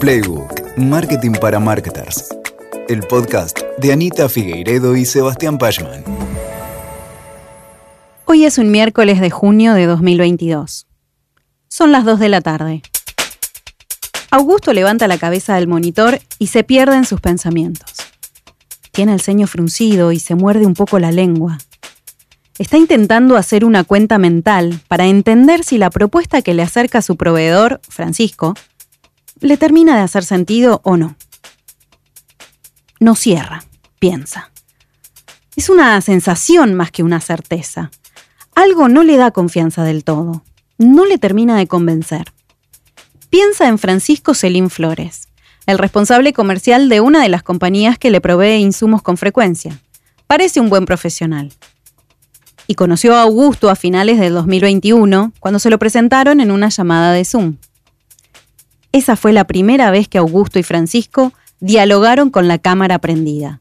Playbook, 0.00 0.78
Marketing 0.78 1.32
para 1.32 1.60
Marketers. 1.60 2.34
El 2.88 3.00
podcast 3.00 3.58
de 3.76 3.92
Anita 3.92 4.30
Figueiredo 4.30 4.96
y 4.96 5.04
Sebastián 5.04 5.58
Pachman. 5.58 6.02
Hoy 8.24 8.46
es 8.46 8.56
un 8.56 8.70
miércoles 8.70 9.20
de 9.20 9.28
junio 9.28 9.74
de 9.74 9.84
2022. 9.84 10.86
Son 11.68 11.92
las 11.92 12.06
2 12.06 12.18
de 12.18 12.28
la 12.30 12.40
tarde. 12.40 12.80
Augusto 14.30 14.72
levanta 14.72 15.06
la 15.06 15.18
cabeza 15.18 15.56
del 15.56 15.68
monitor 15.68 16.18
y 16.38 16.46
se 16.46 16.64
pierde 16.64 16.96
en 16.96 17.04
sus 17.04 17.20
pensamientos. 17.20 17.92
Tiene 18.92 19.12
el 19.12 19.20
ceño 19.20 19.46
fruncido 19.46 20.12
y 20.12 20.18
se 20.18 20.34
muerde 20.34 20.64
un 20.64 20.72
poco 20.72 20.98
la 20.98 21.12
lengua. 21.12 21.58
Está 22.58 22.78
intentando 22.78 23.36
hacer 23.36 23.66
una 23.66 23.84
cuenta 23.84 24.16
mental 24.16 24.80
para 24.88 25.04
entender 25.04 25.62
si 25.62 25.76
la 25.76 25.90
propuesta 25.90 26.40
que 26.40 26.54
le 26.54 26.62
acerca 26.62 27.02
su 27.02 27.16
proveedor, 27.16 27.82
Francisco, 27.86 28.54
le 29.40 29.56
termina 29.56 29.96
de 29.96 30.02
hacer 30.02 30.24
sentido 30.24 30.80
o 30.84 30.96
no. 30.96 31.16
No 32.98 33.14
cierra, 33.14 33.64
piensa. 33.98 34.50
Es 35.56 35.68
una 35.68 36.00
sensación 36.00 36.74
más 36.74 36.90
que 36.90 37.02
una 37.02 37.20
certeza. 37.20 37.90
Algo 38.54 38.88
no 38.88 39.02
le 39.02 39.16
da 39.16 39.30
confianza 39.30 39.84
del 39.84 40.04
todo. 40.04 40.42
No 40.78 41.06
le 41.06 41.18
termina 41.18 41.56
de 41.56 41.66
convencer. 41.66 42.32
Piensa 43.30 43.68
en 43.68 43.78
Francisco 43.78 44.34
Celín 44.34 44.70
Flores, 44.70 45.28
el 45.66 45.78
responsable 45.78 46.32
comercial 46.32 46.88
de 46.88 47.00
una 47.00 47.22
de 47.22 47.28
las 47.28 47.42
compañías 47.42 47.98
que 47.98 48.10
le 48.10 48.20
provee 48.20 48.56
insumos 48.56 49.02
con 49.02 49.16
frecuencia. 49.16 49.78
Parece 50.26 50.60
un 50.60 50.68
buen 50.68 50.84
profesional. 50.84 51.52
Y 52.66 52.74
conoció 52.74 53.14
a 53.14 53.22
Augusto 53.22 53.70
a 53.70 53.76
finales 53.76 54.18
del 54.18 54.34
2021, 54.34 55.32
cuando 55.40 55.58
se 55.58 55.70
lo 55.70 55.78
presentaron 55.78 56.40
en 56.40 56.50
una 56.50 56.68
llamada 56.68 57.12
de 57.12 57.24
Zoom. 57.24 57.56
Esa 58.92 59.14
fue 59.14 59.32
la 59.32 59.44
primera 59.44 59.90
vez 59.90 60.08
que 60.08 60.18
Augusto 60.18 60.58
y 60.58 60.64
Francisco 60.64 61.32
dialogaron 61.60 62.30
con 62.30 62.48
la 62.48 62.58
cámara 62.58 62.98
prendida. 62.98 63.60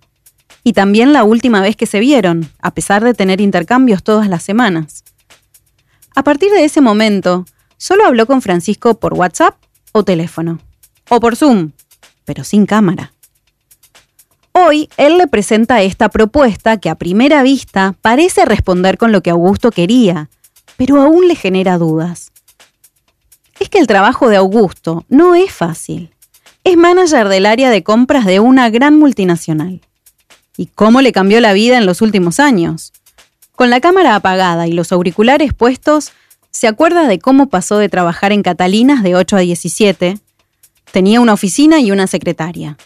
Y 0.63 0.73
también 0.73 1.13
la 1.13 1.23
última 1.23 1.61
vez 1.61 1.75
que 1.75 1.85
se 1.85 1.99
vieron, 1.99 2.49
a 2.61 2.73
pesar 2.73 3.03
de 3.03 3.13
tener 3.13 3.39
intercambios 3.39 4.03
todas 4.03 4.27
las 4.27 4.43
semanas. 4.43 5.03
A 6.15 6.23
partir 6.23 6.51
de 6.51 6.65
ese 6.65 6.81
momento, 6.81 7.45
solo 7.77 8.05
habló 8.05 8.25
con 8.25 8.41
Francisco 8.41 8.99
por 8.99 9.13
WhatsApp 9.13 9.55
o 9.91 10.03
teléfono. 10.03 10.59
O 11.09 11.19
por 11.19 11.35
Zoom, 11.35 11.71
pero 12.25 12.43
sin 12.43 12.65
cámara. 12.65 13.13
Hoy 14.51 14.89
él 14.97 15.17
le 15.17 15.27
presenta 15.27 15.81
esta 15.81 16.09
propuesta 16.09 16.77
que 16.77 16.89
a 16.89 16.95
primera 16.95 17.43
vista 17.43 17.95
parece 18.01 18.45
responder 18.45 18.97
con 18.97 19.11
lo 19.11 19.21
que 19.21 19.29
Augusto 19.29 19.71
quería, 19.71 20.29
pero 20.75 21.01
aún 21.01 21.27
le 21.27 21.35
genera 21.35 21.77
dudas 21.77 22.31
es 23.59 23.69
que 23.69 23.79
el 23.79 23.87
trabajo 23.87 24.29
de 24.29 24.37
Augusto 24.37 25.05
no 25.09 25.35
es 25.35 25.51
fácil. 25.51 26.11
Es 26.63 26.77
manager 26.77 27.27
del 27.29 27.45
área 27.45 27.69
de 27.69 27.83
compras 27.83 28.25
de 28.25 28.39
una 28.39 28.69
gran 28.69 28.97
multinacional. 28.97 29.81
¿Y 30.57 30.67
cómo 30.67 31.01
le 31.01 31.11
cambió 31.11 31.39
la 31.39 31.53
vida 31.53 31.77
en 31.77 31.85
los 31.85 32.01
últimos 32.01 32.39
años? 32.39 32.91
Con 33.55 33.69
la 33.69 33.81
cámara 33.81 34.15
apagada 34.15 34.67
y 34.67 34.71
los 34.71 34.91
auriculares 34.91 35.53
puestos, 35.53 36.11
se 36.51 36.67
acuerda 36.67 37.07
de 37.07 37.19
cómo 37.19 37.49
pasó 37.49 37.77
de 37.77 37.89
trabajar 37.89 38.31
en 38.31 38.41
Catalinas 38.41 39.03
de 39.03 39.15
8 39.15 39.37
a 39.37 39.39
17. 39.39 40.17
Tenía 40.91 41.21
una 41.21 41.33
oficina 41.33 41.79
y 41.79 41.91
una 41.91 42.07
secretaria. 42.07 42.77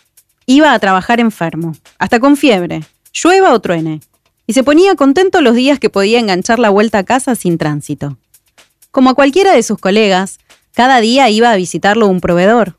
Iba 0.45 0.73
a 0.73 0.79
trabajar 0.79 1.19
enfermo, 1.19 1.73
hasta 1.99 2.19
con 2.19 2.35
fiebre, 2.35 2.83
llueva 3.13 3.53
o 3.53 3.61
truene, 3.61 4.01
y 4.45 4.53
se 4.53 4.63
ponía 4.63 4.95
contento 4.95 5.41
los 5.41 5.55
días 5.55 5.79
que 5.79 5.89
podía 5.89 6.19
enganchar 6.19 6.59
la 6.59 6.69
vuelta 6.69 6.97
a 6.99 7.03
casa 7.03 7.35
sin 7.35 7.57
tránsito. 7.57 8.17
Como 8.91 9.09
a 9.09 9.13
cualquiera 9.13 9.53
de 9.53 9.63
sus 9.63 9.79
colegas, 9.79 10.39
cada 10.73 10.99
día 10.99 11.29
iba 11.29 11.51
a 11.51 11.55
visitarlo 11.55 12.07
un 12.07 12.21
proveedor. 12.21 12.75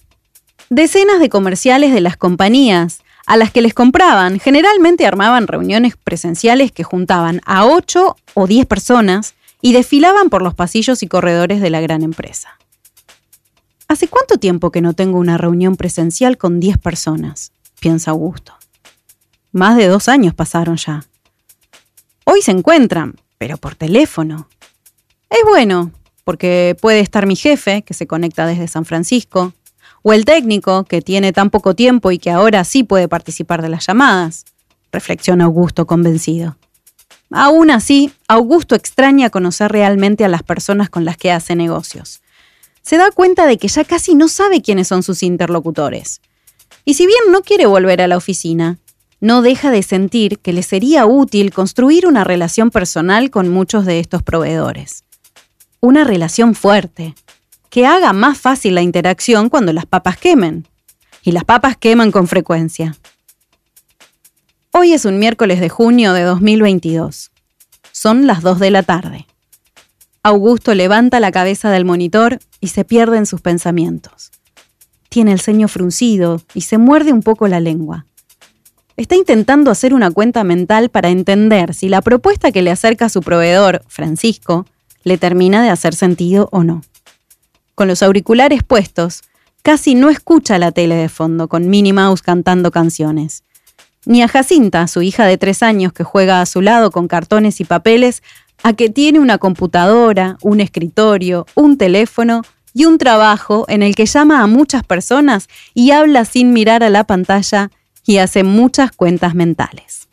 Decenas 0.71 1.21
de 1.21 1.29
comerciales 1.29 1.93
de 1.93 2.01
las 2.01 2.17
compañías 2.17 3.01
a 3.27 3.37
las 3.37 3.51
que 3.51 3.63
les 3.63 3.75
compraban 3.75 4.39
generalmente 4.39 5.07
armaban 5.07 5.47
reuniones 5.47 5.97
presenciales 5.97 6.73
que 6.73 6.85
juntaban 6.85 7.41
a 7.47 7.67
8 7.67 8.17
o 8.35 8.47
10 8.47 8.67
personas 8.67 9.35
y 9.63 9.73
desfilaban 9.73 10.29
por 10.29 10.43
los 10.43 10.55
pasillos 10.55 11.03
y 11.03 11.09
corredores 11.09 11.61
de 11.61 11.71
la 11.71 11.81
gran 11.81 12.03
empresa. 12.03 12.59
¿Hace 13.89 14.09
cuánto 14.09 14.39
tiempo 14.39 14.71
que 14.71 14.81
no 14.81 14.95
tengo 14.95 15.19
una 15.19 15.39
reunión 15.39 15.77
presencial 15.77 16.37
con 16.37 16.61
10 16.61 16.79
personas? 16.79 17.53
piensa 17.81 18.13
Augusto. 18.13 18.55
Más 19.53 19.77
de 19.77 19.89
dos 19.89 20.09
años 20.09 20.35
pasaron 20.35 20.77
ya. 20.77 21.05
Hoy 22.25 22.43
se 22.43 22.51
encuentran, 22.51 23.17
pero 23.39 23.57
por 23.59 23.75
teléfono. 23.75 24.49
Es 25.29 25.41
bueno, 25.47 25.93
porque 26.25 26.77
puede 26.81 27.01
estar 27.01 27.27
mi 27.27 27.37
jefe, 27.37 27.83
que 27.83 27.95
se 27.95 28.07
conecta 28.07 28.47
desde 28.47 28.67
San 28.67 28.85
Francisco, 28.85 29.53
o 30.03 30.13
el 30.13 30.25
técnico, 30.25 30.85
que 30.85 31.03
tiene 31.03 31.33
tan 31.33 31.51
poco 31.51 31.75
tiempo 31.75 32.11
y 32.11 32.19
que 32.19 32.31
ahora 32.31 32.65
sí 32.65 32.83
puede 32.83 33.09
participar 33.09 33.63
de 33.63 33.69
las 33.69 33.87
llamadas, 33.87 34.45
reflexiona 34.91 35.45
Augusto 35.45 35.87
convencido. 35.87 36.57
Aún 37.31 37.71
así, 37.71 38.13
Augusto 38.29 38.75
extraña 38.75 39.31
conocer 39.31 39.73
realmente 39.73 40.25
a 40.25 40.29
las 40.29 40.43
personas 40.43 40.91
con 40.91 41.05
las 41.05 41.17
que 41.17 41.33
hace 41.33 41.57
negocios. 41.57 42.21
Se 42.83 42.97
da 42.97 43.11
cuenta 43.11 43.47
de 43.47 43.57
que 43.57 43.69
ya 43.69 43.85
casi 43.85 44.15
no 44.15 44.29
sabe 44.29 44.61
quiénes 44.61 44.89
son 44.89 45.03
sus 45.03 45.23
interlocutores. 45.23 46.21
Y 46.85 46.95
si 46.95 47.07
bien 47.07 47.21
no 47.31 47.41
quiere 47.41 47.65
volver 47.65 48.03
a 48.03 48.09
la 48.09 48.19
oficina, 48.19 48.79
no 49.21 49.41
deja 49.41 49.71
de 49.71 49.83
sentir 49.83 50.39
que 50.39 50.53
le 50.53 50.63
sería 50.63 51.07
útil 51.07 51.51
construir 51.51 52.07
una 52.07 52.25
relación 52.25 52.71
personal 52.71 53.31
con 53.31 53.49
muchos 53.49 53.87
de 53.87 54.01
estos 54.01 54.23
proveedores 54.23 55.05
una 55.85 56.03
relación 56.03 56.55
fuerte, 56.55 57.15
que 57.69 57.85
haga 57.85 58.15
más 58.15 58.39
fácil 58.39 58.75
la 58.75 58.81
interacción 58.81 59.51
cuando 59.51 59.71
las 59.75 59.85
papas 59.85 60.17
quemen. 60.17 60.67
Y 61.23 61.33
las 61.33 61.45
papas 61.45 61.77
queman 61.77 62.11
con 62.11 62.27
frecuencia. 62.27 62.97
Hoy 64.71 64.95
es 64.95 65.05
un 65.05 65.19
miércoles 65.19 65.61
de 65.61 65.69
junio 65.69 66.15
de 66.15 66.23
2022. 66.23 67.31
Son 67.93 68.27
las 68.27 68.41
2 68.41 68.61
de 68.61 68.71
la 68.71 68.83
tarde. 68.83 69.27
Augusto 70.23 70.75
levanta 70.75 71.21
la 71.21 71.31
cabeza 71.31 71.71
del 71.71 71.85
monitor 71.85 72.39
y 72.61 72.69
se 72.69 72.87
pierde 72.87 73.19
en 73.19 73.27
sus 73.27 73.43
pensamientos. 73.43 74.31
Tiene 75.11 75.33
el 75.33 75.41
ceño 75.41 75.69
fruncido 75.69 76.41
y 76.55 76.63
se 76.63 76.79
muerde 76.79 77.13
un 77.13 77.23
poco 77.23 77.47
la 77.47 77.61
lengua. 77.61 78.07
Está 78.97 79.17
intentando 79.17 79.71
hacer 79.71 79.93
una 79.93 80.11
cuenta 80.11 80.45
mental 80.45 80.89
para 80.89 81.11
entender 81.11 81.75
si 81.75 81.91
la 81.91 82.01
propuesta 82.01 82.53
que 82.53 82.63
le 82.63 82.71
acerca 82.71 83.11
su 83.11 83.21
proveedor, 83.21 83.85
Francisco, 83.87 84.65
le 85.05 85.19
termina 85.19 85.63
de 85.63 85.71
hacer 85.71 85.95
sentido 85.95 86.49
o 86.51 86.65
no. 86.65 86.83
Con 87.75 87.89
los 87.89 88.03
auriculares 88.03 88.63
puestos, 88.63 89.23
casi 89.63 89.95
no 89.95 90.11
escucha 90.11 90.59
la 90.59 90.73
tele 90.73 90.95
de 90.95 91.09
fondo 91.09 91.49
con 91.49 91.69
Minnie 91.69 91.93
Mouse 91.93 92.23
cantando 92.23 92.71
canciones. 92.71 93.43
Ni 94.07 94.23
a 94.23 94.29
Jacinta, 94.29 94.87
su 94.87 95.03
hija 95.03 95.25
de 95.25 95.39
tres 95.39 95.63
años 95.63 95.93
que 95.93 96.05
juega 96.05 96.41
a 96.41 96.47
su 96.47 96.61
lado 96.61 96.91
con 96.91 97.09
cartones 97.09 97.61
y 97.61 97.65
papeles, 97.65 98.23
a 98.63 98.73
que 98.73 98.91
tiene 98.91 99.19
una 99.19 99.39
computadora, 99.39 100.37
un 100.43 100.61
escritorio, 100.61 101.47
un 101.55 101.79
teléfono 101.79 102.43
y 102.73 102.85
un 102.85 102.99
trabajo 102.99 103.65
en 103.69 103.83
el 103.83 103.95
que 103.95 104.07
llama 104.07 104.43
a 104.43 104.47
muchas 104.47 104.85
personas 104.85 105.49
y 105.75 105.93
habla 105.93 106.25
sin 106.25 106.53
mirar 106.53 106.83
a 106.83 106.91
la 106.91 107.05
pantalla 107.05 107.71
y 108.05 108.19
hace 108.19 108.45
muchas 108.45 108.93
cuentas 108.93 109.35
mentales. 109.35 110.04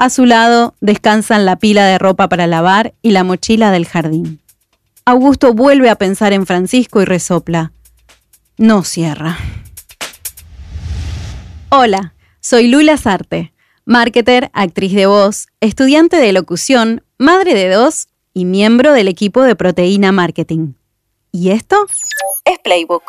A 0.00 0.08
su 0.08 0.24
lado 0.24 0.74
descansan 0.80 1.44
la 1.44 1.56
pila 1.56 1.84
de 1.84 1.98
ropa 1.98 2.26
para 2.30 2.46
lavar 2.46 2.94
y 3.02 3.10
la 3.10 3.22
mochila 3.22 3.70
del 3.70 3.84
jardín. 3.84 4.40
Augusto 5.04 5.52
vuelve 5.52 5.90
a 5.90 5.96
pensar 5.96 6.32
en 6.32 6.46
Francisco 6.46 7.02
y 7.02 7.04
resopla. 7.04 7.72
No 8.56 8.82
cierra. 8.82 9.36
Hola, 11.68 12.14
soy 12.40 12.68
Lula 12.68 12.96
Sarte, 12.96 13.52
marketer, 13.84 14.50
actriz 14.54 14.94
de 14.94 15.04
voz, 15.04 15.48
estudiante 15.60 16.16
de 16.16 16.32
locución, 16.32 17.04
madre 17.18 17.52
de 17.52 17.68
dos 17.68 18.08
y 18.32 18.46
miembro 18.46 18.94
del 18.94 19.06
equipo 19.06 19.42
de 19.42 19.54
Proteína 19.54 20.12
Marketing. 20.12 20.72
¿Y 21.30 21.50
esto? 21.50 21.76
Es 22.46 22.58
Playbook. 22.60 23.02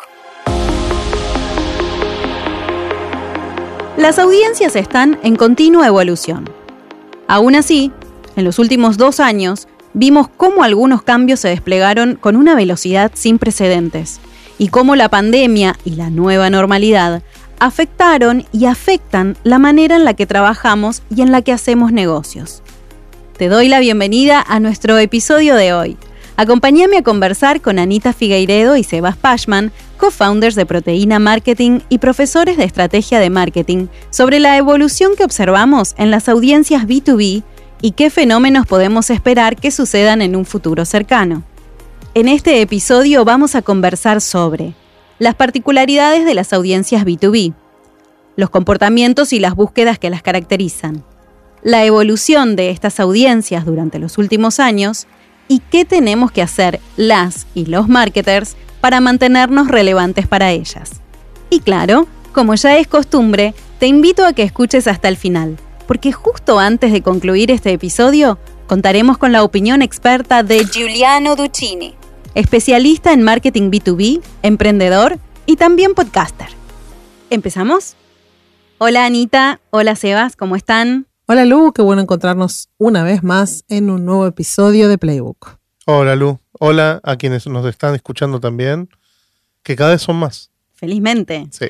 Las 3.96 4.18
audiencias 4.18 4.76
están 4.76 5.18
en 5.22 5.36
continua 5.36 5.86
evolución. 5.86 6.61
Aún 7.32 7.54
así, 7.54 7.90
en 8.36 8.44
los 8.44 8.58
últimos 8.58 8.98
dos 8.98 9.18
años, 9.18 9.66
vimos 9.94 10.28
cómo 10.28 10.64
algunos 10.64 11.00
cambios 11.00 11.40
se 11.40 11.48
desplegaron 11.48 12.16
con 12.16 12.36
una 12.36 12.54
velocidad 12.54 13.10
sin 13.14 13.38
precedentes 13.38 14.20
y 14.58 14.68
cómo 14.68 14.96
la 14.96 15.08
pandemia 15.08 15.78
y 15.82 15.92
la 15.92 16.10
nueva 16.10 16.50
normalidad 16.50 17.22
afectaron 17.58 18.44
y 18.52 18.66
afectan 18.66 19.38
la 19.44 19.58
manera 19.58 19.96
en 19.96 20.04
la 20.04 20.12
que 20.12 20.26
trabajamos 20.26 21.00
y 21.08 21.22
en 21.22 21.32
la 21.32 21.40
que 21.40 21.52
hacemos 21.52 21.90
negocios. 21.90 22.62
Te 23.38 23.48
doy 23.48 23.68
la 23.68 23.80
bienvenida 23.80 24.44
a 24.46 24.60
nuestro 24.60 24.98
episodio 24.98 25.54
de 25.54 25.72
hoy. 25.72 25.96
Acompáñame 26.36 26.96
a 26.96 27.02
conversar 27.02 27.60
con 27.60 27.78
Anita 27.78 28.12
Figueiredo 28.12 28.76
y 28.76 28.84
Sebas 28.84 29.16
Pashman, 29.16 29.70
co-founders 29.98 30.54
de 30.54 30.64
Proteína 30.64 31.18
Marketing 31.18 31.80
y 31.90 31.98
profesores 31.98 32.56
de 32.56 32.64
estrategia 32.64 33.20
de 33.20 33.28
marketing, 33.28 33.88
sobre 34.10 34.40
la 34.40 34.56
evolución 34.56 35.12
que 35.16 35.24
observamos 35.24 35.94
en 35.98 36.10
las 36.10 36.28
audiencias 36.30 36.86
B2B 36.86 37.42
y 37.82 37.90
qué 37.92 38.08
fenómenos 38.08 38.66
podemos 38.66 39.10
esperar 39.10 39.56
que 39.56 39.70
sucedan 39.70 40.22
en 40.22 40.34
un 40.34 40.46
futuro 40.46 40.86
cercano. 40.86 41.42
En 42.14 42.28
este 42.28 42.60
episodio 42.62 43.24
vamos 43.24 43.54
a 43.54 43.62
conversar 43.62 44.20
sobre 44.20 44.72
las 45.18 45.34
particularidades 45.34 46.24
de 46.24 46.34
las 46.34 46.52
audiencias 46.52 47.04
B2B, 47.04 47.52
los 48.36 48.48
comportamientos 48.48 49.34
y 49.34 49.38
las 49.38 49.54
búsquedas 49.54 49.98
que 49.98 50.10
las 50.10 50.22
caracterizan, 50.22 51.04
la 51.62 51.84
evolución 51.84 52.56
de 52.56 52.70
estas 52.70 53.00
audiencias 53.00 53.66
durante 53.66 53.98
los 53.98 54.16
últimos 54.16 54.60
años 54.60 55.06
y 55.52 55.60
qué 55.70 55.84
tenemos 55.84 56.32
que 56.32 56.40
hacer 56.40 56.80
las 56.96 57.46
y 57.54 57.66
los 57.66 57.86
marketers 57.86 58.56
para 58.80 59.02
mantenernos 59.02 59.68
relevantes 59.68 60.26
para 60.26 60.50
ellas. 60.50 61.02
Y 61.50 61.60
claro, 61.60 62.06
como 62.32 62.54
ya 62.54 62.78
es 62.78 62.86
costumbre, 62.86 63.52
te 63.78 63.86
invito 63.86 64.24
a 64.24 64.32
que 64.32 64.44
escuches 64.44 64.86
hasta 64.86 65.08
el 65.08 65.18
final, 65.18 65.58
porque 65.86 66.10
justo 66.10 66.58
antes 66.58 66.90
de 66.90 67.02
concluir 67.02 67.50
este 67.50 67.70
episodio, 67.70 68.38
contaremos 68.66 69.18
con 69.18 69.32
la 69.32 69.44
opinión 69.44 69.82
experta 69.82 70.42
de 70.42 70.64
Giuliano 70.64 71.36
Duccini, 71.36 71.96
especialista 72.34 73.12
en 73.12 73.22
marketing 73.22 73.70
B2B, 73.70 74.22
emprendedor 74.42 75.18
y 75.44 75.56
también 75.56 75.92
podcaster. 75.92 76.48
¿Empezamos? 77.28 77.94
Hola 78.78 79.04
Anita, 79.04 79.60
hola 79.68 79.96
Sebas, 79.96 80.34
¿cómo 80.34 80.56
están? 80.56 81.11
Hola 81.26 81.44
Lu, 81.44 81.72
qué 81.72 81.82
bueno 81.82 82.02
encontrarnos 82.02 82.68
una 82.78 83.04
vez 83.04 83.22
más 83.22 83.64
en 83.68 83.90
un 83.90 84.04
nuevo 84.04 84.26
episodio 84.26 84.88
de 84.88 84.98
Playbook. 84.98 85.56
Hola 85.86 86.16
Lu, 86.16 86.40
hola 86.58 87.00
a 87.04 87.14
quienes 87.16 87.46
nos 87.46 87.64
están 87.64 87.94
escuchando 87.94 88.40
también, 88.40 88.88
que 89.62 89.76
cada 89.76 89.92
vez 89.92 90.02
son 90.02 90.16
más. 90.16 90.50
Felizmente. 90.74 91.46
Sí. 91.52 91.66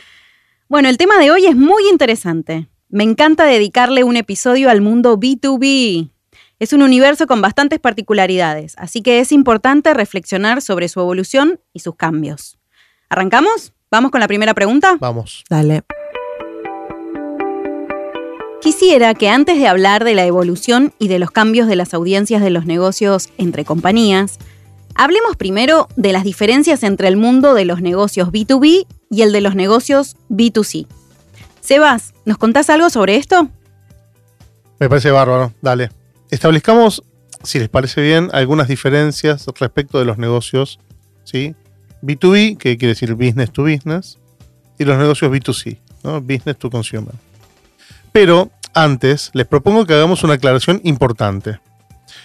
Bueno, 0.68 0.88
el 0.88 0.96
tema 0.96 1.18
de 1.18 1.30
hoy 1.30 1.44
es 1.44 1.54
muy 1.54 1.86
interesante. 1.90 2.70
Me 2.88 3.04
encanta 3.04 3.44
dedicarle 3.44 4.04
un 4.04 4.16
episodio 4.16 4.70
al 4.70 4.80
mundo 4.80 5.18
B2B. 5.18 6.10
Es 6.58 6.72
un 6.72 6.80
universo 6.80 7.26
con 7.26 7.42
bastantes 7.42 7.78
particularidades, 7.78 8.74
así 8.78 9.02
que 9.02 9.20
es 9.20 9.32
importante 9.32 9.92
reflexionar 9.92 10.62
sobre 10.62 10.88
su 10.88 10.98
evolución 11.00 11.60
y 11.74 11.80
sus 11.80 11.94
cambios. 11.96 12.58
¿Arrancamos? 13.10 13.74
¿Vamos 13.90 14.10
con 14.12 14.20
la 14.20 14.28
primera 14.28 14.54
pregunta? 14.54 14.96
Vamos. 14.98 15.44
Dale. 15.50 15.82
Quisiera 18.62 19.12
que 19.14 19.28
antes 19.28 19.58
de 19.58 19.66
hablar 19.66 20.04
de 20.04 20.14
la 20.14 20.24
evolución 20.24 20.94
y 21.00 21.08
de 21.08 21.18
los 21.18 21.32
cambios 21.32 21.66
de 21.66 21.74
las 21.74 21.94
audiencias 21.94 22.40
de 22.40 22.50
los 22.50 22.64
negocios 22.64 23.28
entre 23.36 23.64
compañías, 23.64 24.38
hablemos 24.94 25.36
primero 25.36 25.88
de 25.96 26.12
las 26.12 26.22
diferencias 26.22 26.84
entre 26.84 27.08
el 27.08 27.16
mundo 27.16 27.54
de 27.54 27.64
los 27.64 27.82
negocios 27.82 28.28
B2B 28.28 28.86
y 29.10 29.22
el 29.22 29.32
de 29.32 29.40
los 29.40 29.56
negocios 29.56 30.16
B2C. 30.30 30.86
Sebas, 31.60 32.14
¿nos 32.24 32.38
contás 32.38 32.70
algo 32.70 32.88
sobre 32.88 33.16
esto? 33.16 33.48
Me 34.78 34.88
parece 34.88 35.10
bárbaro, 35.10 35.52
dale. 35.60 35.90
Establezcamos, 36.30 37.02
si 37.42 37.58
les 37.58 37.68
parece 37.68 38.00
bien, 38.00 38.30
algunas 38.32 38.68
diferencias 38.68 39.44
respecto 39.58 39.98
de 39.98 40.04
los 40.04 40.18
negocios, 40.18 40.78
¿sí? 41.24 41.56
B2B, 42.00 42.58
que 42.58 42.78
quiere 42.78 42.94
decir 42.94 43.14
business 43.14 43.50
to 43.50 43.64
business, 43.64 44.20
y 44.78 44.84
los 44.84 44.98
negocios 44.98 45.32
B2C, 45.32 45.78
¿no? 46.04 46.20
Business 46.20 46.56
to 46.58 46.70
consumer. 46.70 47.14
Pero 48.12 48.50
antes, 48.74 49.30
les 49.34 49.46
propongo 49.46 49.86
que 49.86 49.94
hagamos 49.94 50.22
una 50.22 50.34
aclaración 50.34 50.80
importante. 50.84 51.60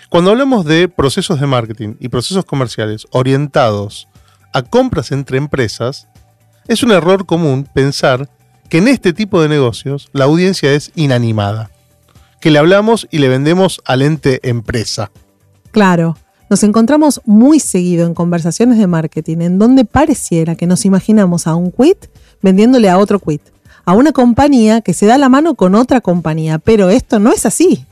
Cuando 0.10 0.32
hablamos 0.32 0.66
de 0.66 0.88
procesos 0.88 1.40
de 1.40 1.48
marketing 1.48 1.96
y 2.00 2.10
procesos 2.10 2.46
comerciales 2.46 3.08
orientados 3.12 4.08
a 4.54 4.62
compras 4.62 5.12
entre 5.12 5.38
empresas, 5.38 6.08
es 6.68 6.84
un 6.84 6.92
error 6.92 7.26
común 7.26 7.68
pensar 7.74 8.30
que 8.70 8.78
en 8.80 8.88
este 8.88 9.14
tipo 9.14 9.42
de 9.42 9.50
negocios 9.50 10.10
la 10.14 10.26
audiencia 10.26 10.74
es 10.74 10.92
inanimada, 10.96 11.72
que 12.42 12.52
le 12.52 12.60
hablamos 12.60 13.08
y 13.12 13.20
le 13.20 13.30
vendemos 13.30 13.82
al 13.86 14.02
ente 14.02 14.40
empresa. 14.50 15.12
Claro, 15.72 16.18
nos 16.50 16.64
encontramos 16.64 17.22
muy 17.26 17.60
seguido 17.60 18.08
en 18.08 18.14
conversaciones 18.14 18.78
de 18.78 18.88
marketing 18.88 19.38
en 19.40 19.60
donde 19.60 19.86
pareciera 19.86 20.56
que 20.56 20.68
nos 20.68 20.86
imaginamos 20.86 21.48
a 21.48 21.56
un 21.56 21.72
quit 21.72 22.08
vendiéndole 22.42 22.90
a 22.90 22.98
otro 22.98 23.20
quit, 23.20 23.42
a 23.88 23.94
una 23.94 24.12
compañía 24.12 24.82
que 24.82 24.94
se 24.94 25.06
da 25.06 25.18
la 25.18 25.30
mano 25.30 25.56
con 25.56 25.74
otra 25.74 26.02
compañía, 26.02 26.60
pero 26.60 26.90
esto 26.90 27.20
no 27.20 27.32
es 27.32 27.46
así. 27.46 27.86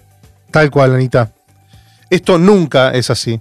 Tal 0.51 0.69
cual, 0.69 0.93
Anita. 0.93 1.31
Esto 2.09 2.37
nunca 2.37 2.91
es 2.91 3.09
así. 3.09 3.39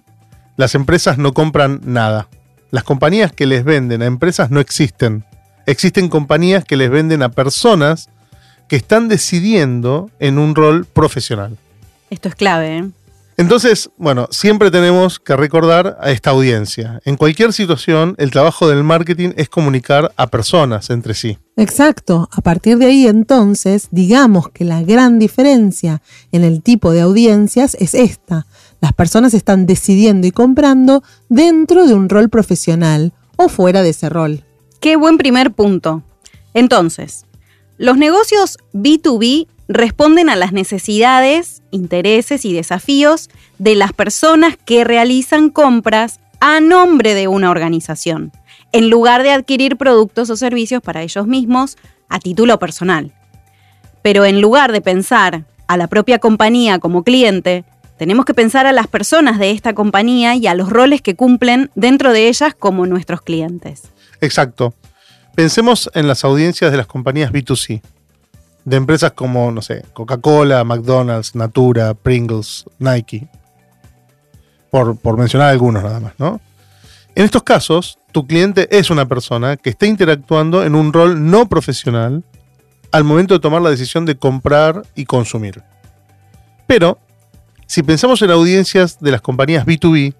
Las 0.56 0.76
empresas 0.76 1.18
no 1.18 1.34
compran 1.34 1.80
nada. 1.82 2.28
Las 2.70 2.84
compañías 2.84 3.32
que 3.32 3.46
les 3.46 3.64
venden 3.64 4.02
a 4.02 4.06
empresas 4.06 4.52
no 4.52 4.60
existen. 4.60 5.24
Existen 5.66 6.08
compañías 6.08 6.64
que 6.64 6.76
les 6.76 6.90
venden 6.90 7.24
a 7.24 7.28
personas 7.30 8.08
que 8.68 8.76
están 8.76 9.08
decidiendo 9.08 10.08
en 10.20 10.38
un 10.38 10.54
rol 10.54 10.86
profesional. 10.86 11.58
Esto 12.08 12.28
es 12.28 12.36
clave, 12.36 12.78
¿eh? 12.78 12.84
Entonces, 13.36 13.90
bueno, 13.96 14.28
siempre 14.30 14.70
tenemos 14.70 15.18
que 15.18 15.36
recordar 15.36 15.98
a 16.00 16.10
esta 16.12 16.30
audiencia. 16.30 17.00
En 17.04 17.16
cualquier 17.16 17.52
situación, 17.52 18.14
el 18.18 18.30
trabajo 18.30 18.68
del 18.68 18.84
marketing 18.84 19.30
es 19.36 19.48
comunicar 19.48 20.12
a 20.16 20.28
personas 20.28 20.90
entre 20.90 21.14
sí. 21.14 21.38
Exacto. 21.56 22.28
A 22.32 22.40
partir 22.40 22.78
de 22.78 22.86
ahí 22.86 23.06
entonces, 23.06 23.88
digamos 23.90 24.50
que 24.50 24.64
la 24.64 24.82
gran 24.82 25.18
diferencia 25.18 26.00
en 26.30 26.44
el 26.44 26.62
tipo 26.62 26.92
de 26.92 27.00
audiencias 27.00 27.76
es 27.80 27.94
esta. 27.94 28.46
Las 28.80 28.92
personas 28.92 29.34
están 29.34 29.66
decidiendo 29.66 30.26
y 30.26 30.30
comprando 30.30 31.02
dentro 31.28 31.86
de 31.86 31.94
un 31.94 32.08
rol 32.08 32.28
profesional 32.28 33.12
o 33.36 33.48
fuera 33.48 33.82
de 33.82 33.90
ese 33.90 34.08
rol. 34.08 34.44
Qué 34.80 34.96
buen 34.96 35.18
primer 35.18 35.52
punto. 35.52 36.02
Entonces, 36.52 37.24
los 37.76 37.96
negocios 37.96 38.58
B2B 38.72 39.48
responden 39.68 40.28
a 40.28 40.36
las 40.36 40.52
necesidades, 40.52 41.62
intereses 41.70 42.44
y 42.44 42.52
desafíos 42.52 43.30
de 43.58 43.74
las 43.74 43.92
personas 43.92 44.56
que 44.62 44.84
realizan 44.84 45.50
compras 45.50 46.20
a 46.40 46.60
nombre 46.60 47.14
de 47.14 47.28
una 47.28 47.50
organización, 47.50 48.32
en 48.72 48.90
lugar 48.90 49.22
de 49.22 49.30
adquirir 49.30 49.76
productos 49.76 50.30
o 50.30 50.36
servicios 50.36 50.82
para 50.82 51.02
ellos 51.02 51.26
mismos 51.26 51.76
a 52.08 52.18
título 52.18 52.58
personal. 52.58 53.12
Pero 54.02 54.24
en 54.24 54.40
lugar 54.40 54.70
de 54.70 54.80
pensar 54.80 55.44
a 55.66 55.76
la 55.76 55.86
propia 55.86 56.18
compañía 56.18 56.78
como 56.78 57.02
cliente, 57.02 57.64
tenemos 57.96 58.24
que 58.24 58.34
pensar 58.34 58.66
a 58.66 58.72
las 58.72 58.86
personas 58.86 59.38
de 59.38 59.50
esta 59.50 59.74
compañía 59.74 60.34
y 60.34 60.46
a 60.46 60.54
los 60.54 60.68
roles 60.68 61.00
que 61.00 61.14
cumplen 61.14 61.70
dentro 61.74 62.12
de 62.12 62.28
ellas 62.28 62.54
como 62.54 62.86
nuestros 62.86 63.22
clientes. 63.22 63.84
Exacto. 64.20 64.74
Pensemos 65.34 65.90
en 65.94 66.06
las 66.06 66.24
audiencias 66.24 66.70
de 66.70 66.76
las 66.76 66.86
compañías 66.86 67.32
B2C 67.32 67.82
de 68.64 68.76
empresas 68.76 69.12
como, 69.12 69.50
no 69.50 69.62
sé, 69.62 69.84
Coca-Cola, 69.92 70.64
McDonald's, 70.64 71.34
Natura, 71.34 71.94
Pringles, 71.94 72.64
Nike. 72.78 73.28
Por, 74.70 74.96
por, 74.96 75.18
mencionar 75.18 75.50
algunos 75.50 75.82
nada 75.82 76.00
más, 76.00 76.14
¿no? 76.18 76.40
En 77.14 77.24
estos 77.24 77.42
casos, 77.42 77.98
tu 78.10 78.26
cliente 78.26 78.68
es 78.76 78.90
una 78.90 79.06
persona 79.06 79.56
que 79.56 79.70
está 79.70 79.86
interactuando 79.86 80.64
en 80.64 80.74
un 80.74 80.92
rol 80.92 81.30
no 81.30 81.48
profesional 81.48 82.24
al 82.90 83.04
momento 83.04 83.34
de 83.34 83.40
tomar 83.40 83.62
la 83.62 83.70
decisión 83.70 84.04
de 84.04 84.16
comprar 84.16 84.82
y 84.94 85.04
consumir. 85.04 85.62
Pero, 86.66 86.98
si 87.66 87.82
pensamos 87.82 88.22
en 88.22 88.30
audiencias 88.30 88.98
de 89.00 89.10
las 89.10 89.20
compañías 89.20 89.66
B2B, 89.66 90.14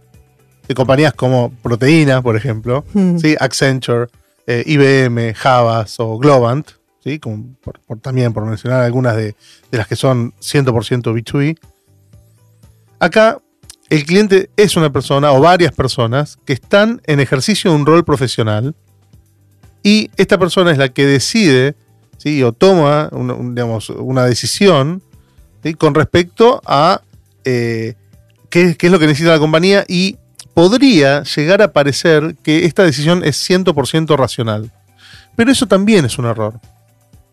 de 0.69 0.75
compañías 0.75 1.15
como 1.15 1.53
Proteína, 1.63 2.23
por 2.23 2.37
ejemplo, 2.37 2.85
Hmm. 2.93 3.19
¿sí? 3.19 3.37
Accenture, 3.39 4.09
eh, 4.47 4.63
IBM, 4.67 5.35
Havas 5.43 5.99
o 6.01 6.19
Globant, 6.19 6.69
¿sí? 7.03 7.19
Como 7.19 7.55
por, 7.63 7.79
también 8.01 8.33
por 8.33 8.45
mencionar 8.45 8.83
algunas 8.83 9.17
de, 9.17 9.35
de 9.71 9.79
las 9.79 9.87
que 9.89 9.97
son 9.97 10.33
100% 10.41 11.13
B2B. 11.13 11.59
Acá 12.99 13.39
el 13.91 14.05
cliente 14.05 14.51
es 14.57 14.77
una 14.77 14.91
persona 14.91 15.33
o 15.33 15.41
varias 15.41 15.73
personas 15.73 16.39
que 16.45 16.53
están 16.55 17.01
en 17.07 17.21
ejercicio 17.21 17.71
de 17.71 17.77
un 17.77 17.87
rol 17.87 18.05
profesional 18.05 18.75
y 19.83 20.11
esta 20.17 20.39
persona 20.39 20.71
es 20.73 20.79
la 20.79 20.89
que 20.89 21.05
decide 21.05 21.75
¿sí? 22.17 22.43
o 22.43 22.53
toma 22.53 23.09
una, 23.13 23.35
un- 23.35 23.55
digamos, 23.55 23.91
una 23.91 24.25
decisión 24.25 25.03
con 25.79 25.95
respecto 25.95 26.61
a 26.67 27.03
eh, 27.45 27.95
qué, 28.51 28.75
qué 28.77 28.87
es 28.87 28.93
lo 28.93 28.99
que 28.99 29.07
necesita 29.07 29.31
la 29.33 29.39
compañía 29.39 29.85
y 29.89 30.17
podría 30.55 31.25
llegar 31.25 31.61
a 31.63 31.73
parecer 31.73 32.37
que 32.43 32.65
esta 32.65 32.85
decisión 32.85 33.23
es 33.25 33.39
100% 33.49 34.17
racional. 34.17 34.71
Pero 35.37 35.51
eso 35.51 35.67
también 35.67 36.05
es 36.05 36.19
un 36.19 36.27
error. 36.27 36.61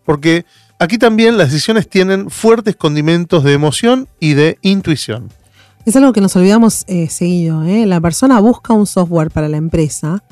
Porque 0.03 0.45
aquí 0.79 0.97
también 0.97 1.37
las 1.37 1.51
decisiones 1.51 1.87
tienen 1.87 2.29
fuertes 2.29 2.75
condimentos 2.75 3.43
de 3.43 3.53
emoción 3.53 4.07
y 4.19 4.33
de 4.33 4.57
intuición. 4.61 5.29
Es 5.85 5.95
algo 5.95 6.13
que 6.13 6.21
nos 6.21 6.35
olvidamos 6.35 6.83
eh, 6.87 7.07
seguido. 7.09 7.63
¿eh? 7.63 7.85
La 7.85 8.01
persona 8.01 8.39
busca 8.39 8.73
un 8.73 8.87
software 8.87 9.31
para 9.31 9.47
la 9.47 9.57
empresa 9.57 10.23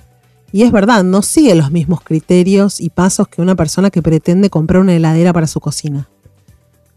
y 0.52 0.64
es 0.64 0.72
verdad, 0.72 1.04
no 1.04 1.22
sigue 1.22 1.54
los 1.54 1.72
mismos 1.72 2.02
criterios 2.02 2.82
y 2.82 2.90
pasos 2.90 3.28
que 3.28 3.42
una 3.42 3.56
persona 3.56 3.92
que 3.92 4.02
pretende 4.02 4.50
comprar 4.50 4.82
una 4.82 4.96
heladera 4.96 5.32
para 5.32 5.48
su 5.48 5.60
cocina. 5.60 6.08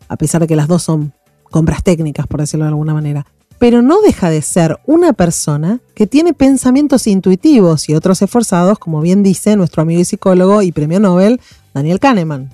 A 0.08 0.16
pesar 0.16 0.40
de 0.40 0.46
que 0.46 0.56
las 0.56 0.68
dos 0.68 0.82
son 0.82 1.12
compras 1.50 1.82
técnicas, 1.82 2.26
por 2.26 2.40
decirlo 2.40 2.64
de 2.64 2.70
alguna 2.70 2.94
manera. 2.94 3.26
Pero 3.62 3.80
no 3.80 4.00
deja 4.00 4.28
de 4.28 4.42
ser 4.42 4.80
una 4.86 5.12
persona 5.12 5.78
que 5.94 6.08
tiene 6.08 6.32
pensamientos 6.32 7.06
intuitivos 7.06 7.88
y 7.88 7.94
otros 7.94 8.20
esforzados, 8.20 8.76
como 8.80 9.00
bien 9.00 9.22
dice 9.22 9.54
nuestro 9.54 9.82
amigo 9.82 10.00
y 10.00 10.04
psicólogo 10.04 10.62
y 10.62 10.72
premio 10.72 10.98
Nobel, 10.98 11.40
Daniel 11.72 12.00
Kahneman. 12.00 12.50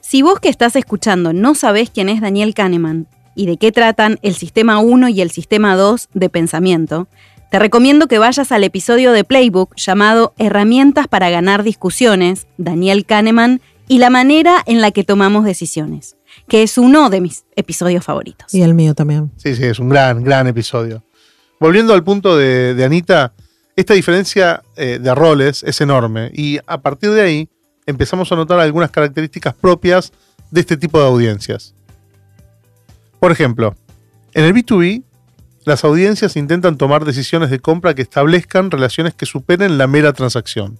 Si 0.00 0.22
vos 0.22 0.40
que 0.40 0.48
estás 0.48 0.74
escuchando 0.74 1.34
no 1.34 1.54
sabés 1.54 1.90
quién 1.90 2.08
es 2.08 2.22
Daniel 2.22 2.54
Kahneman 2.54 3.08
y 3.34 3.44
de 3.44 3.58
qué 3.58 3.72
tratan 3.72 4.18
el 4.22 4.36
sistema 4.36 4.78
1 4.78 5.10
y 5.10 5.20
el 5.20 5.30
sistema 5.30 5.76
2 5.76 6.08
de 6.14 6.30
pensamiento, 6.30 7.08
Te 7.50 7.58
recomiendo 7.58 8.08
que 8.08 8.18
vayas 8.18 8.50
al 8.50 8.64
episodio 8.64 9.12
de 9.12 9.24
Playbook 9.24 9.74
llamado 9.76 10.32
Herramientas 10.38 11.08
para 11.08 11.28
ganar 11.28 11.62
discusiones, 11.62 12.46
Daniel 12.56 13.04
Kahneman, 13.04 13.60
y 13.86 13.98
la 13.98 14.08
manera 14.08 14.62
en 14.64 14.80
la 14.80 14.92
que 14.92 15.04
tomamos 15.04 15.44
decisiones, 15.44 16.17
que 16.48 16.62
es 16.62 16.78
uno 16.78 17.10
de 17.10 17.20
mis 17.20 17.44
episodios 17.56 18.04
favoritos. 18.04 18.52
Y 18.54 18.62
el 18.62 18.74
mío 18.74 18.94
también. 18.94 19.30
Sí, 19.36 19.54
sí, 19.54 19.64
es 19.64 19.78
un 19.78 19.88
gran, 19.88 20.22
gran 20.24 20.46
episodio. 20.46 21.04
Volviendo 21.60 21.94
al 21.94 22.04
punto 22.04 22.36
de, 22.36 22.74
de 22.74 22.84
Anita, 22.84 23.32
esta 23.76 23.94
diferencia 23.94 24.62
eh, 24.76 24.98
de 25.00 25.14
roles 25.14 25.62
es 25.62 25.80
enorme 25.80 26.32
y 26.34 26.58
a 26.66 26.80
partir 26.80 27.10
de 27.10 27.22
ahí 27.22 27.48
empezamos 27.86 28.30
a 28.32 28.36
notar 28.36 28.58
algunas 28.58 28.90
características 28.90 29.54
propias 29.54 30.12
de 30.50 30.60
este 30.60 30.76
tipo 30.76 30.98
de 30.98 31.06
audiencias. 31.06 31.74
Por 33.20 33.30
ejemplo, 33.30 33.76
en 34.34 34.44
el 34.44 34.54
B2B, 34.54 35.04
las 35.64 35.84
audiencias 35.84 36.36
intentan 36.36 36.76
tomar 36.76 37.04
decisiones 37.04 37.50
de 37.50 37.60
compra 37.60 37.94
que 37.94 38.02
establezcan 38.02 38.70
relaciones 38.70 39.14
que 39.14 39.26
superen 39.26 39.78
la 39.78 39.86
mera 39.86 40.12
transacción. 40.12 40.78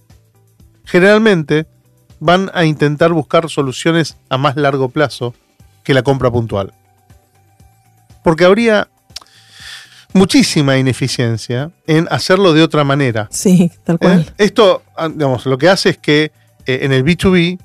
Generalmente, 0.83 1.67
van 2.19 2.51
a 2.53 2.65
intentar 2.65 3.13
buscar 3.13 3.49
soluciones 3.49 4.17
a 4.29 4.37
más 4.37 4.55
largo 4.57 4.89
plazo 4.89 5.33
que 5.83 5.93
la 5.93 6.03
compra 6.03 6.31
puntual. 6.31 6.73
Porque 8.23 8.45
habría 8.45 8.89
muchísima 10.13 10.77
ineficiencia 10.77 11.71
en 11.87 12.07
hacerlo 12.09 12.53
de 12.53 12.63
otra 12.63 12.83
manera. 12.83 13.27
Sí, 13.31 13.71
tal 13.83 13.95
¿eh? 13.95 13.99
cual. 13.99 14.33
Esto, 14.37 14.83
ah, 14.95 15.09
digamos, 15.09 15.45
lo 15.45 15.57
que 15.57 15.69
hace 15.69 15.89
es 15.89 15.97
que 15.97 16.31
eh, 16.65 16.79
en 16.81 16.91
el 16.91 17.03
B2B 17.03 17.59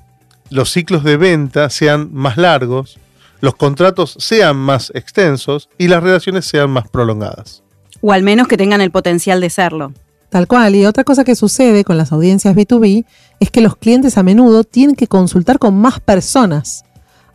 los 0.49 0.71
ciclos 0.71 1.03
de 1.03 1.17
venta 1.17 1.69
sean 1.69 2.09
más 2.13 2.37
largos, 2.37 2.99
los 3.41 3.55
contratos 3.55 4.15
sean 4.19 4.55
más 4.55 4.91
extensos 4.95 5.69
y 5.77 5.87
las 5.87 6.01
relaciones 6.01 6.45
sean 6.45 6.69
más 6.69 6.87
prolongadas. 6.87 7.63
O 8.01 8.11
al 8.11 8.23
menos 8.23 8.47
que 8.47 8.57
tengan 8.57 8.81
el 8.81 8.91
potencial 8.91 9.41
de 9.41 9.49
serlo. 9.49 9.93
Tal 10.29 10.47
cual. 10.47 10.75
Y 10.75 10.85
otra 10.85 11.03
cosa 11.03 11.23
que 11.23 11.35
sucede 11.35 11.83
con 11.83 11.97
las 11.97 12.11
audiencias 12.11 12.55
B2B 12.55 13.05
es 13.39 13.51
que 13.51 13.61
los 13.61 13.77
clientes 13.77 14.17
a 14.17 14.23
menudo 14.23 14.63
tienen 14.63 14.95
que 14.95 15.07
consultar 15.07 15.59
con 15.59 15.75
más 15.79 15.99
personas. 15.99 16.84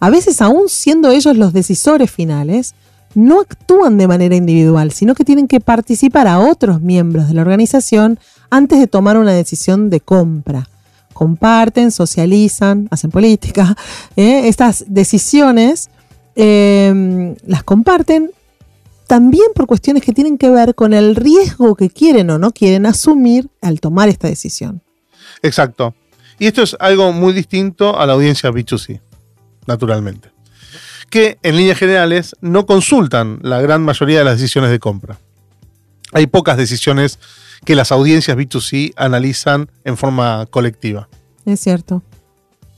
A 0.01 0.11
veces, 0.11 0.41
aún 0.43 0.69
siendo 0.69 1.11
ellos 1.11 1.37
los 1.37 1.53
decisores 1.53 2.11
finales, 2.11 2.75
no 3.15 3.41
actúan 3.41 3.99
de 3.99 4.09
manera 4.09 4.35
individual, 4.35 4.93
sino 4.93 5.15
que 5.15 5.25
tienen 5.25 5.49
que 5.49 5.61
participar 5.61 6.27
a 6.27 6.39
otros 6.39 6.81
miembros 6.81 7.29
de 7.29 7.35
la 7.35 7.43
organización 7.43 8.19
antes 8.51 8.79
de 8.79 8.87
tomar 8.87 9.19
una 9.19 9.33
decisión 9.33 9.91
de 9.91 10.01
compra. 10.01 10.69
Comparten, 11.13 11.91
socializan, 11.91 12.89
hacen 12.91 13.11
política. 13.11 13.77
¿eh? 14.17 14.49
Estas 14.49 14.85
decisiones 14.89 15.91
eh, 16.35 17.35
las 17.47 17.63
comparten 17.63 18.31
también 19.07 19.49
por 19.57 19.67
cuestiones 19.67 20.05
que 20.05 20.13
tienen 20.13 20.39
que 20.39 20.49
ver 20.51 20.77
con 20.77 20.95
el 20.95 21.17
riesgo 21.17 21.75
que 21.75 21.91
quieren 21.91 22.31
o 22.31 22.39
no 22.39 22.53
quieren 22.53 22.87
asumir 22.87 23.49
al 23.61 23.81
tomar 23.81 24.09
esta 24.09 24.29
decisión. 24.29 24.83
Exacto. 25.43 25.95
Y 26.39 26.47
esto 26.47 26.63
es 26.63 26.77
algo 26.79 27.13
muy 27.13 27.33
distinto 27.33 27.99
a 27.99 28.07
la 28.07 28.13
audiencia 28.13 28.51
B2C, 28.51 29.01
naturalmente. 29.71 30.31
Que 31.09 31.39
en 31.43 31.57
líneas 31.57 31.79
generales 31.79 32.37
no 32.41 32.67
consultan 32.67 33.39
la 33.43 33.61
gran 33.61 33.83
mayoría 33.83 34.19
de 34.19 34.25
las 34.25 34.39
decisiones 34.39 34.71
de 34.71 34.79
compra. 34.79 35.19
Hay 36.13 36.27
pocas 36.27 36.57
decisiones 36.57 37.19
que 37.65 37.75
las 37.75 37.93
audiencias 37.93 38.37
B2C 38.37 38.93
analizan 38.97 39.71
en 39.85 39.97
forma 39.97 40.47
colectiva. 40.51 41.09
Es 41.47 41.61
cierto. 41.61 42.03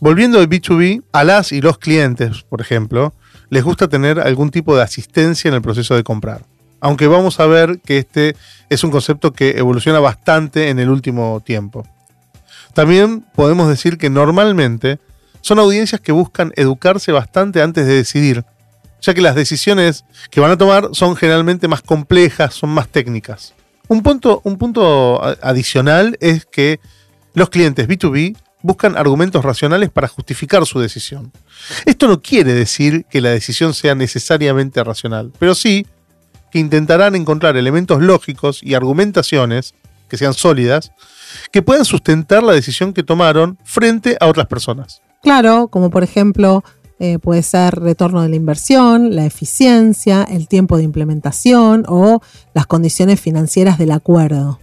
Volviendo 0.00 0.38
al 0.38 0.49
B2B, 0.49 1.02
a 1.12 1.25
las 1.25 1.52
y 1.52 1.61
los 1.61 1.78
clientes, 1.78 2.42
por 2.42 2.61
ejemplo, 2.61 3.14
les 3.50 3.62
gusta 3.62 3.88
tener 3.88 4.18
algún 4.18 4.50
tipo 4.50 4.76
de 4.76 4.82
asistencia 4.82 5.49
en 5.49 5.54
el 5.54 5.62
proceso 5.62 5.94
de 5.94 6.02
comprar. 6.02 6.44
Aunque 6.80 7.06
vamos 7.06 7.38
a 7.38 7.46
ver 7.46 7.80
que 7.80 7.99
este 7.99 8.34
es 8.68 8.82
un 8.82 8.90
concepto 8.90 9.32
que 9.32 9.58
evoluciona 9.58 10.00
bastante 10.00 10.70
en 10.70 10.78
el 10.78 10.90
último 10.90 11.40
tiempo. 11.44 11.87
También 12.75 13.25
podemos 13.34 13.68
decir 13.68 13.99
que 13.99 14.11
normalmente 14.11 14.99
son 15.42 15.58
audiencias 15.58 16.00
que 16.00 16.12
buscan 16.12 16.52
educarse 16.56 17.12
bastante 17.12 17.61
antes 17.61 17.87
de 17.87 17.94
decidir, 17.94 18.44
ya 19.02 19.12
que 19.12 19.20
las 19.20 19.34
decisiones 19.34 20.04
que 20.30 20.40
van 20.40 20.52
a 20.52 20.56
tomar 20.56 20.88
son 20.92 21.14
generalmente 21.16 21.68
más 21.68 21.82
complejas, 21.82 22.54
son 22.54 22.70
más 22.70 22.88
técnicas. 22.88 23.54
Un 23.88 24.02
punto, 24.02 24.40
un 24.44 24.56
punto 24.56 25.22
adicional 25.42 26.16
es 26.20 26.46
que 26.46 26.80
los 27.34 27.50
clientes 27.50 27.87
B2B 27.87 28.37
buscan 28.62 28.96
argumentos 28.96 29.44
racionales 29.44 29.90
para 29.90 30.08
justificar 30.08 30.64
su 30.66 30.78
decisión. 30.78 31.32
Esto 31.84 32.08
no 32.08 32.22
quiere 32.22 32.54
decir 32.54 33.04
que 33.11 33.20
la 33.20 33.30
decisión 33.30 33.75
sea 33.75 33.94
necesariamente 33.94 34.82
racional, 34.82 35.32
pero 35.38 35.54
sí 35.54 35.87
que 36.52 36.58
intentarán 36.58 37.16
encontrar 37.16 37.56
elementos 37.56 38.00
lógicos 38.00 38.62
y 38.62 38.75
argumentaciones 38.75 39.75
que 40.08 40.16
sean 40.16 40.34
sólidas 40.34 40.92
que 41.50 41.62
puedan 41.62 41.84
sustentar 41.84 42.42
la 42.42 42.52
decisión 42.52 42.92
que 42.92 43.02
tomaron 43.02 43.58
frente 43.64 44.16
a 44.20 44.26
otras 44.26 44.46
personas. 44.46 45.02
Claro, 45.23 45.69
como 45.69 45.91
por 45.91 46.02
ejemplo 46.02 46.64
eh, 46.99 47.19
puede 47.19 47.43
ser 47.43 47.75
retorno 47.76 48.23
de 48.23 48.29
la 48.29 48.37
inversión, 48.37 49.14
la 49.14 49.25
eficiencia, 49.25 50.25
el 50.25 50.49
tiempo 50.49 50.76
de 50.76 50.83
implementación 50.83 51.85
o 51.88 52.21
las 52.55 52.67
condiciones 52.67 53.21
financieras 53.21 53.79
del 53.79 53.93
acuerdo. 53.93 54.61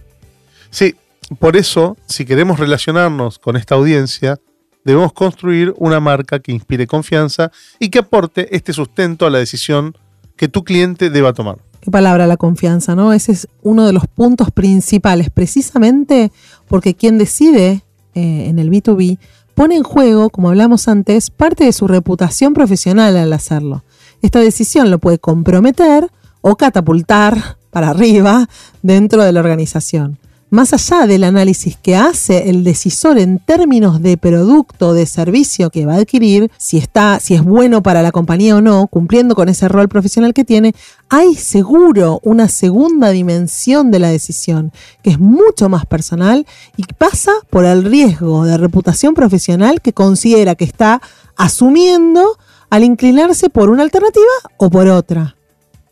Sí, 0.70 0.94
por 1.38 1.56
eso, 1.56 1.96
si 2.06 2.24
queremos 2.24 2.58
relacionarnos 2.58 3.38
con 3.38 3.56
esta 3.56 3.74
audiencia, 3.74 4.38
debemos 4.84 5.12
construir 5.12 5.74
una 5.76 6.00
marca 6.00 6.40
que 6.40 6.52
inspire 6.52 6.86
confianza 6.86 7.52
y 7.78 7.88
que 7.88 8.00
aporte 8.00 8.54
este 8.54 8.72
sustento 8.72 9.26
a 9.26 9.30
la 9.30 9.38
decisión 9.38 9.96
que 10.36 10.48
tu 10.48 10.64
cliente 10.64 11.10
deba 11.10 11.32
tomar. 11.32 11.58
Qué 11.80 11.90
palabra 11.90 12.26
la 12.26 12.36
confianza, 12.36 12.94
¿no? 12.94 13.12
Ese 13.12 13.32
es 13.32 13.48
uno 13.62 13.86
de 13.86 13.92
los 13.92 14.06
puntos 14.06 14.50
principales, 14.50 15.30
precisamente 15.30 16.32
porque 16.68 16.94
quien 16.94 17.18
decide 17.18 17.82
eh, 18.14 18.46
en 18.48 18.58
el 18.58 18.70
B2B 18.70 19.18
pone 19.60 19.76
en 19.76 19.82
juego, 19.82 20.30
como 20.30 20.48
hablamos 20.48 20.88
antes, 20.88 21.28
parte 21.28 21.64
de 21.64 21.74
su 21.74 21.86
reputación 21.86 22.54
profesional 22.54 23.14
al 23.18 23.30
hacerlo. 23.30 23.84
Esta 24.22 24.38
decisión 24.38 24.90
lo 24.90 24.98
puede 24.98 25.18
comprometer 25.18 26.10
o 26.40 26.56
catapultar 26.56 27.58
para 27.68 27.90
arriba 27.90 28.48
dentro 28.80 29.22
de 29.22 29.32
la 29.32 29.40
organización. 29.40 30.19
Más 30.52 30.72
allá 30.72 31.06
del 31.06 31.22
análisis 31.22 31.76
que 31.76 31.94
hace 31.94 32.50
el 32.50 32.64
decisor 32.64 33.18
en 33.18 33.38
términos 33.38 34.02
de 34.02 34.16
producto 34.16 34.94
de 34.94 35.06
servicio 35.06 35.70
que 35.70 35.86
va 35.86 35.94
a 35.94 35.98
adquirir, 35.98 36.50
si 36.58 36.76
está, 36.76 37.20
si 37.20 37.34
es 37.34 37.42
bueno 37.44 37.84
para 37.84 38.02
la 38.02 38.10
compañía 38.10 38.56
o 38.56 38.60
no, 38.60 38.88
cumpliendo 38.88 39.36
con 39.36 39.48
ese 39.48 39.68
rol 39.68 39.88
profesional 39.88 40.34
que 40.34 40.44
tiene, 40.44 40.74
hay 41.08 41.36
seguro 41.36 42.18
una 42.24 42.48
segunda 42.48 43.10
dimensión 43.10 43.92
de 43.92 44.00
la 44.00 44.08
decisión, 44.08 44.72
que 45.04 45.10
es 45.10 45.20
mucho 45.20 45.68
más 45.68 45.86
personal 45.86 46.44
y 46.76 46.82
pasa 46.98 47.30
por 47.48 47.64
el 47.64 47.84
riesgo 47.84 48.44
de 48.44 48.56
reputación 48.56 49.14
profesional 49.14 49.80
que 49.80 49.92
considera 49.92 50.56
que 50.56 50.64
está 50.64 51.00
asumiendo 51.36 52.38
al 52.70 52.82
inclinarse 52.82 53.50
por 53.50 53.70
una 53.70 53.84
alternativa 53.84 54.24
o 54.56 54.68
por 54.68 54.88
otra. 54.88 55.36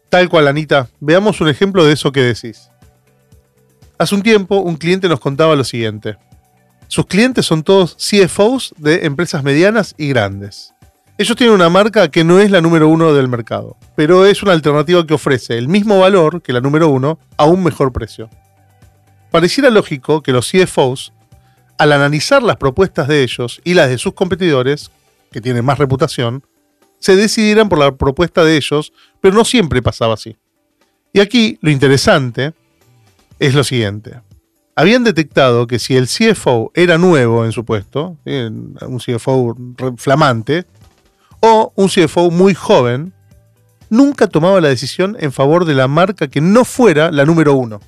Tal 0.09 0.29
cual, 0.29 0.49
Anita. 0.49 0.89
Veamos 0.99 1.41
un 1.41 1.49
ejemplo 1.49 1.85
de 1.85 1.93
eso 1.93 2.11
que 2.11 2.23
decís. 2.23 2.71
Hace 3.99 4.15
un 4.15 4.23
tiempo, 4.23 4.59
un 4.59 4.77
cliente 4.77 5.09
nos 5.09 5.19
contaba 5.19 5.57
lo 5.57 5.65
siguiente. 5.65 6.17
Sus 6.87 7.07
clientes 7.07 7.45
son 7.45 7.65
todos 7.65 7.97
CFOs 7.97 8.73
de 8.79 9.07
empresas 9.07 9.43
medianas 9.43 9.97
y 9.99 10.09
grandes. 10.09 10.73
Ellos 11.19 11.37
tienen 11.37 11.57
una 11.57 11.69
marca 11.69 12.09
que 12.09 12.23
no 12.23 12.39
es 12.39 12.53
la 12.53 12.61
número 12.61 12.87
uno 12.87 13.13
del 13.13 13.27
mercado, 13.27 13.77
pero 13.97 14.25
es 14.25 14.41
una 14.45 14.53
alternativa 14.53 15.05
que 15.05 15.15
ofrece 15.15 15.59
el 15.59 15.67
mismo 15.67 15.99
valor 15.99 16.43
que 16.43 16.53
la 16.53 16.61
número 16.61 16.89
uno 16.89 17.19
a 17.37 17.47
un 17.47 17.65
mejor 17.65 17.93
precio. 17.93 18.31
Pareciera 19.33 19.69
lógico 19.69 20.23
que 20.23 20.31
los 20.31 20.49
CFOs, 20.49 21.13
al 21.77 21.91
analizar 21.91 22.41
las 22.45 22.57
propuestas 22.57 23.09
de 23.09 23.25
ellos 23.25 23.61
y 23.65 23.75
las 23.75 23.89
de 23.89 23.99
sus 23.99 24.15
competidores, 24.15 24.93
que 25.33 25.41
tienen 25.41 25.65
más 25.65 25.79
reputación, 25.79 26.45
se 27.01 27.17
decidieran 27.17 27.69
por 27.69 27.81
la 27.81 27.97
propuesta 27.97 28.45
de 28.45 28.57
ellos, 28.57 28.93
pero 29.21 29.35
no 29.35 29.45
siempre 29.45 29.83
pasaba 29.83 30.15
así. 30.15 30.37
Y 31.13 31.19
aquí 31.19 31.59
lo 31.63 31.71
interesante 31.71 32.55
es 33.39 33.55
lo 33.55 33.65
siguiente. 33.65 34.21
Habían 34.77 35.05
detectado 35.05 35.67
que 35.67 35.79
si 35.79 35.97
el 35.97 36.07
CFO 36.07 36.71
era 36.75 36.99
nuevo 36.99 37.45
en 37.45 37.53
su 37.53 37.65
puesto, 37.65 38.17
un 38.25 39.01
CFO 39.05 39.57
flamante, 39.97 40.67
o 41.41 41.73
un 41.75 41.89
CFO 41.89 42.31
muy 42.31 42.55
joven, 42.55 43.13
nunca 43.91 44.27
tomaba 44.27 44.61
la 44.61 44.69
decisión 44.69 45.17
en 45.21 45.33
favor 45.33 45.65
de 45.65 45.75
la 45.75 45.89
marca 45.89 46.29
que 46.29 46.41
no 46.41 46.65
fuera 46.65 47.11
la 47.11 47.25
número 47.25 47.55
uno. 47.55 47.81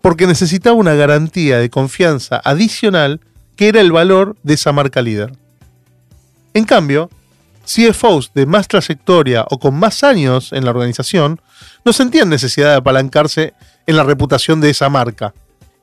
Porque 0.00 0.26
necesitaba 0.26 0.76
una 0.76 0.94
garantía 0.94 1.58
de 1.58 1.70
confianza 1.70 2.40
adicional 2.44 3.20
que 3.56 3.68
era 3.68 3.80
el 3.80 3.90
valor 3.90 4.36
de 4.42 4.54
esa 4.54 4.72
marca 4.72 5.02
líder. 5.02 5.32
En 6.54 6.64
cambio, 6.64 7.10
CFOs 7.64 8.32
de 8.34 8.46
más 8.46 8.68
trayectoria 8.68 9.44
o 9.50 9.58
con 9.58 9.74
más 9.74 10.02
años 10.04 10.52
en 10.52 10.64
la 10.64 10.70
organización 10.70 11.40
no 11.84 11.92
sentían 11.92 12.28
necesidad 12.28 12.70
de 12.70 12.76
apalancarse 12.76 13.54
en 13.88 13.96
la 13.96 14.04
reputación 14.04 14.60
de 14.60 14.70
esa 14.70 14.90
marca 14.90 15.32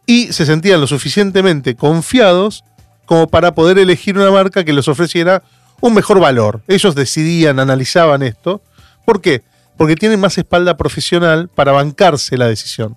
y 0.06 0.32
se 0.32 0.46
sentían 0.46 0.80
lo 0.80 0.86
suficientemente 0.86 1.76
confiados 1.76 2.64
como 3.06 3.28
para 3.28 3.56
poder 3.56 3.80
elegir 3.80 4.16
una 4.18 4.30
marca 4.30 4.64
que 4.64 4.74
les 4.74 4.88
ofreciera 4.88 5.42
un 5.82 5.96
mejor 5.96 6.20
valor. 6.20 6.62
Ellos 6.68 6.94
decidían, 6.94 7.60
analizaban 7.60 8.22
esto. 8.22 8.62
¿Por 9.06 9.22
qué? 9.22 9.42
Porque 9.76 9.96
tienen 9.96 10.20
más 10.20 10.38
espalda 10.38 10.78
profesional 10.78 11.50
para 11.50 11.72
bancarse 11.72 12.38
la 12.38 12.48
decisión. 12.48 12.96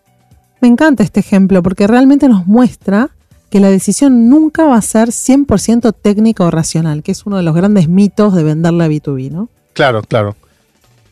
Me 0.60 0.68
encanta 0.68 1.02
este 1.02 1.20
ejemplo 1.20 1.62
porque 1.62 1.86
realmente 1.86 2.28
nos 2.28 2.46
muestra 2.46 3.08
que 3.48 3.60
la 3.60 3.70
decisión 3.70 4.28
nunca 4.28 4.64
va 4.66 4.76
a 4.76 4.82
ser 4.82 5.08
100% 5.08 5.94
técnica 6.02 6.44
o 6.44 6.50
racional, 6.50 7.02
que 7.02 7.12
es 7.12 7.24
uno 7.24 7.38
de 7.38 7.44
los 7.44 7.54
grandes 7.54 7.88
mitos 7.88 8.34
de 8.34 8.42
vender 8.42 8.74
la 8.74 8.88
B2B, 8.88 9.30
¿no? 9.30 9.48
Claro, 9.72 10.02
claro. 10.02 10.36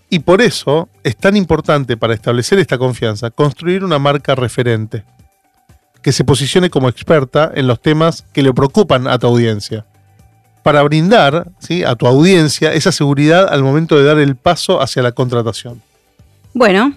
Y 0.08 0.20
por 0.20 0.40
eso 0.40 0.88
es 1.02 1.16
tan 1.16 1.36
importante 1.36 1.96
para 1.96 2.14
establecer 2.14 2.58
esta 2.58 2.78
confianza 2.78 3.30
construir 3.30 3.84
una 3.84 3.98
marca 3.98 4.34
referente 4.34 5.04
que 6.02 6.12
se 6.12 6.22
posicione 6.22 6.70
como 6.70 6.88
experta 6.88 7.50
en 7.52 7.66
los 7.66 7.80
temas 7.80 8.22
que 8.32 8.42
le 8.42 8.52
preocupan 8.52 9.08
a 9.08 9.18
tu 9.18 9.26
audiencia. 9.26 9.84
Para 10.62 10.82
brindar 10.84 11.50
¿sí? 11.58 11.82
a 11.82 11.96
tu 11.96 12.06
audiencia 12.06 12.72
esa 12.72 12.92
seguridad 12.92 13.48
al 13.52 13.64
momento 13.64 13.98
de 13.98 14.04
dar 14.04 14.18
el 14.18 14.36
paso 14.36 14.80
hacia 14.80 15.02
la 15.02 15.10
contratación. 15.12 15.82
Bueno, 16.54 16.94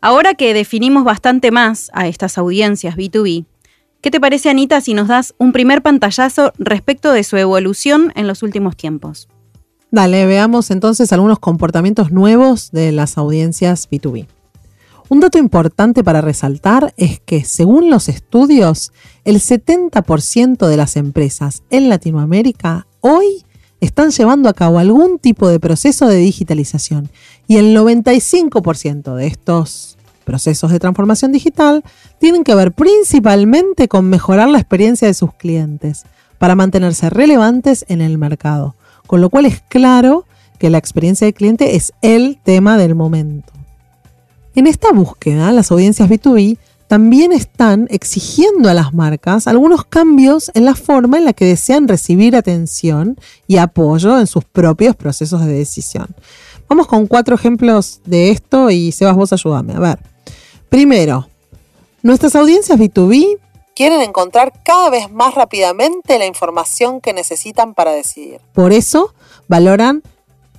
ahora 0.00 0.32
que 0.32 0.54
definimos 0.54 1.04
bastante 1.04 1.50
más 1.50 1.90
a 1.92 2.08
estas 2.08 2.38
audiencias 2.38 2.96
B2B, 2.96 3.44
¿qué 4.00 4.10
te 4.10 4.20
parece 4.20 4.48
Anita 4.48 4.80
si 4.80 4.94
nos 4.94 5.08
das 5.08 5.34
un 5.36 5.52
primer 5.52 5.82
pantallazo 5.82 6.54
respecto 6.58 7.12
de 7.12 7.24
su 7.24 7.36
evolución 7.36 8.10
en 8.16 8.26
los 8.26 8.42
últimos 8.42 8.74
tiempos? 8.74 9.28
Dale, 9.92 10.24
veamos 10.24 10.70
entonces 10.70 11.12
algunos 11.12 11.40
comportamientos 11.40 12.12
nuevos 12.12 12.70
de 12.70 12.92
las 12.92 13.18
audiencias 13.18 13.90
B2B. 13.90 14.26
Un 15.08 15.18
dato 15.18 15.38
importante 15.38 16.04
para 16.04 16.20
resaltar 16.20 16.94
es 16.96 17.18
que, 17.18 17.42
según 17.44 17.90
los 17.90 18.08
estudios, 18.08 18.92
el 19.24 19.40
70% 19.40 20.68
de 20.68 20.76
las 20.76 20.94
empresas 20.96 21.64
en 21.70 21.88
Latinoamérica 21.88 22.86
hoy 23.00 23.44
están 23.80 24.12
llevando 24.12 24.48
a 24.48 24.54
cabo 24.54 24.78
algún 24.78 25.18
tipo 25.18 25.48
de 25.48 25.58
proceso 25.58 26.06
de 26.06 26.18
digitalización 26.18 27.10
y 27.48 27.56
el 27.56 27.76
95% 27.76 29.16
de 29.16 29.26
estos 29.26 29.96
procesos 30.24 30.70
de 30.70 30.78
transformación 30.78 31.32
digital 31.32 31.82
tienen 32.20 32.44
que 32.44 32.54
ver 32.54 32.70
principalmente 32.70 33.88
con 33.88 34.08
mejorar 34.08 34.48
la 34.48 34.60
experiencia 34.60 35.08
de 35.08 35.14
sus 35.14 35.34
clientes 35.34 36.04
para 36.38 36.54
mantenerse 36.54 37.10
relevantes 37.10 37.84
en 37.88 38.00
el 38.00 38.16
mercado, 38.16 38.76
con 39.10 39.20
lo 39.20 39.28
cual 39.28 39.44
es 39.44 39.60
claro 39.68 40.24
que 40.60 40.70
la 40.70 40.78
experiencia 40.78 41.24
del 41.24 41.34
cliente 41.34 41.74
es 41.74 41.92
el 42.00 42.38
tema 42.44 42.78
del 42.78 42.94
momento. 42.94 43.52
En 44.54 44.68
esta 44.68 44.92
búsqueda, 44.92 45.50
las 45.50 45.72
audiencias 45.72 46.08
B2B 46.08 46.58
también 46.86 47.32
están 47.32 47.88
exigiendo 47.90 48.68
a 48.70 48.74
las 48.74 48.94
marcas 48.94 49.48
algunos 49.48 49.84
cambios 49.84 50.52
en 50.54 50.64
la 50.64 50.76
forma 50.76 51.18
en 51.18 51.24
la 51.24 51.32
que 51.32 51.44
desean 51.44 51.88
recibir 51.88 52.36
atención 52.36 53.18
y 53.48 53.56
apoyo 53.56 54.16
en 54.16 54.28
sus 54.28 54.44
propios 54.44 54.94
procesos 54.94 55.44
de 55.44 55.54
decisión. 55.54 56.06
Vamos 56.68 56.86
con 56.86 57.08
cuatro 57.08 57.34
ejemplos 57.34 58.02
de 58.04 58.30
esto 58.30 58.70
y 58.70 58.92
Sebas, 58.92 59.16
vos 59.16 59.32
ayúdame. 59.32 59.74
A 59.74 59.80
ver. 59.80 59.98
Primero, 60.68 61.28
nuestras 62.04 62.36
audiencias 62.36 62.78
B2B 62.78 63.38
quieren 63.80 64.02
encontrar 64.02 64.52
cada 64.62 64.90
vez 64.90 65.10
más 65.10 65.34
rápidamente 65.34 66.18
la 66.18 66.26
información 66.26 67.00
que 67.00 67.14
necesitan 67.14 67.72
para 67.72 67.92
decidir. 67.92 68.38
Por 68.52 68.74
eso, 68.74 69.14
valoran 69.48 70.02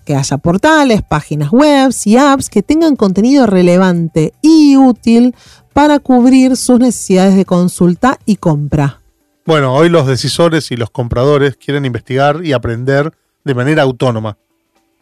que 0.05 0.15
haya 0.15 0.39
portales, 0.39 1.03
páginas 1.03 1.51
web 1.51 1.91
y 2.03 2.17
apps 2.17 2.49
que 2.49 2.63
tengan 2.63 2.95
contenido 2.95 3.45
relevante 3.45 4.33
y 4.41 4.75
útil 4.75 5.35
para 5.71 5.99
cubrir 5.99 6.57
sus 6.57 6.79
necesidades 6.79 7.35
de 7.35 7.45
consulta 7.45 8.17
y 8.25 8.37
compra. 8.37 9.01
Bueno, 9.45 9.75
hoy 9.75 9.89
los 9.89 10.07
decisores 10.07 10.71
y 10.71 10.75
los 10.75 10.89
compradores 10.89 11.57
quieren 11.57 11.85
investigar 11.85 12.43
y 12.43 12.53
aprender 12.53 13.13
de 13.43 13.53
manera 13.53 13.83
autónoma. 13.83 14.39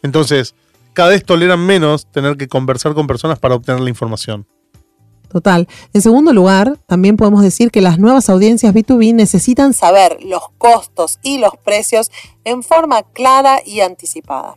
Entonces, 0.02 0.54
cada 0.92 1.08
vez 1.08 1.24
toleran 1.24 1.64
menos 1.64 2.04
tener 2.04 2.36
que 2.36 2.48
conversar 2.48 2.92
con 2.92 3.06
personas 3.06 3.38
para 3.38 3.54
obtener 3.54 3.80
la 3.80 3.88
información. 3.88 4.46
Total. 5.30 5.68
En 5.92 6.02
segundo 6.02 6.32
lugar, 6.32 6.78
también 6.86 7.16
podemos 7.16 7.42
decir 7.42 7.70
que 7.70 7.80
las 7.80 7.98
nuevas 7.98 8.28
audiencias 8.28 8.74
B2B 8.74 9.14
necesitan 9.14 9.74
saber 9.74 10.18
los 10.24 10.42
costos 10.58 11.20
y 11.22 11.38
los 11.38 11.56
precios 11.56 12.10
en 12.44 12.62
forma 12.62 13.02
clara 13.02 13.60
y 13.64 13.80
anticipada 13.80 14.56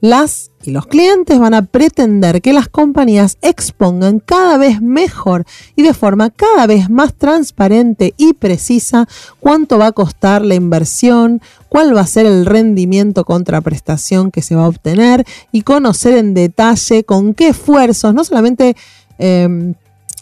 las 0.00 0.50
y 0.62 0.72
los 0.72 0.86
clientes 0.86 1.38
van 1.38 1.54
a 1.54 1.62
pretender 1.66 2.42
que 2.42 2.52
las 2.52 2.68
compañías 2.68 3.38
expongan 3.40 4.18
cada 4.18 4.58
vez 4.58 4.82
mejor 4.82 5.44
y 5.76 5.82
de 5.82 5.94
forma 5.94 6.30
cada 6.30 6.66
vez 6.66 6.90
más 6.90 7.14
transparente 7.14 8.14
y 8.16 8.32
precisa 8.32 9.06
cuánto 9.38 9.78
va 9.78 9.86
a 9.86 9.92
costar 9.92 10.44
la 10.44 10.56
inversión, 10.56 11.40
cuál 11.68 11.96
va 11.96 12.00
a 12.00 12.06
ser 12.06 12.26
el 12.26 12.46
rendimiento 12.46 13.24
contra 13.24 13.60
prestación 13.60 14.32
que 14.32 14.42
se 14.42 14.56
va 14.56 14.64
a 14.64 14.68
obtener 14.68 15.24
y 15.52 15.62
conocer 15.62 16.16
en 16.16 16.34
detalle 16.34 17.04
con 17.04 17.32
qué 17.32 17.48
esfuerzos, 17.48 18.12
no 18.12 18.24
solamente 18.24 18.76
em, 19.18 19.74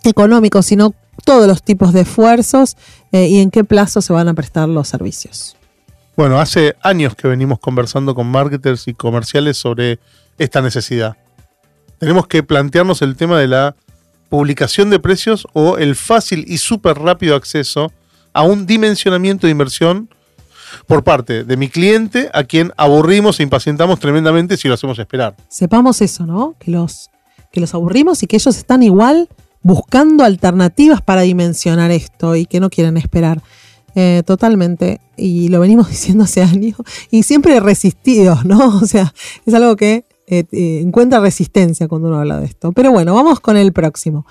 económicos, 0.06 0.66
sino 0.66 0.94
todos 1.24 1.46
los 1.46 1.62
tipos 1.62 1.92
de 1.92 2.02
esfuerzos 2.02 2.76
eh, 3.12 3.28
y 3.28 3.40
en 3.40 3.50
qué 3.50 3.64
plazo 3.64 4.00
se 4.00 4.12
van 4.12 4.28
a 4.28 4.34
prestar 4.34 4.68
los 4.68 4.88
servicios. 4.88 5.56
Bueno, 6.16 6.40
hace 6.40 6.76
años 6.82 7.14
que 7.16 7.26
venimos 7.26 7.58
conversando 7.58 8.14
con 8.14 8.28
marketers 8.28 8.86
y 8.86 8.94
comerciales 8.94 9.56
sobre 9.56 9.98
esta 10.38 10.62
necesidad. 10.62 11.16
Tenemos 11.98 12.26
que 12.26 12.42
plantearnos 12.42 13.02
el 13.02 13.16
tema 13.16 13.38
de 13.38 13.48
la 13.48 13.74
publicación 14.28 14.90
de 14.90 14.98
precios 14.98 15.46
o 15.52 15.78
el 15.78 15.96
fácil 15.96 16.44
y 16.46 16.58
súper 16.58 16.98
rápido 16.98 17.36
acceso 17.36 17.92
a 18.32 18.42
un 18.42 18.66
dimensionamiento 18.66 19.46
de 19.46 19.52
inversión 19.52 20.08
por 20.86 21.04
parte 21.04 21.44
de 21.44 21.56
mi 21.56 21.68
cliente 21.68 22.30
a 22.32 22.44
quien 22.44 22.72
aburrimos 22.76 23.38
e 23.38 23.44
impacientamos 23.44 24.00
tremendamente 24.00 24.56
si 24.56 24.68
lo 24.68 24.74
hacemos 24.74 24.98
esperar. 24.98 25.36
Sepamos 25.48 26.00
eso, 26.02 26.26
¿no? 26.26 26.56
Que 26.58 26.70
los, 26.70 27.10
que 27.52 27.60
los 27.60 27.74
aburrimos 27.74 28.22
y 28.22 28.26
que 28.26 28.36
ellos 28.36 28.56
están 28.56 28.82
igual 28.82 29.28
buscando 29.64 30.22
alternativas 30.22 31.02
para 31.02 31.22
dimensionar 31.22 31.90
esto 31.90 32.36
y 32.36 32.46
que 32.46 32.60
no 32.60 32.70
quieren 32.70 32.96
esperar. 32.96 33.42
Eh, 33.96 34.22
totalmente. 34.24 35.00
Y 35.16 35.48
lo 35.48 35.58
venimos 35.58 35.88
diciendo 35.90 36.22
hace 36.22 36.42
años. 36.42 36.76
Y 37.10 37.24
siempre 37.24 37.58
resistidos, 37.58 38.44
¿no? 38.44 38.78
O 38.82 38.86
sea, 38.86 39.12
es 39.44 39.54
algo 39.54 39.74
que 39.74 40.04
eh, 40.28 40.44
eh, 40.52 40.80
encuentra 40.82 41.18
resistencia 41.18 41.88
cuando 41.88 42.08
uno 42.08 42.18
habla 42.18 42.38
de 42.38 42.46
esto. 42.46 42.70
Pero 42.72 42.92
bueno, 42.92 43.14
vamos 43.14 43.40
con 43.40 43.56
el 43.56 43.72
próximo. 43.72 44.26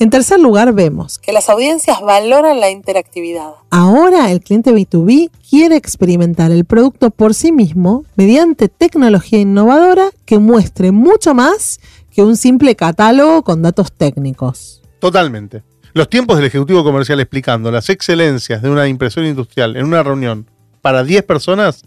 En 0.00 0.10
tercer 0.10 0.38
lugar, 0.38 0.72
vemos 0.74 1.18
que 1.18 1.32
las 1.32 1.48
audiencias 1.48 2.00
valoran 2.00 2.60
la 2.60 2.70
interactividad. 2.70 3.50
Ahora 3.70 4.30
el 4.30 4.40
cliente 4.40 4.72
B2B 4.72 5.28
quiere 5.50 5.74
experimentar 5.74 6.52
el 6.52 6.64
producto 6.64 7.10
por 7.10 7.34
sí 7.34 7.50
mismo 7.50 8.04
mediante 8.14 8.68
tecnología 8.68 9.40
innovadora 9.40 10.10
que 10.24 10.38
muestre 10.38 10.92
mucho 10.92 11.34
más 11.34 11.80
que 12.18 12.24
un 12.24 12.36
simple 12.36 12.74
catálogo 12.74 13.44
con 13.44 13.62
datos 13.62 13.92
técnicos. 13.92 14.82
Totalmente. 14.98 15.62
Los 15.92 16.10
tiempos 16.10 16.36
del 16.36 16.46
ejecutivo 16.46 16.82
comercial 16.82 17.20
explicando 17.20 17.70
las 17.70 17.88
excelencias 17.90 18.60
de 18.60 18.68
una 18.68 18.88
impresión 18.88 19.24
industrial 19.24 19.76
en 19.76 19.84
una 19.84 20.02
reunión 20.02 20.50
para 20.82 21.04
10 21.04 21.22
personas 21.22 21.84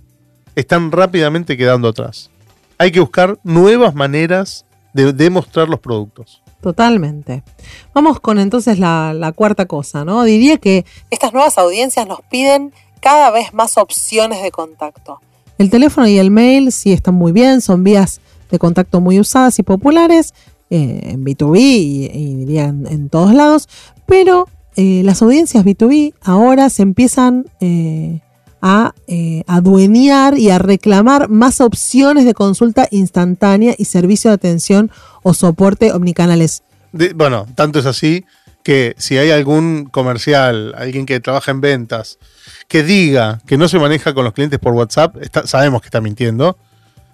están 0.55 0.93
rápidamente 0.93 1.57
quedando 1.57 1.89
atrás. 1.89 2.29
Hay 2.77 2.93
que 2.93 3.01
buscar 3.01 3.39
nuevas 3.43 3.93
maneras 3.93 4.65
de 4.93 5.11
demostrar 5.11 5.67
los 5.67 5.81
productos. 5.81 6.41
Totalmente. 6.61 7.43
Vamos 7.93 8.21
con 8.21 8.39
entonces 8.39 8.79
la, 8.79 9.13
la, 9.13 9.33
cuarta 9.33 9.65
cosa, 9.65 10.05
¿no? 10.05 10.23
Diría 10.23 10.59
que 10.59 10.85
estas 11.09 11.33
nuevas 11.33 11.57
audiencias 11.57 12.07
nos 12.07 12.21
piden 12.29 12.73
cada 13.01 13.31
vez 13.31 13.53
más 13.53 13.77
opciones 13.77 14.41
de 14.41 14.51
contacto. 14.51 15.19
El 15.57 15.69
teléfono 15.69 16.07
y 16.07 16.19
el 16.19 16.31
mail 16.31 16.71
sí 16.71 16.93
están 16.93 17.15
muy 17.15 17.33
bien, 17.33 17.59
son 17.59 17.83
vías 17.83 18.21
de 18.51 18.59
contacto 18.59 19.01
muy 19.01 19.19
usadas 19.19 19.57
y 19.59 19.63
populares, 19.63 20.33
eh, 20.69 21.01
en 21.11 21.25
B2B 21.25 21.59
y, 21.59 22.35
diría 22.35 22.65
en, 22.65 23.09
todos 23.09 23.33
lados, 23.33 23.67
pero 24.05 24.47
eh, 24.77 25.01
las 25.03 25.21
audiencias 25.21 25.65
B2B 25.65 26.13
ahora 26.21 26.69
se 26.69 26.81
empiezan 26.81 27.45
eh, 27.59 28.21
a 28.61 28.93
adueñar 29.47 30.37
y 30.37 30.49
a 30.49 30.59
reclamar 30.59 31.29
más 31.29 31.59
opciones 31.59 32.25
de 32.25 32.33
consulta 32.33 32.87
instantánea 32.91 33.75
y 33.77 33.85
servicio 33.85 34.29
de 34.29 34.35
atención 34.35 34.91
o 35.23 35.33
soporte 35.33 35.91
omnicanales. 35.91 36.63
bueno, 37.15 37.47
tanto 37.55 37.79
es 37.79 37.85
así 37.85 38.23
que 38.63 38.95
si 38.97 39.17
hay 39.17 39.31
algún 39.31 39.85
comercial, 39.85 40.73
alguien 40.77 41.05
que 41.05 41.19
trabaja 41.19 41.51
en 41.51 41.61
ventas, 41.61 42.17
que 42.67 42.83
diga 42.83 43.41
que 43.45 43.57
no 43.57 43.67
se 43.67 43.79
maneja 43.79 44.13
con 44.13 44.23
los 44.23 44.33
clientes 44.33 44.59
por 44.59 44.73
WhatsApp, 44.73 45.15
sabemos 45.45 45.81
que 45.81 45.87
está 45.87 45.99
mintiendo, 45.99 46.57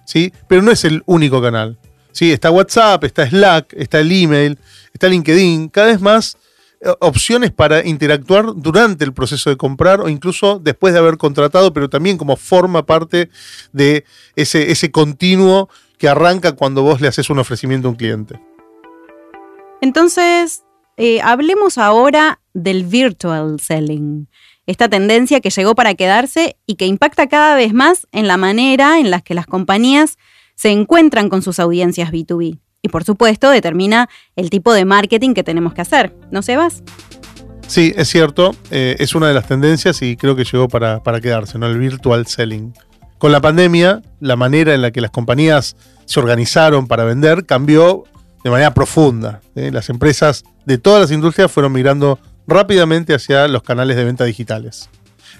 ¿sí? 0.08 0.32
Pero 0.48 0.62
no 0.62 0.70
es 0.70 0.84
el 0.86 1.02
único 1.04 1.42
canal. 1.42 1.78
Sí, 2.12 2.32
está 2.32 2.50
WhatsApp, 2.50 3.04
está 3.04 3.28
Slack, 3.28 3.74
está 3.74 4.00
el 4.00 4.10
email, 4.10 4.58
está 4.94 5.06
LinkedIn, 5.06 5.68
cada 5.68 5.88
vez 5.88 6.00
más 6.00 6.38
eh, 6.80 6.88
opciones 7.00 7.52
para 7.52 7.86
interactuar 7.86 8.54
durante 8.56 9.04
el 9.04 9.12
proceso 9.12 9.50
de 9.50 9.58
comprar 9.58 10.00
o 10.00 10.08
incluso 10.08 10.58
después 10.58 10.94
de 10.94 11.00
haber 11.00 11.18
contratado, 11.18 11.74
pero 11.74 11.90
también 11.90 12.16
como 12.16 12.36
forma 12.36 12.86
parte 12.86 13.28
de 13.72 14.04
ese, 14.34 14.72
ese 14.72 14.90
continuo 14.90 15.68
que 15.98 16.08
arranca 16.08 16.52
cuando 16.52 16.82
vos 16.82 17.02
le 17.02 17.08
haces 17.08 17.28
un 17.28 17.38
ofrecimiento 17.38 17.88
a 17.88 17.90
un 17.90 17.96
cliente. 17.96 18.40
Entonces, 19.82 20.64
eh, 20.96 21.20
hablemos 21.20 21.76
ahora 21.76 22.40
del 22.54 22.84
virtual 22.84 23.60
selling, 23.60 24.26
esta 24.68 24.90
tendencia 24.90 25.40
que 25.40 25.48
llegó 25.48 25.74
para 25.74 25.94
quedarse 25.94 26.58
y 26.66 26.74
que 26.74 26.84
impacta 26.84 27.26
cada 27.26 27.56
vez 27.56 27.72
más 27.72 28.06
en 28.12 28.28
la 28.28 28.36
manera 28.36 29.00
en 29.00 29.10
la 29.10 29.22
que 29.22 29.32
las 29.32 29.46
compañías 29.46 30.18
se 30.56 30.70
encuentran 30.70 31.30
con 31.30 31.40
sus 31.40 31.58
audiencias 31.58 32.12
B2B. 32.12 32.58
Y 32.82 32.88
por 32.90 33.02
supuesto 33.02 33.48
determina 33.48 34.10
el 34.36 34.50
tipo 34.50 34.74
de 34.74 34.84
marketing 34.84 35.32
que 35.32 35.42
tenemos 35.42 35.72
que 35.72 35.80
hacer. 35.80 36.14
¿No, 36.30 36.42
Sebas? 36.42 36.82
Sí, 37.66 37.94
es 37.96 38.08
cierto, 38.08 38.54
eh, 38.70 38.96
es 38.98 39.14
una 39.14 39.28
de 39.28 39.34
las 39.34 39.48
tendencias 39.48 40.02
y 40.02 40.16
creo 40.16 40.36
que 40.36 40.44
llegó 40.44 40.68
para, 40.68 41.02
para 41.02 41.22
quedarse, 41.22 41.58
¿no? 41.58 41.66
El 41.66 41.78
virtual 41.78 42.26
selling. 42.26 42.74
Con 43.16 43.32
la 43.32 43.40
pandemia, 43.40 44.02
la 44.20 44.36
manera 44.36 44.74
en 44.74 44.82
la 44.82 44.90
que 44.90 45.00
las 45.00 45.10
compañías 45.10 45.76
se 46.04 46.20
organizaron 46.20 46.86
para 46.86 47.04
vender 47.04 47.46
cambió 47.46 48.04
de 48.44 48.50
manera 48.50 48.74
profunda. 48.74 49.40
¿eh? 49.54 49.70
Las 49.72 49.88
empresas 49.88 50.44
de 50.66 50.76
todas 50.76 51.00
las 51.00 51.10
industrias 51.10 51.50
fueron 51.50 51.72
migrando 51.72 52.18
rápidamente 52.48 53.14
hacia 53.14 53.46
los 53.46 53.62
canales 53.62 53.96
de 53.96 54.04
venta 54.04 54.24
digitales. 54.24 54.88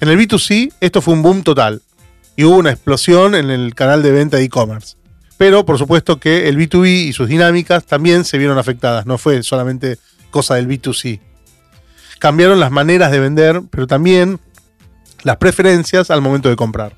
En 0.01 0.09
el 0.09 0.19
B2C 0.19 0.73
esto 0.81 1.03
fue 1.03 1.15
un 1.15 1.23
boom 1.23 1.43
total 1.43 1.83
y 2.37 2.45
hubo 2.45 2.59
una 2.59 2.71
explosión 2.71 3.35
en 3.35 3.51
el 3.51 3.75
canal 3.75 4.03
de 4.03 4.13
venta 4.13 4.37
de 4.37 4.45
e-commerce. 4.45 4.97
Pero 5.39 5.65
por 5.65 5.79
supuesto 5.79 6.21
que 6.21 6.49
el 6.49 6.57
B2B 6.57 7.09
y 7.09 7.13
sus 7.13 7.29
dinámicas 7.29 7.85
también 7.85 8.25
se 8.25 8.39
vieron 8.39 8.59
afectadas, 8.59 9.07
no 9.07 9.19
fue 9.19 9.43
solamente 9.43 9.99
cosa 10.31 10.55
del 10.55 10.69
B2C. 10.69 11.21
Cambiaron 12.19 12.61
las 12.61 12.71
maneras 12.71 13.11
de 13.11 13.21
vender, 13.21 13.63
pero 13.71 13.87
también 13.87 14.39
las 15.23 15.37
preferencias 15.39 16.11
al 16.11 16.21
momento 16.21 16.49
de 16.49 16.57
comprar. 16.57 16.95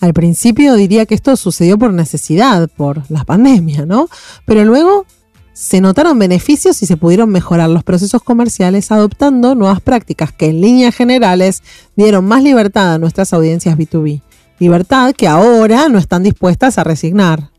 Al 0.00 0.12
principio 0.14 0.74
diría 0.74 1.06
que 1.06 1.14
esto 1.14 1.36
sucedió 1.36 1.78
por 1.78 1.92
necesidad, 1.92 2.68
por 2.68 3.10
la 3.10 3.24
pandemia, 3.24 3.86
¿no? 3.86 4.08
Pero 4.44 4.64
luego 4.64 5.06
se 5.52 5.80
notaron 5.80 6.18
beneficios 6.18 6.82
y 6.82 6.86
se 6.86 6.96
pudieron 6.96 7.30
mejorar 7.30 7.68
los 7.68 7.84
procesos 7.84 8.22
comerciales 8.22 8.90
adoptando 8.90 9.54
nuevas 9.54 9.80
prácticas 9.80 10.32
que 10.32 10.46
en 10.46 10.60
líneas 10.60 10.94
generales 10.94 11.62
dieron 11.94 12.24
más 12.24 12.42
libertad 12.42 12.94
a 12.94 12.98
nuestras 12.98 13.32
audiencias 13.32 13.76
B2B. 13.76 14.22
Libertad 14.58 15.14
que 15.14 15.28
ahora 15.28 15.88
no 15.88 15.98
están 15.98 16.22
dispuestas 16.22 16.78
a 16.78 16.84
resignar. 16.84 17.50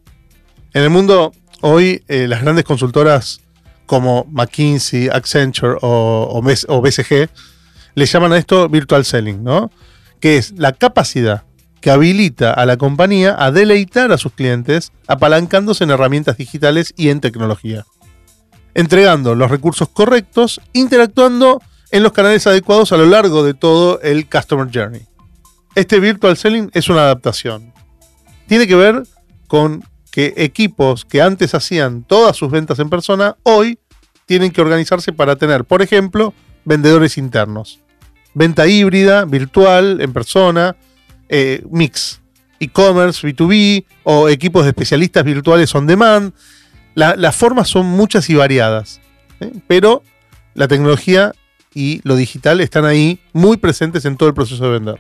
En 0.74 0.84
el 0.84 0.90
mundo 0.90 1.32
hoy 1.62 2.04
eh, 2.08 2.28
las 2.28 2.42
grandes 2.42 2.66
consultoras 2.66 3.42
como 3.86 4.26
McKinsey, 4.32 5.10
Accenture 5.10 5.78
o, 5.82 6.42
o, 6.68 6.82
BCG 6.82 7.30
le 7.96 8.06
llaman 8.06 8.34
a 8.34 8.38
esto 8.38 8.68
virtual 8.70 9.06
selling, 9.06 9.44
¿no? 9.44 9.70
Que 10.20 10.38
es 10.38 10.54
la 10.58 10.72
capacidad 10.72 11.44
que 11.84 11.92
habilita 11.92 12.54
a 12.54 12.66
la 12.66 12.78
compañía 12.78 13.36
a 13.38 13.52
deleitar 13.52 14.14
a 14.14 14.18
sus 14.18 14.32
clientes 14.32 14.94
apalancándose 15.06 15.84
en 15.84 15.90
herramientas 15.90 16.38
digitales 16.38 16.94
y 16.96 17.10
en 17.10 17.20
tecnología. 17.20 17.86
Entregando 18.74 19.36
los 19.36 19.52
recursos 19.52 19.90
correctos, 19.90 20.62
interactuando 20.72 21.62
en 21.92 22.02
los 22.02 22.14
canales 22.14 22.48
adecuados 22.48 22.94
a 22.94 22.98
lo 22.98 23.06
largo 23.06 23.44
de 23.44 23.54
todo 23.54 24.00
el 24.00 24.30
Customer 24.30 24.70
Journey. 24.74 25.06
Este 25.76 26.00
virtual 26.00 26.38
selling 26.38 26.72
es 26.74 26.88
una 26.88 27.02
adaptación. 27.02 27.74
Tiene 28.48 28.66
que 28.66 28.76
ver 28.76 29.04
con 29.48 29.84
que 30.10 30.34
equipos 30.38 31.04
que 31.04 31.22
antes 31.22 31.54
hacían 31.54 32.06
todas 32.06 32.38
sus 32.38 32.50
ventas 32.50 32.80
en 32.80 32.90
persona, 32.90 33.36
hoy 33.44 33.78
tienen 34.26 34.52
que 34.52 34.62
organizarse 34.62 35.12
para 35.12 35.36
tener, 35.36 35.66
por 35.66 35.82
ejemplo, 35.82 36.34
vendedores 36.64 37.18
internos. 37.18 37.82
Venta 38.34 38.68
híbrida, 38.68 39.26
virtual, 39.26 40.00
en 40.00 40.14
persona, 40.14 40.78
eh, 41.36 41.64
mix, 41.72 42.22
e-commerce, 42.60 43.28
B2B 43.28 43.86
o 44.04 44.30
equipos 44.30 44.66
de 44.66 44.70
especialistas 44.70 45.24
virtuales 45.24 45.74
on 45.74 45.88
demand. 45.88 46.32
las 46.94 47.36
formas 47.36 47.68
son 47.68 47.88
muchas 47.88 48.30
y 48.30 48.36
variadas, 48.36 49.02
¿eh? 49.40 49.52
pero 49.66 50.04
la 50.54 50.68
tecnología 50.68 51.32
y 51.74 52.02
lo 52.04 52.16
digital 52.16 52.62
están 52.62 52.86
ahí 52.86 53.20
muy 53.34 53.58
presentes 53.58 54.06
en 54.06 54.16
todo 54.16 54.30
el 54.30 54.36
proceso 54.36 54.64
de 54.66 54.70
vender. 54.70 55.00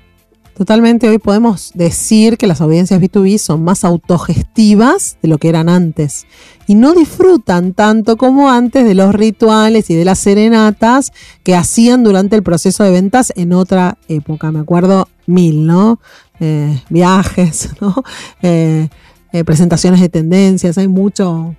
Totalmente, 0.55 1.07
hoy 1.07 1.19
podemos 1.19 1.71
decir 1.75 2.37
que 2.37 2.45
las 2.45 2.61
audiencias 2.61 2.99
B2B 2.99 3.39
son 3.39 3.63
más 3.63 3.83
autogestivas 3.83 5.17
de 5.21 5.27
lo 5.27 5.39
que 5.39 5.49
eran 5.49 5.67
antes 5.67 6.25
y 6.67 6.75
no 6.75 6.93
disfrutan 6.93 7.73
tanto 7.73 8.17
como 8.17 8.51
antes 8.51 8.85
de 8.85 8.93
los 8.93 9.13
rituales 9.13 9.89
y 9.89 9.95
de 9.95 10.05
las 10.05 10.19
serenatas 10.19 11.11
que 11.43 11.55
hacían 11.55 12.03
durante 12.03 12.35
el 12.35 12.43
proceso 12.43 12.83
de 12.83 12.91
ventas 12.91 13.33
en 13.35 13.53
otra 13.53 13.97
época. 14.07 14.51
Me 14.51 14.59
acuerdo 14.59 15.07
mil, 15.25 15.65
¿no? 15.65 15.99
Eh, 16.39 16.81
viajes, 16.89 17.69
¿no? 17.81 17.95
Eh, 18.41 18.89
eh, 19.31 19.43
presentaciones 19.43 20.01
de 20.01 20.09
tendencias, 20.09 20.77
hay 20.77 20.87
mucho, 20.87 21.55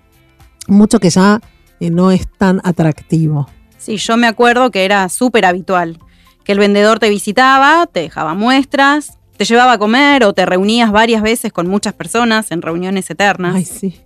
mucho 0.69 1.01
que 1.01 1.11
ya 1.11 1.41
no 1.81 2.11
es 2.11 2.27
tan 2.39 2.61
atractivo. 2.65 3.49
Sí, 3.79 3.97
yo 3.99 4.17
me 4.17 4.27
acuerdo 4.27 4.71
que 4.71 4.85
era 4.85 5.09
súper 5.09 5.45
habitual 5.45 5.99
que 6.45 6.53
el 6.53 6.59
vendedor 6.59 6.99
te 6.99 7.09
visitaba, 7.09 7.87
te 7.87 8.01
dejaba 8.01 8.35
muestras, 8.35 9.19
te 9.37 9.45
llevaba 9.45 9.73
a 9.73 9.79
comer 9.79 10.25
o 10.25 10.33
te 10.33 10.47
reunías 10.47 10.93
varias 10.93 11.23
veces 11.23 11.53
con 11.53 11.67
muchas 11.67 11.95
personas 11.95 12.51
en 12.51 12.63
reuniones 12.63 13.11
eternas. 13.11 13.57
Ay, 13.57 13.65
sí. 13.65 14.01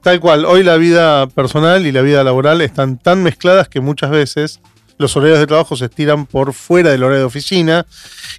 Tal 0.00 0.20
cual, 0.20 0.44
hoy 0.44 0.62
la 0.62 0.76
vida 0.76 1.26
personal 1.28 1.86
y 1.86 1.92
la 1.92 2.02
vida 2.02 2.22
laboral 2.24 2.60
están 2.60 2.98
tan 2.98 3.22
mezcladas 3.22 3.68
que 3.68 3.80
muchas 3.80 4.10
veces 4.10 4.60
los 4.98 5.16
horarios 5.16 5.38
de 5.38 5.46
trabajo 5.46 5.76
se 5.76 5.86
estiran 5.86 6.26
por 6.26 6.52
fuera 6.52 6.90
del 6.90 7.02
horario 7.02 7.20
de 7.20 7.26
oficina 7.26 7.86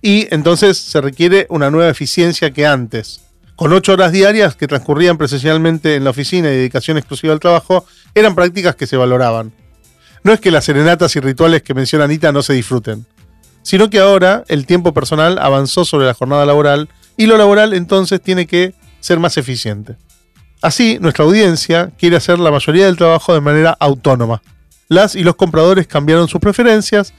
y 0.01 0.27
entonces 0.33 0.77
se 0.77 1.01
requiere 1.01 1.47
una 1.49 1.69
nueva 1.69 1.89
eficiencia 1.89 2.51
que 2.51 2.65
antes. 2.65 3.21
Con 3.55 3.73
ocho 3.73 3.93
horas 3.93 4.11
diarias 4.11 4.55
que 4.55 4.67
transcurrían 4.67 5.17
presencialmente 5.17 5.95
en 5.95 6.03
la 6.03 6.09
oficina 6.09 6.49
y 6.49 6.55
dedicación 6.55 6.97
exclusiva 6.97 7.33
al 7.33 7.39
trabajo, 7.39 7.85
eran 8.13 8.35
prácticas 8.35 8.75
que 8.75 8.87
se 8.87 8.97
valoraban. 8.97 9.53
No 10.23 10.33
es 10.33 10.39
que 10.39 10.51
las 10.51 10.65
serenatas 10.65 11.15
y 11.15 11.19
rituales 11.19 11.61
que 11.63 11.73
menciona 11.73 12.05
Anita 12.05 12.31
no 12.31 12.41
se 12.41 12.53
disfruten 12.53 13.05
sino 13.65 13.89
que 13.89 13.99
ahora 13.99 14.43
el 14.47 14.67
tiempo 14.67 14.93
personal 14.93 15.39
avanzó 15.39 15.85
sobre 15.85 16.05
la 16.05 16.13
jornada 16.13 16.45
laboral 16.45 16.87
y 17.17 17.25
lo 17.25 17.35
laboral 17.35 17.73
entonces 17.73 18.21
tiene 18.21 18.45
que 18.45 18.75
ser 18.99 19.19
más 19.19 19.37
eficiente. 19.37 19.95
Así, 20.61 20.99
nuestra 21.01 21.25
audiencia 21.25 21.91
quiere 21.97 22.15
hacer 22.15 22.37
la 22.37 22.51
mayoría 22.51 22.85
del 22.85 22.95
trabajo 22.95 23.33
de 23.33 23.41
manera 23.41 23.75
autónoma. 23.79 24.43
Las 24.87 25.15
y 25.15 25.23
los 25.23 25.35
compradores 25.35 25.87
cambiaron 25.87 26.27
sus 26.27 26.39
preferencias 26.39 27.13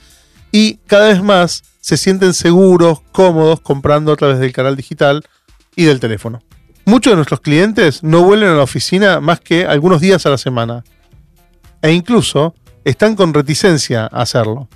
y 0.51 0.75
cada 0.87 1.09
vez 1.09 1.21
más 1.21 1.63
se 1.81 1.97
sienten 1.97 2.33
seguros, 2.33 3.01
cómodos 3.11 3.61
comprando 3.61 4.11
a 4.11 4.15
través 4.15 4.39
del 4.39 4.53
canal 4.53 4.75
digital 4.75 5.23
y 5.75 5.83
del 5.83 5.99
teléfono. 5.99 6.41
Muchos 6.85 7.11
de 7.11 7.15
nuestros 7.17 7.41
clientes 7.41 8.03
no 8.03 8.23
vuelven 8.23 8.49
a 8.49 8.55
la 8.55 8.63
oficina 8.63 9.19
más 9.19 9.39
que 9.39 9.65
algunos 9.65 9.99
días 9.99 10.25
a 10.25 10.29
la 10.29 10.37
semana 10.37 10.83
e 11.81 11.91
incluso 11.91 12.55
están 12.85 13.15
con 13.15 13.33
reticencia 13.33 14.03
a 14.03 14.21
hacerlo. 14.21 14.69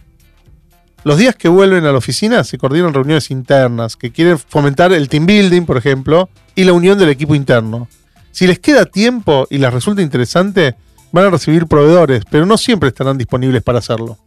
Los 1.03 1.17
días 1.17 1.35
que 1.35 1.47
vuelven 1.47 1.85
a 1.85 1.91
la 1.91 1.97
oficina 1.97 2.43
se 2.43 2.57
coordinan 2.57 2.93
reuniones 2.93 3.31
internas 3.31 3.95
que 3.95 4.11
quieren 4.11 4.37
fomentar 4.37 4.93
el 4.93 5.09
team 5.09 5.25
building, 5.25 5.63
por 5.63 5.77
ejemplo, 5.77 6.29
y 6.53 6.63
la 6.63 6.73
unión 6.73 6.99
del 6.99 7.09
equipo 7.09 7.33
interno. 7.33 7.87
Si 8.31 8.45
les 8.45 8.59
queda 8.59 8.85
tiempo 8.85 9.47
y 9.49 9.57
les 9.57 9.73
resulta 9.73 10.01
interesante, 10.01 10.75
van 11.11 11.25
a 11.25 11.29
recibir 11.29 11.67
proveedores, 11.67 12.23
pero 12.29 12.45
no 12.45 12.57
siempre 12.57 12.89
estarán 12.89 13.17
disponibles 13.17 13.63
para 13.63 13.79
hacerlo. 13.79 14.17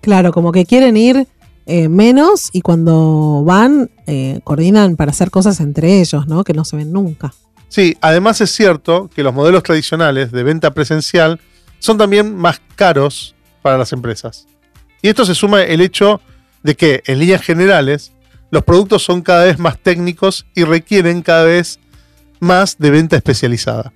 Claro, 0.00 0.32
como 0.32 0.52
que 0.52 0.66
quieren 0.66 0.96
ir 0.96 1.26
eh, 1.66 1.88
menos 1.88 2.50
y 2.52 2.60
cuando 2.60 3.42
van, 3.44 3.90
eh, 4.06 4.40
coordinan 4.44 4.96
para 4.96 5.10
hacer 5.10 5.30
cosas 5.30 5.60
entre 5.60 6.00
ellos, 6.00 6.28
¿no? 6.28 6.44
Que 6.44 6.52
no 6.52 6.64
se 6.64 6.76
ven 6.76 6.92
nunca. 6.92 7.34
Sí, 7.68 7.96
además 8.00 8.40
es 8.40 8.50
cierto 8.50 9.10
que 9.14 9.22
los 9.22 9.34
modelos 9.34 9.64
tradicionales 9.64 10.30
de 10.30 10.42
venta 10.44 10.70
presencial 10.70 11.40
son 11.80 11.98
también 11.98 12.36
más 12.36 12.60
caros 12.76 13.34
para 13.62 13.76
las 13.76 13.92
empresas. 13.92 14.46
Y 15.02 15.08
esto 15.08 15.24
se 15.24 15.34
suma 15.34 15.62
el 15.62 15.80
hecho 15.80 16.20
de 16.62 16.76
que, 16.76 17.02
en 17.06 17.18
líneas 17.18 17.42
generales, 17.42 18.12
los 18.50 18.62
productos 18.62 19.02
son 19.02 19.22
cada 19.22 19.44
vez 19.44 19.58
más 19.58 19.78
técnicos 19.78 20.46
y 20.54 20.64
requieren 20.64 21.22
cada 21.22 21.44
vez 21.44 21.80
más 22.38 22.78
de 22.78 22.90
venta 22.90 23.16
especializada. 23.16 23.92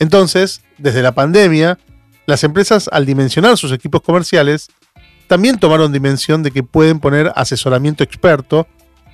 Entonces, 0.00 0.62
desde 0.78 1.02
la 1.02 1.12
pandemia, 1.12 1.78
las 2.26 2.42
empresas 2.42 2.88
al 2.90 3.06
dimensionar 3.06 3.56
sus 3.56 3.70
equipos 3.70 4.00
comerciales, 4.02 4.68
también 5.28 5.60
tomaron 5.60 5.92
dimensión 5.92 6.42
de 6.42 6.50
que 6.50 6.64
pueden 6.64 6.98
poner 6.98 7.30
asesoramiento 7.36 8.02
experto 8.02 8.66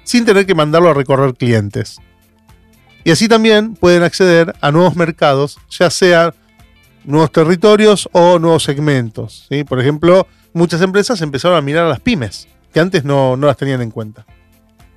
sin 0.05 0.25
tener 0.25 0.47
que 0.47 0.55
mandarlo 0.55 0.89
a 0.89 0.95
recorrer 0.95 1.35
clientes. 1.35 1.99
Y 3.05 3.11
así 3.11 3.29
también 3.29 3.75
pueden 3.75 4.03
acceder 4.03 4.55
a 4.61 4.71
nuevos 4.73 4.97
mercados, 4.97 5.59
ya 5.69 5.91
sea 5.91 6.35
nuevos 7.05 7.31
territorios 7.31 8.09
o 8.13 8.39
nuevos 8.39 8.65
segmentos. 8.65 9.49
Por 9.69 9.81
ejemplo, 9.81 10.27
muchas 10.53 10.81
empresas 10.83 11.21
empezaron 11.21 11.57
a 11.57 11.63
mirar 11.63 11.87
a 11.87 11.89
las 11.89 12.01
pymes, 12.01 12.49
que 12.73 12.81
antes 12.81 13.05
no, 13.05 13.37
las 13.37 13.57
tenían 13.57 13.83
en 13.83 13.91
cuenta. 13.91 14.25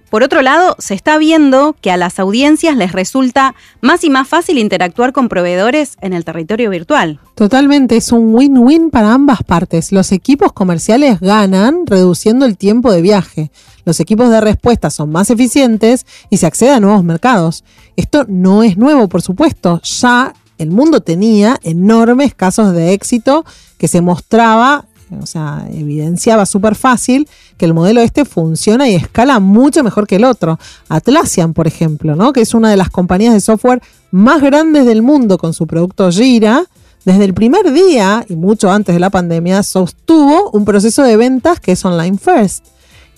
Por 0.10 0.24
otro 0.24 0.42
lado, 0.42 0.76
se 0.80 0.96
está 0.96 1.18
viendo 1.18 1.76
que 1.82 1.92
a 1.92 1.98
las 1.98 2.20
audiencias 2.20 2.76
les 2.76 2.94
resulta 2.94 3.54
más 3.82 4.04
y 4.04 4.10
más 4.10 4.28
fácil 4.28 4.58
interactuar 4.58 5.14
con 5.14 5.30
proveedores 5.30 5.98
en 6.02 6.14
el 6.14 6.26
territorio 6.26 6.72
virtual. 6.72 7.20
Totalmente, 7.36 7.98
es 7.98 8.12
un 8.12 8.34
win-win 8.34 8.90
para 8.90 9.14
ambas 9.14 9.44
partes. 9.44 9.92
Los 9.92 10.12
equipos 10.12 10.52
comerciales 10.52 11.20
ganan 11.20 11.86
reduciendo 11.86 12.46
el 12.46 12.58
tiempo 12.58 12.92
de 12.92 13.04
viaje. 13.04 13.52
Los 13.86 14.00
equipos 14.00 14.30
de 14.30 14.42
respuesta 14.42 14.90
son 14.90 15.12
más 15.12 15.30
eficientes 15.30 16.06
y 16.30 16.38
se 16.38 16.48
accede 16.48 16.72
a 16.72 16.80
nuevos 16.80 17.04
mercados. 17.04 17.64
Esto 17.96 18.26
no 18.28 18.64
es 18.64 18.78
nuevo, 18.78 19.08
por 19.10 19.22
supuesto. 19.22 19.80
Ya 19.84 20.34
el 20.58 20.72
mundo 20.72 21.02
tenía 21.02 21.58
enormes 21.64 22.36
casos 22.36 22.74
de 22.74 22.94
éxito 22.94 23.46
que 23.78 23.88
se 23.88 24.02
mostraba 24.02 24.86
o 25.22 25.26
sea, 25.26 25.68
evidenciaba 25.72 26.46
súper 26.46 26.76
fácil 26.76 27.28
que 27.58 27.66
el 27.66 27.74
modelo 27.74 28.02
este 28.02 28.26
funciona 28.26 28.88
y 28.90 28.96
escala 28.96 29.40
mucho 29.40 29.84
mejor 29.84 30.08
que 30.08 30.18
el 30.18 30.26
otro. 30.26 30.60
Atlassian, 30.88 31.54
por 31.54 31.68
ejemplo, 31.68 32.16
¿no? 32.16 32.34
que 32.34 32.42
es 32.42 32.54
una 32.54 32.70
de 32.70 32.78
las 32.78 32.90
compañías 32.90 33.34
de 33.34 33.42
software 33.42 33.82
más 34.12 34.42
grandes 34.42 34.86
del 34.86 35.02
mundo 35.02 35.38
con 35.38 35.54
su 35.54 35.68
producto 35.68 36.12
Gira, 36.12 36.66
desde 37.06 37.26
el 37.26 37.34
primer 37.34 37.72
día 37.72 38.26
y 38.28 38.36
mucho 38.36 38.70
antes 38.70 38.94
de 38.94 39.00
la 39.00 39.10
pandemia 39.10 39.64
sostuvo 39.64 40.52
un 40.52 40.66
proceso 40.66 41.04
de 41.04 41.16
ventas 41.18 41.60
que 41.60 41.72
es 41.72 41.86
online 41.86 42.18
first. 42.18 42.66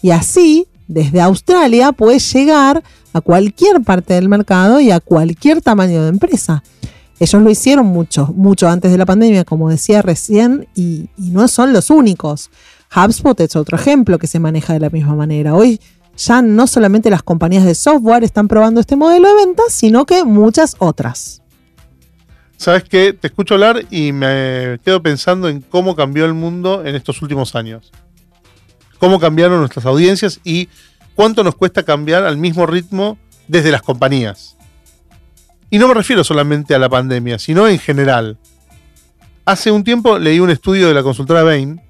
Y 0.02 0.12
así, 0.12 0.68
desde 0.88 1.20
Australia, 1.22 1.92
puedes 1.92 2.32
llegar 2.32 2.84
a 3.14 3.22
cualquier 3.22 3.82
parte 3.82 4.14
del 4.14 4.30
mercado 4.30 4.80
y 4.80 4.92
a 4.92 5.00
cualquier 5.00 5.62
tamaño 5.62 6.04
de 6.04 6.10
empresa. 6.10 6.64
Ellos 7.22 7.40
lo 7.44 7.52
hicieron 7.52 7.86
mucho, 7.86 8.34
mucho 8.36 8.68
antes 8.68 8.92
de 8.92 8.98
la 8.98 9.06
pandemia, 9.06 9.46
como 9.46 9.70
decía 9.70 10.02
recién, 10.02 10.68
y, 10.74 11.08
no 11.18 11.48
son 11.48 11.72
los 11.72 11.92
únicos. 11.92 12.50
HubSpot 12.96 13.40
es 13.42 13.56
otro 13.56 13.78
ejemplo 13.78 14.18
que 14.18 14.26
se 14.26 14.40
maneja 14.40 14.74
de 14.74 14.80
la 14.80 14.90
misma 14.90 15.14
manera. 15.14 15.54
Hoy 15.54 15.80
ya 16.18 16.42
no 16.42 16.66
solamente 16.66 17.12
las 17.12 17.22
compañías 17.22 17.64
de 17.64 17.76
software 17.76 18.24
están 18.24 18.48
probando 18.48 18.82
este 18.82 18.96
modelo 18.96 19.28
de 19.28 19.46
ventas, 19.46 19.72
sino 19.72 20.08
que 20.08 20.24
muchas 20.24 20.76
otras. 20.80 21.44
¿Sabes 22.58 22.86
qué? 22.86 23.14
Te 23.14 23.28
escucho 23.28 23.54
hablar 23.54 23.86
y 23.92 24.14
me 24.14 24.80
quedo 24.84 25.04
pensando 25.04 25.48
en 25.48 25.62
cómo 25.62 25.96
cambió 25.96 26.26
el 26.26 26.34
mundo 26.34 26.84
en 26.84 26.96
estos 26.96 27.22
últimos 27.22 27.54
años. 27.54 27.92
Cómo 28.98 29.20
cambiaron 29.20 29.60
nuestras 29.60 29.86
audiencias 29.86 30.40
y 30.44 30.70
cuánto 31.14 31.44
nos 31.44 31.54
cuesta 31.54 31.84
cambiar 31.84 32.24
al 32.24 32.38
mismo 32.38 32.66
ritmo 32.66 33.20
desde 33.48 33.70
las 33.70 33.84
compañías. 33.84 34.58
Y 35.74 35.80
no 35.80 35.88
me 35.88 35.94
refiero 35.94 36.24
solamente 36.26 36.76
a 36.76 36.80
la 36.80 36.90
pandemia, 36.90 37.40
sino 37.40 37.66
en 37.66 37.80
general. 37.80 38.38
Hace 39.46 39.72
un 39.72 39.86
tiempo 39.86 40.20
leí 40.20 40.42
un 40.42 40.50
estudio 40.50 40.90
de 40.90 40.94
la 40.94 41.02
consultora 41.02 41.44
Bain 41.44 41.82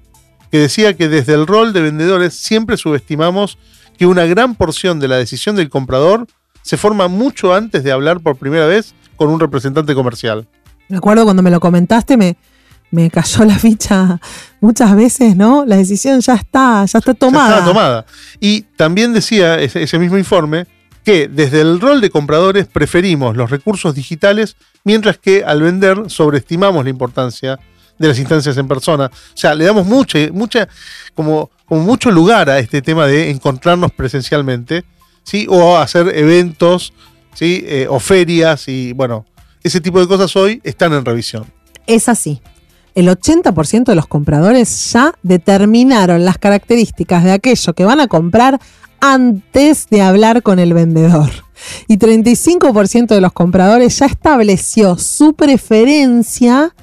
que 0.52 0.58
decía 0.58 0.94
que 0.94 1.08
desde 1.08 1.34
el 1.34 1.48
rol 1.48 1.72
de 1.72 1.82
vendedores 1.82 2.32
siempre 2.34 2.76
subestimamos 2.76 3.58
que 3.98 4.06
una 4.06 4.24
gran 4.24 4.54
porción 4.54 5.00
de 5.00 5.08
la 5.08 5.16
decisión 5.16 5.56
del 5.56 5.68
comprador 5.68 6.28
se 6.62 6.76
forma 6.76 7.08
mucho 7.08 7.54
antes 7.54 7.82
de 7.82 7.90
hablar 7.90 8.20
por 8.20 8.36
primera 8.36 8.66
vez 8.66 8.94
con 9.16 9.30
un 9.30 9.40
representante 9.40 9.94
comercial. 9.94 10.46
Me 10.88 10.98
acuerdo 10.98 11.24
cuando 11.24 11.42
me 11.42 11.50
lo 11.50 11.58
comentaste, 11.58 12.16
me, 12.16 12.36
me 12.92 13.10
cayó 13.10 13.44
la 13.44 13.58
ficha 13.58 14.20
muchas 14.60 14.94
veces, 14.94 15.34
¿no? 15.36 15.64
La 15.66 15.76
decisión 15.76 16.20
ya 16.20 16.34
está, 16.34 16.84
ya 16.84 17.00
está 17.00 17.14
tomada. 17.14 17.48
Ya 17.48 17.54
está 17.56 17.68
tomada. 17.68 18.06
Y 18.38 18.60
también 18.76 19.12
decía 19.12 19.58
ese, 19.58 19.82
ese 19.82 19.98
mismo 19.98 20.18
informe 20.18 20.68
que 21.04 21.28
desde 21.28 21.60
el 21.60 21.80
rol 21.80 22.00
de 22.00 22.10
compradores 22.10 22.66
preferimos 22.66 23.36
los 23.36 23.50
recursos 23.50 23.94
digitales, 23.94 24.56
mientras 24.84 25.18
que 25.18 25.44
al 25.44 25.62
vender 25.62 26.04
sobreestimamos 26.08 26.84
la 26.84 26.90
importancia 26.90 27.58
de 27.98 28.08
las 28.08 28.18
instancias 28.18 28.56
en 28.56 28.68
persona. 28.68 29.06
O 29.06 29.36
sea, 29.36 29.54
le 29.54 29.64
damos 29.64 29.86
mucha, 29.86 30.18
mucha, 30.32 30.68
como, 31.14 31.50
mucho 31.68 32.10
lugar 32.10 32.50
a 32.50 32.58
este 32.58 32.82
tema 32.82 33.06
de 33.06 33.30
encontrarnos 33.30 33.92
presencialmente, 33.92 34.84
¿sí? 35.22 35.46
O 35.48 35.76
hacer 35.76 36.16
eventos, 36.16 36.92
¿sí? 37.34 37.64
Eh, 37.66 37.86
o 37.88 37.98
ferias 38.00 38.68
y 38.68 38.92
bueno, 38.92 39.24
ese 39.62 39.80
tipo 39.80 40.00
de 40.00 40.08
cosas 40.08 40.34
hoy 40.36 40.60
están 40.64 40.92
en 40.92 41.04
revisión. 41.04 41.46
Es 41.86 42.08
así. 42.08 42.40
El 42.94 43.08
80% 43.08 43.84
de 43.84 43.94
los 43.94 44.06
compradores 44.06 44.92
ya 44.92 45.14
determinaron 45.22 46.24
las 46.26 46.36
características 46.36 47.24
de 47.24 47.32
aquello 47.32 47.72
que 47.72 47.86
van 47.86 48.00
a 48.00 48.06
comprar 48.06 48.60
antes 49.02 49.88
de 49.90 50.00
hablar 50.00 50.42
con 50.42 50.58
el 50.60 50.72
vendedor. 50.72 51.28
Y 51.88 51.98
35% 51.98 53.08
de 53.08 53.20
los 53.20 53.32
compradores 53.32 53.98
ya 53.98 54.06
estableció 54.06 54.96
su 54.96 55.34
preferencia, 55.34 56.74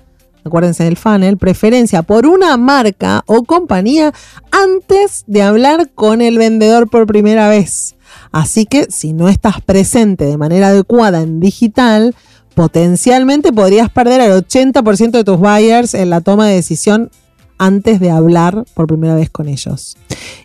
acuérdense 0.43 0.83
del 0.83 0.97
funnel, 0.97 1.37
preferencia 1.37 2.03
por 2.03 2.27
una 2.27 2.55
marca 2.57 3.23
o 3.25 3.43
compañía 3.43 4.13
antes 4.51 5.23
de 5.27 5.41
hablar 5.41 5.89
con 5.95 6.21
el 6.21 6.37
vendedor 6.37 6.89
por 6.89 7.07
primera 7.07 7.49
vez. 7.49 7.95
Así 8.31 8.65
que 8.65 8.87
si 8.89 9.13
no 9.13 9.29
estás 9.29 9.61
presente 9.61 10.25
de 10.25 10.37
manera 10.37 10.67
adecuada 10.67 11.21
en 11.21 11.39
digital, 11.39 12.15
potencialmente 12.53 13.53
podrías 13.53 13.89
perder 13.89 14.19
al 14.19 14.45
80% 14.45 15.11
de 15.11 15.23
tus 15.23 15.37
buyers 15.37 15.93
en 15.93 16.09
la 16.09 16.19
toma 16.19 16.47
de 16.47 16.55
decisión 16.55 17.11
antes 17.59 17.99
de 17.99 18.09
hablar 18.09 18.65
por 18.73 18.87
primera 18.87 19.13
vez 19.15 19.29
con 19.29 19.47
ellos. 19.47 19.95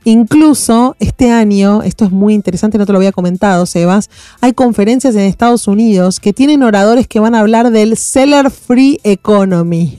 Incluso 0.04 0.96
este 0.98 1.30
año, 1.30 1.82
esto 1.82 2.04
es 2.04 2.10
muy 2.10 2.34
interesante, 2.34 2.76
no 2.76 2.84
te 2.84 2.92
lo 2.92 2.98
había 2.98 3.12
comentado, 3.12 3.64
Sebas, 3.64 4.10
hay 4.40 4.52
conferencias 4.52 5.14
en 5.14 5.22
Estados 5.22 5.66
Unidos 5.66 6.20
que 6.20 6.34
tienen 6.34 6.62
oradores 6.62 7.08
que 7.08 7.20
van 7.20 7.34
a 7.34 7.40
hablar 7.40 7.70
del 7.70 7.96
Seller 7.96 8.50
Free 8.50 9.00
Economy. 9.04 9.98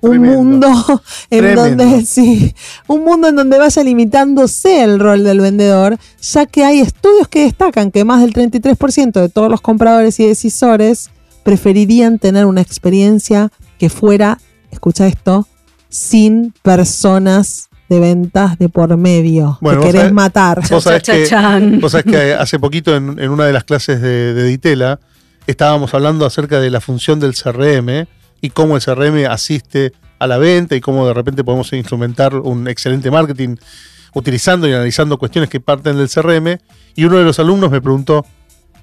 Un 0.00 0.10
Tremendo. 0.10 0.36
mundo 0.36 1.02
en 1.30 1.38
Tremendo. 1.38 1.84
donde 1.84 2.06
sí, 2.06 2.54
un 2.88 3.04
mundo 3.04 3.28
en 3.28 3.36
donde 3.36 3.58
vaya 3.58 3.82
limitándose 3.84 4.82
el 4.82 4.98
rol 4.98 5.22
del 5.22 5.40
vendedor, 5.40 5.98
ya 6.20 6.46
que 6.46 6.64
hay 6.64 6.80
estudios 6.80 7.28
que 7.28 7.42
destacan 7.42 7.90
que 7.90 8.04
más 8.04 8.22
del 8.22 8.32
33% 8.32 9.20
de 9.20 9.28
todos 9.28 9.50
los 9.50 9.60
compradores 9.60 10.18
y 10.18 10.26
decisores 10.26 11.10
preferirían 11.42 12.18
tener 12.18 12.46
una 12.46 12.62
experiencia 12.62 13.50
que 13.78 13.90
fuera, 13.90 14.38
escucha 14.70 15.06
esto, 15.06 15.46
sin 15.94 16.52
personas 16.62 17.68
de 17.88 18.00
ventas 18.00 18.58
de 18.58 18.68
por 18.68 18.96
medio. 18.96 19.58
Bueno, 19.60 19.78
vos 19.78 19.86
querés 19.86 20.02
sabés- 20.06 20.12
matar. 20.12 20.60
Vos 20.68 20.82
sabés 20.82 21.02
que, 21.04 21.78
vos 21.80 21.92
sabés 21.92 22.04
que 22.06 22.34
hace 22.34 22.58
poquito 22.58 22.96
en, 22.96 23.16
en 23.20 23.30
una 23.30 23.44
de 23.44 23.52
las 23.52 23.62
clases 23.62 24.00
de, 24.00 24.34
de 24.34 24.42
Ditela 24.44 24.98
estábamos 25.46 25.94
hablando 25.94 26.26
acerca 26.26 26.58
de 26.58 26.70
la 26.70 26.80
función 26.80 27.20
del 27.20 27.34
CRM 27.34 28.08
y 28.40 28.50
cómo 28.50 28.74
el 28.76 28.82
CRM 28.82 29.26
asiste 29.30 29.92
a 30.18 30.26
la 30.26 30.38
venta 30.38 30.74
y 30.74 30.80
cómo 30.80 31.06
de 31.06 31.14
repente 31.14 31.44
podemos 31.44 31.72
instrumentar 31.74 32.34
un 32.34 32.66
excelente 32.66 33.10
marketing 33.12 33.54
utilizando 34.14 34.66
y 34.66 34.72
analizando 34.72 35.16
cuestiones 35.18 35.48
que 35.48 35.60
parten 35.60 35.96
del 35.96 36.08
CRM. 36.08 36.58
Y 36.96 37.04
uno 37.04 37.18
de 37.18 37.24
los 37.24 37.38
alumnos 37.38 37.70
me 37.70 37.80
preguntó, 37.80 38.24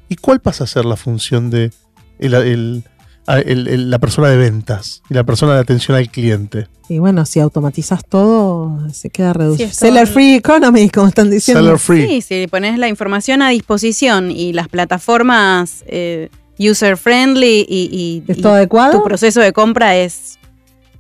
¿y 0.08 0.16
cuál 0.16 0.40
pasa 0.40 0.64
a 0.64 0.68
ser 0.68 0.86
la 0.86 0.96
función 0.96 1.50
de 1.50 1.72
el- 2.20 2.84
el- 3.28 3.68
el- 3.68 3.90
la 3.90 4.00
persona 4.00 4.30
de 4.30 4.38
ventas 4.38 5.02
y 5.10 5.14
la 5.14 5.24
persona 5.24 5.54
de 5.56 5.60
atención 5.60 5.98
al 5.98 6.10
cliente? 6.10 6.68
Y 6.90 7.00
bueno, 7.00 7.26
si 7.26 7.40
automatizas 7.40 8.04
todo, 8.06 8.78
se 8.92 9.10
queda 9.10 9.32
reducido. 9.34 9.70
Seller. 9.72 10.08
Free 10.08 10.36
Economy, 10.36 10.90
como 10.90 11.08
están 11.08 11.30
diciendo. 11.30 11.62
Seller 11.64 11.80
free. 11.80 12.08
Sí, 12.08 12.22
si 12.22 12.48
pones 12.48 12.78
la 12.78 12.90
información 12.90 13.42
a 13.42 13.50
disposición 13.50 14.30
y 14.32 14.52
las 14.54 14.68
plataformas 14.68 15.84
eh, 15.88 16.30
user 16.60 16.98
friendly 16.98 17.66
y, 17.68 17.90
y- 17.92 18.24
¿Es 18.32 18.38
y 18.38 18.42
todo 18.42 18.54
adecuado? 18.54 18.92
tu 19.00 19.04
proceso 19.04 19.40
de 19.40 19.54
compra 19.54 19.96
es, 19.96 20.38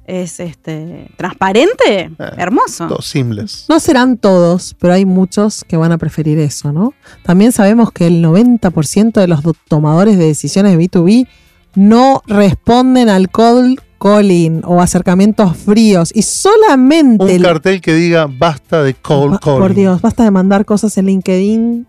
es 0.08 0.40
este 0.40 1.10
transparente, 1.18 2.12
Ah, 2.20 2.34
hermoso. 2.38 2.88
Todo 2.88 3.02
seamless. 3.02 3.66
No 3.70 3.80
serán 3.80 4.18
todos, 4.18 4.76
pero 4.80 4.94
hay 4.94 5.06
muchos 5.06 5.64
que 5.66 5.76
van 5.78 5.92
a 5.92 5.98
preferir 5.98 6.40
eso, 6.40 6.72
¿no? 6.72 6.94
También 7.24 7.52
sabemos 7.52 7.92
que 7.92 8.08
el 8.08 8.22
90% 8.24 9.20
de 9.20 9.28
los 9.28 9.44
do- 9.44 9.56
tomadores 9.68 10.18
de 10.18 10.26
decisiones 10.26 10.72
de 10.78 10.78
B2B 10.84 11.28
no 11.76 12.22
responden 12.28 13.10
al 13.10 13.30
cold 13.30 13.80
calling 14.00 14.62
o 14.66 14.82
acercamientos 14.82 15.56
fríos 15.58 16.12
y 16.14 16.24
solamente... 16.24 17.24
Un 17.24 17.30
el- 17.30 17.44
cartel 17.44 17.82
que 17.82 17.94
diga 17.94 18.28
basta 18.28 18.82
de 18.84 18.94
cold 18.96 19.40
calling. 19.40 19.60
Por 19.60 19.74
Dios, 19.76 20.02
basta 20.02 20.24
de 20.24 20.32
mandar 20.32 20.66
cosas 20.66 20.98
en 20.98 21.06
LinkedIn. 21.06 21.88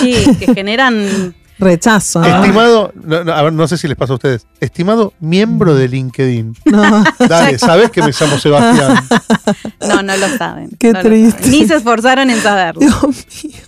Sí, 0.00 0.14
que 0.38 0.54
generan 0.54 1.34
Rechazo. 1.58 2.20
¿no? 2.20 2.42
Estimado, 2.42 2.90
no, 3.04 3.22
no, 3.22 3.32
a 3.32 3.42
ver, 3.42 3.52
no 3.52 3.68
sé 3.68 3.76
si 3.76 3.86
les 3.86 3.94
pasa 3.98 4.14
a 4.14 4.16
ustedes. 4.16 4.46
Estimado 4.60 5.12
miembro 5.20 5.74
de 5.74 5.88
LinkedIn. 5.88 6.56
No. 6.64 7.04
Dale, 7.28 7.58
sabes 7.58 7.90
que 7.90 8.00
me 8.00 8.12
llamo 8.18 8.38
Sebastián. 8.38 9.04
No, 9.86 10.02
no 10.02 10.16
lo 10.16 10.38
saben. 10.38 10.70
Qué 10.78 10.94
triste. 10.94 11.38
saben. 11.42 11.50
Ni 11.50 11.66
se 11.66 11.74
esforzaron 11.76 12.30
en 12.30 12.40
saberlo. 12.40 12.80
Dios 12.80 13.02
mío. 13.44 13.60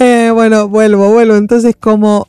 Eh, 0.00 0.30
bueno, 0.34 0.68
vuelvo, 0.68 1.12
vuelvo. 1.12 1.36
Entonces, 1.36 1.76
como 1.78 2.26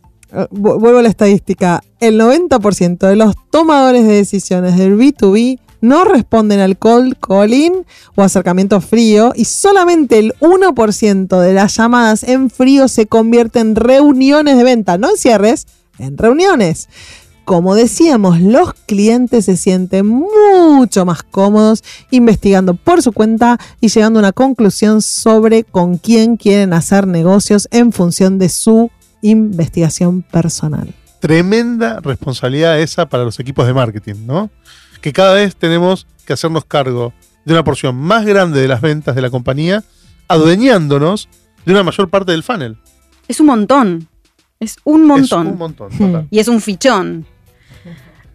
vuelvo 0.49 0.97
a 0.97 1.01
la 1.01 1.09
estadística, 1.09 1.83
el 1.99 2.19
90% 2.19 3.07
de 3.07 3.15
los 3.15 3.35
tomadores 3.51 4.05
de 4.07 4.13
decisiones 4.13 4.77
del 4.77 4.97
B2B 4.97 5.59
no 5.81 6.05
responden 6.05 6.61
al 6.61 6.77
cold 6.77 7.15
calling 7.19 7.85
o 8.15 8.21
acercamiento 8.21 8.79
frío 8.79 9.33
y 9.35 9.45
solamente 9.45 10.17
el 10.17 10.33
1% 10.39 11.39
de 11.41 11.53
las 11.53 11.75
llamadas 11.75 12.23
en 12.23 12.49
frío 12.49 12.87
se 12.87 13.05
convierte 13.05 13.59
en 13.59 13.75
reuniones 13.75 14.57
de 14.57 14.63
venta, 14.63 14.97
no 14.97 15.09
en 15.09 15.17
cierres, 15.17 15.67
en 15.99 16.17
reuniones. 16.17 16.87
Como 17.43 17.75
decíamos, 17.75 18.39
los 18.39 18.73
clientes 18.73 19.43
se 19.43 19.57
sienten 19.57 20.07
mucho 20.07 21.05
más 21.05 21.21
cómodos 21.23 21.83
investigando 22.09 22.75
por 22.75 23.01
su 23.01 23.11
cuenta 23.11 23.59
y 23.81 23.89
llegando 23.89 24.19
a 24.19 24.21
una 24.21 24.31
conclusión 24.31 25.01
sobre 25.01 25.65
con 25.65 25.97
quién 25.97 26.37
quieren 26.37 26.71
hacer 26.71 27.05
negocios 27.05 27.67
en 27.71 27.91
función 27.91 28.39
de 28.39 28.47
su 28.47 28.89
investigación 29.23 30.21
personal. 30.21 30.93
Tremenda 31.19 31.99
responsabilidad 32.01 32.79
esa 32.79 33.07
para 33.07 33.23
los 33.23 33.39
equipos 33.39 33.65
de 33.65 33.73
marketing, 33.73 34.27
¿no? 34.27 34.51
Que 35.01 35.13
cada 35.13 35.33
vez 35.33 35.55
tenemos 35.55 36.05
que 36.25 36.33
hacernos 36.33 36.65
cargo 36.65 37.13
de 37.45 37.53
una 37.53 37.63
porción 37.63 37.95
más 37.95 38.25
grande 38.25 38.61
de 38.61 38.67
las 38.67 38.81
ventas 38.81 39.15
de 39.15 39.21
la 39.21 39.29
compañía, 39.29 39.83
adueñándonos 40.27 41.29
de 41.65 41.71
una 41.71 41.83
mayor 41.83 42.09
parte 42.09 42.31
del 42.31 42.43
funnel. 42.43 42.77
Es 43.27 43.39
un 43.39 43.47
montón. 43.47 44.07
Es 44.59 44.75
un 44.83 45.05
montón. 45.05 45.47
Es 45.47 45.53
un 45.53 45.57
montón. 45.57 45.89
total. 45.97 46.27
Y 46.29 46.39
es 46.39 46.47
un 46.47 46.61
fichón. 46.61 47.25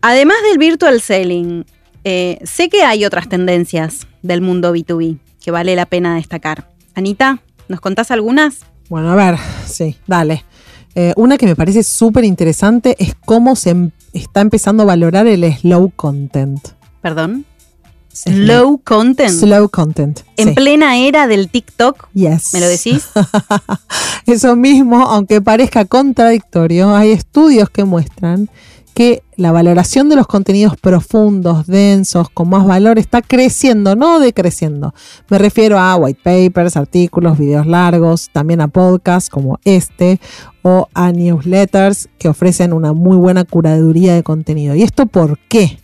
Además 0.01 0.37
del 0.48 0.59
virtual 0.59 1.01
selling, 1.01 1.64
eh, 2.05 2.38
sé 2.44 2.68
que 2.68 2.83
hay 2.83 3.05
otras 3.05 3.29
tendencias 3.29 4.07
del 4.22 4.40
mundo 4.40 4.74
B2B 4.74 5.18
que 5.42 5.51
vale 5.51 5.77
la 5.77 5.87
pena 5.87 6.14
destacar. 6.14 6.70
Anita, 6.94 7.40
¿nos 7.68 7.81
contás 7.81 8.11
algunas? 8.11 8.61
Bueno, 8.88 9.11
a 9.11 9.14
ver, 9.14 9.37
sí, 9.66 9.96
dale. 10.07 10.44
Eh, 10.94 11.12
una 11.16 11.38
que 11.38 11.46
me 11.46 11.55
parece 11.57 11.83
súper 11.83 12.24
interesante 12.24 12.96
es 12.98 13.14
cómo 13.24 13.57
se 13.57 13.70
em- 13.70 13.90
está 14.12 14.40
empezando 14.40 14.83
a 14.83 14.87
valorar 14.87 15.27
el 15.27 15.44
slow 15.57 15.90
content. 15.94 16.61
Perdón. 17.03 17.44
Slow, 18.12 18.79
content. 18.83 19.31
slow 19.31 19.68
content. 19.68 20.20
En 20.37 20.48
sí. 20.48 20.55
plena 20.55 20.96
era 20.98 21.29
del 21.29 21.48
TikTok, 21.51 22.09
Yes. 22.14 22.53
¿me 22.53 22.59
lo 22.61 22.66
decís? 22.66 23.07
Eso 24.27 24.57
mismo, 24.57 25.03
aunque 25.03 25.40
parezca 25.40 25.85
contradictorio, 25.85 26.96
hay 26.96 27.12
estudios 27.12 27.70
que 27.70 27.85
muestran 27.85 28.48
que 28.99 29.23
la 29.37 29.53
valoración 29.53 30.09
de 30.09 30.17
los 30.17 30.27
contenidos 30.27 30.77
profundos, 30.77 31.69
densos, 31.69 32.31
con 32.31 32.49
más 32.49 32.67
valor, 32.67 32.99
está 32.99 33.23
creciendo, 33.23 33.95
no 33.95 34.19
decreciendo. 34.19 34.93
Me 35.29 35.39
refiero 35.39 35.79
a 35.79 35.95
white 35.95 36.19
papers, 36.25 36.77
artículos, 36.77 37.39
videos 37.39 37.69
largos, 37.69 38.29
también 38.33 38.61
a 38.61 38.67
podcasts 38.67 39.31
como 39.31 39.61
este 39.63 40.19
o 40.63 40.89
a 40.95 41.13
newsletters 41.13 42.09
que 42.19 42.29
ofrecen 42.29 42.73
una 42.73 42.93
muy 42.93 43.17
buena 43.17 43.45
curaduría 43.45 44.17
de 44.17 44.25
contenido. 44.25 44.75
¿Y 44.75 44.83
esto 44.83 45.07
por 45.07 45.39
qué? 45.49 45.79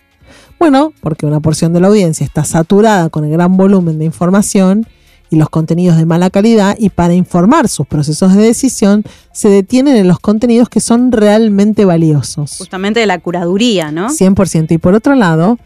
Bueno, 0.58 0.92
porque 1.00 1.24
una 1.24 1.38
porción 1.38 1.72
de 1.72 1.78
la 1.78 1.86
audiencia 1.86 2.26
está 2.26 2.42
saturada 2.42 3.10
con 3.10 3.24
el 3.24 3.30
gran 3.30 3.56
volumen 3.56 4.00
de 4.00 4.06
información 4.06 4.88
y 5.34 5.38
los 5.38 5.50
contenidos 5.50 5.96
de 5.96 6.06
mala 6.06 6.30
calidad 6.30 6.76
y 6.78 6.88
para 6.88 7.14
informar 7.14 7.68
sus 7.68 7.86
procesos 7.86 8.34
de 8.34 8.42
decisión 8.42 9.04
se 9.32 9.48
detienen 9.48 9.96
en 9.96 10.08
los 10.08 10.20
contenidos 10.20 10.68
que 10.68 10.80
son 10.80 11.12
realmente 11.12 11.84
valiosos. 11.84 12.56
Justamente 12.58 13.00
de 13.00 13.06
la 13.06 13.18
curaduría, 13.18 13.90
¿no? 13.90 14.08
100%. 14.08 14.72
Y 14.72 14.78
por 14.78 14.94
otro 14.94 15.14
lado, 15.14 15.58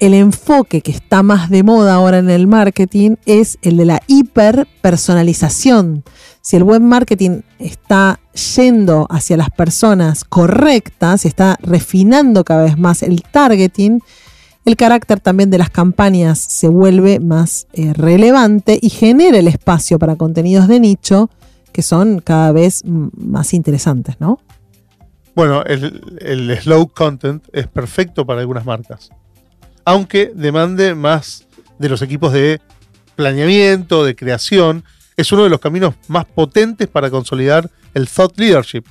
el 0.00 0.12
enfoque 0.14 0.80
que 0.80 0.90
está 0.90 1.22
más 1.22 1.48
de 1.48 1.62
moda 1.62 1.94
ahora 1.94 2.18
en 2.18 2.28
el 2.28 2.46
marketing 2.46 3.16
es 3.24 3.58
el 3.62 3.76
de 3.76 3.84
la 3.84 4.02
hiperpersonalización. 4.06 6.04
Si 6.40 6.56
el 6.56 6.64
buen 6.64 6.86
marketing 6.86 7.40
está 7.58 8.20
yendo 8.56 9.06
hacia 9.08 9.36
las 9.36 9.50
personas 9.50 10.24
correctas, 10.24 11.24
está 11.24 11.56
refinando 11.62 12.44
cada 12.44 12.64
vez 12.64 12.76
más 12.76 13.02
el 13.02 13.22
targeting, 13.22 14.00
el 14.64 14.76
carácter 14.76 15.20
también 15.20 15.50
de 15.50 15.58
las 15.58 15.70
campañas 15.70 16.38
se 16.38 16.68
vuelve 16.68 17.20
más 17.20 17.66
eh, 17.72 17.92
relevante 17.92 18.78
y 18.80 18.90
genera 18.90 19.38
el 19.38 19.48
espacio 19.48 19.98
para 19.98 20.16
contenidos 20.16 20.68
de 20.68 20.80
nicho 20.80 21.30
que 21.72 21.82
son 21.82 22.20
cada 22.20 22.52
vez 22.52 22.82
más 22.84 23.52
interesantes, 23.52 24.20
¿no? 24.20 24.38
Bueno, 25.34 25.64
el, 25.64 26.18
el 26.20 26.56
slow 26.60 26.88
content 26.88 27.44
es 27.52 27.66
perfecto 27.66 28.24
para 28.24 28.40
algunas 28.40 28.64
marcas. 28.64 29.10
Aunque 29.84 30.30
demande 30.34 30.94
más 30.94 31.46
de 31.78 31.88
los 31.88 32.00
equipos 32.00 32.32
de 32.32 32.60
planeamiento, 33.16 34.04
de 34.04 34.14
creación, 34.14 34.84
es 35.16 35.30
uno 35.32 35.44
de 35.44 35.50
los 35.50 35.60
caminos 35.60 35.94
más 36.08 36.24
potentes 36.26 36.88
para 36.88 37.10
consolidar 37.10 37.68
el 37.92 38.08
thought 38.08 38.38
leadership. 38.38 38.84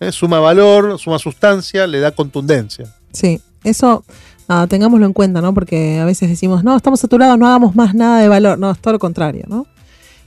¿eh? 0.00 0.10
Suma 0.10 0.40
valor, 0.40 0.98
suma 0.98 1.18
sustancia, 1.18 1.86
le 1.86 2.00
da 2.00 2.10
contundencia. 2.12 2.86
Sí, 3.12 3.40
eso 3.64 4.04
nada, 4.50 4.66
tengámoslo 4.66 5.06
en 5.06 5.12
cuenta, 5.12 5.40
¿no? 5.40 5.54
Porque 5.54 6.00
a 6.00 6.04
veces 6.04 6.28
decimos, 6.28 6.64
no, 6.64 6.76
estamos 6.76 7.00
saturados, 7.00 7.38
no 7.38 7.46
hagamos 7.46 7.76
más 7.76 7.94
nada 7.94 8.20
de 8.20 8.28
valor. 8.28 8.58
No, 8.58 8.72
es 8.72 8.78
todo 8.80 8.94
lo 8.94 8.98
contrario, 8.98 9.44
¿no? 9.48 9.66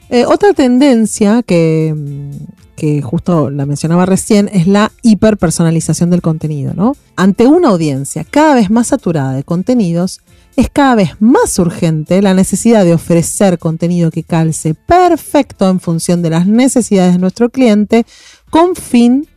Eh, 0.10 0.26
otra 0.26 0.54
tendencia 0.54 1.44
que, 1.44 1.94
mm, 1.96 2.32
que 2.76 3.02
justo 3.02 3.50
la 3.50 3.66
mencionaba 3.66 4.06
recién 4.06 4.50
es 4.54 4.68
la 4.68 4.92
hiperpersonalización 5.02 6.10
del 6.10 6.22
contenido, 6.22 6.74
¿no? 6.74 6.96
Ante 7.16 7.48
una 7.48 7.70
audiencia 7.70 8.24
cada 8.24 8.56
vez 8.56 8.70
más 8.70 8.88
saturada 8.88 9.34
de 9.34 9.44
contenidos, 9.44 10.22
es 10.56 10.70
cada 10.70 10.96
vez 10.96 11.20
más 11.20 11.58
urgente 11.60 12.22
la 12.22 12.34
necesidad 12.34 12.86
de 12.86 12.94
ofrecer 12.94 13.58
contenido 13.58 14.12
que 14.12 14.24
calce 14.24 14.74
perfecto 14.76 15.70
en 15.70 15.80
función 15.80 16.22
de 16.22 16.30
las 16.30 16.46
necesidades 16.46 17.14
de 17.14 17.20
nuestro 17.20 17.50
cliente 17.50 18.06
con 18.50 18.76
fin 18.76 19.28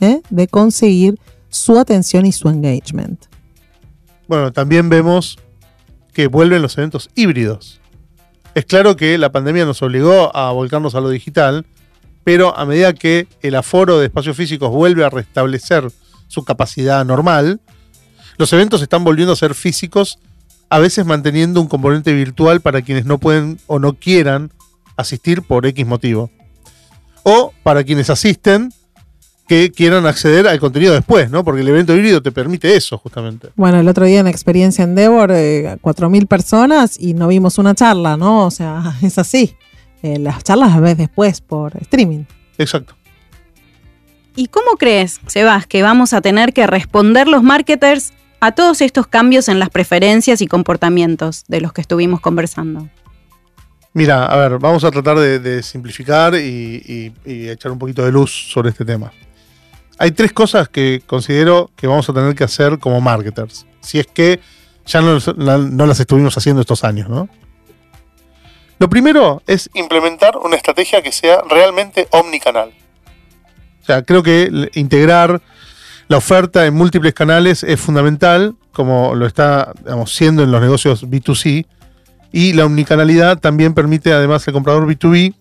¿eh? 0.00 0.20
de 0.28 0.48
conseguir 0.48 1.18
su 1.48 1.78
atención 1.78 2.26
y 2.26 2.32
su 2.32 2.48
engagement. 2.48 3.24
Bueno, 4.28 4.52
también 4.52 4.88
vemos 4.88 5.38
que 6.12 6.26
vuelven 6.26 6.62
los 6.62 6.76
eventos 6.78 7.10
híbridos. 7.14 7.80
Es 8.54 8.64
claro 8.64 8.96
que 8.96 9.18
la 9.18 9.30
pandemia 9.30 9.64
nos 9.64 9.82
obligó 9.82 10.34
a 10.34 10.50
volcarnos 10.50 10.94
a 10.94 11.00
lo 11.00 11.10
digital, 11.10 11.66
pero 12.24 12.58
a 12.58 12.64
medida 12.64 12.94
que 12.94 13.28
el 13.42 13.54
aforo 13.54 13.98
de 13.98 14.06
espacios 14.06 14.36
físicos 14.36 14.70
vuelve 14.70 15.04
a 15.04 15.10
restablecer 15.10 15.90
su 16.26 16.44
capacidad 16.44 17.04
normal, 17.04 17.60
los 18.38 18.52
eventos 18.52 18.82
están 18.82 19.04
volviendo 19.04 19.32
a 19.32 19.36
ser 19.36 19.54
físicos, 19.54 20.18
a 20.68 20.78
veces 20.78 21.06
manteniendo 21.06 21.60
un 21.60 21.68
componente 21.68 22.12
virtual 22.12 22.60
para 22.60 22.82
quienes 22.82 23.04
no 23.04 23.18
pueden 23.18 23.60
o 23.66 23.78
no 23.78 23.94
quieran 23.94 24.50
asistir 24.96 25.42
por 25.42 25.66
X 25.66 25.86
motivo. 25.86 26.30
O 27.22 27.52
para 27.62 27.84
quienes 27.84 28.10
asisten 28.10 28.72
que 29.48 29.70
quieran 29.70 30.06
acceder 30.06 30.46
al 30.48 30.58
contenido 30.58 30.92
después, 30.92 31.30
¿no? 31.30 31.44
Porque 31.44 31.60
el 31.60 31.68
evento 31.68 31.94
híbrido 31.94 32.20
te 32.22 32.32
permite 32.32 32.74
eso, 32.76 32.98
justamente. 32.98 33.48
Bueno, 33.56 33.78
el 33.78 33.86
otro 33.88 34.04
día 34.04 34.20
en 34.20 34.26
Experiencia 34.26 34.82
Endeavor, 34.84 35.30
eh, 35.32 35.76
4.000 35.80 36.26
personas 36.26 36.98
y 36.98 37.14
no 37.14 37.28
vimos 37.28 37.58
una 37.58 37.74
charla, 37.74 38.16
¿no? 38.16 38.46
O 38.46 38.50
sea, 38.50 38.94
es 39.02 39.18
así. 39.18 39.54
Eh, 40.02 40.18
las 40.18 40.42
charlas 40.44 40.70
las 40.72 40.80
ves 40.80 40.96
después 40.98 41.40
por 41.40 41.76
streaming. 41.80 42.24
Exacto. 42.58 42.94
¿Y 44.34 44.48
cómo 44.48 44.72
crees, 44.78 45.20
Sebas, 45.26 45.66
que 45.66 45.82
vamos 45.82 46.12
a 46.12 46.20
tener 46.20 46.52
que 46.52 46.66
responder 46.66 47.26
los 47.26 47.42
marketers 47.42 48.12
a 48.40 48.52
todos 48.52 48.82
estos 48.82 49.06
cambios 49.06 49.48
en 49.48 49.58
las 49.58 49.70
preferencias 49.70 50.42
y 50.42 50.46
comportamientos 50.46 51.44
de 51.48 51.60
los 51.62 51.72
que 51.72 51.80
estuvimos 51.80 52.20
conversando? 52.20 52.88
Mira, 53.94 54.26
a 54.26 54.36
ver, 54.36 54.58
vamos 54.58 54.84
a 54.84 54.90
tratar 54.90 55.18
de, 55.18 55.38
de 55.38 55.62
simplificar 55.62 56.34
y, 56.34 56.82
y- 57.24 57.30
y 57.30 57.48
echar 57.48 57.72
un 57.72 57.78
poquito 57.78 58.04
de 58.04 58.12
luz 58.12 58.30
sobre 58.52 58.68
este 58.68 58.84
tema. 58.84 59.10
Hay 59.98 60.10
tres 60.10 60.32
cosas 60.32 60.68
que 60.68 61.02
considero 61.06 61.70
que 61.76 61.86
vamos 61.86 62.08
a 62.08 62.12
tener 62.12 62.34
que 62.34 62.44
hacer 62.44 62.78
como 62.78 63.00
marketers. 63.00 63.66
Si 63.80 63.98
es 63.98 64.06
que 64.06 64.40
ya 64.84 65.00
no, 65.00 65.18
la- 65.36 65.58
no 65.58 65.86
las 65.86 66.00
estuvimos 66.00 66.36
haciendo 66.36 66.60
estos 66.60 66.84
años, 66.84 67.08
¿no? 67.08 67.28
Lo 68.78 68.90
primero 68.90 69.42
es 69.46 69.70
implementar 69.72 70.36
una 70.36 70.56
estrategia 70.56 71.00
que 71.00 71.10
sea 71.12 71.40
realmente 71.48 72.08
omnicanal. 72.10 72.70
O 73.82 73.84
sea, 73.86 74.02
creo 74.02 74.22
que 74.22 74.68
integrar 74.74 75.40
la 76.08 76.18
oferta 76.18 76.66
en 76.66 76.74
múltiples 76.74 77.14
canales 77.14 77.62
es 77.62 77.80
fundamental, 77.80 78.54
como 78.72 79.14
lo 79.14 79.26
está 79.26 79.72
siendo 80.06 80.42
en 80.42 80.52
los 80.52 80.60
negocios 80.60 81.04
B2C, 81.08 81.66
y 82.32 82.52
la 82.52 82.66
omnicanalidad 82.66 83.38
también 83.38 83.72
permite 83.72 84.12
además 84.12 84.46
al 84.46 84.52
comprador 84.52 84.86
B2B 84.86 85.34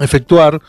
efectuar 0.00 0.60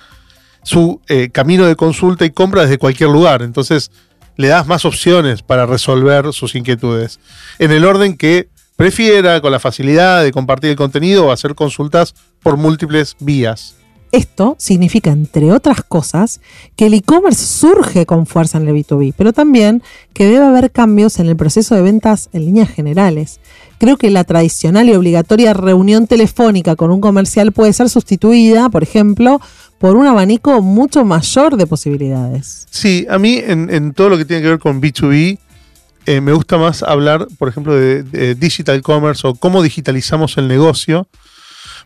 su 0.63 1.02
eh, 1.08 1.30
camino 1.30 1.65
de 1.65 1.76
consulta 1.76 2.26
y 2.26 2.32
compra 2.32 2.63
desde 2.63 2.78
cualquier 2.78 3.10
lugar. 3.10 3.41
Entonces 3.41 3.91
le 4.36 4.47
das 4.47 4.67
más 4.67 4.86
opciones 4.86 5.41
para 5.41 5.65
resolver 5.65 6.34
sus 6.34 6.56
inquietudes. 6.56 7.19
En 7.60 7.71
el 7.71 7.86
orden 7.86 8.17
que 8.17 8.49
prefiera, 8.76 9.41
con 9.41 9.52
la 9.52 9.60
facilidad 9.60 10.23
de 10.23 10.32
compartir 10.32 10.71
el 10.71 10.76
contenido 10.76 11.28
o 11.28 11.32
hacer 11.32 11.56
consultas 11.56 12.15
por 12.41 12.58
múltiples 12.58 13.15
vías. 13.19 13.76
Esto 14.13 14.56
significa, 14.60 15.10
entre 15.10 15.52
otras 15.52 15.82
cosas, 15.82 16.39
que 16.76 16.86
el 16.86 16.93
e-commerce 16.93 17.43
surge 17.43 18.06
con 18.06 18.28
fuerza 18.28 18.60
en 18.60 18.67
el 18.67 18.76
B2B, 18.76 19.15
pero 19.17 19.34
también 19.34 19.82
que 20.13 20.26
debe 20.26 20.45
haber 20.45 20.69
cambios 20.69 21.17
en 21.17 21.26
el 21.26 21.36
proceso 21.36 21.73
de 21.73 21.82
ventas 21.82 22.30
en 22.32 22.45
líneas 22.45 22.69
generales. 22.69 23.39
Creo 23.80 23.97
que 23.97 24.12
la 24.12 24.23
tradicional 24.23 24.88
y 24.88 24.93
obligatoria 24.93 25.54
reunión 25.54 26.06
telefónica 26.06 26.76
con 26.76 26.91
un 26.91 27.02
comercial 27.02 27.54
puede 27.54 27.73
ser 27.73 27.89
sustituida, 27.89 28.69
por 28.69 28.84
ejemplo, 28.84 29.41
por 29.84 29.98
un 29.98 30.08
abanico 30.08 30.62
mucho 30.62 31.04
mayor 31.04 31.58
de 31.58 31.67
posibilidades. 31.67 32.65
Sí, 32.72 33.06
a 33.10 33.19
mí 33.19 33.41
en, 33.46 33.69
en 33.69 33.91
todo 33.91 34.08
lo 34.08 34.17
que 34.17 34.24
tiene 34.24 34.41
que 34.41 34.48
ver 34.48 34.60
con 34.60 34.82
B2B, 34.82 35.38
eh, 36.06 36.22
me 36.22 36.32
gusta 36.32 36.58
más 36.58 36.84
hablar, 36.84 37.28
por 37.38 37.50
ejemplo, 37.50 37.76
de, 37.76 38.04
de 38.04 38.34
digital 38.34 38.82
commerce 38.82 39.28
o 39.28 39.36
cómo 39.36 39.62
digitalizamos 39.62 40.38
el 40.38 40.48
negocio, 40.48 41.10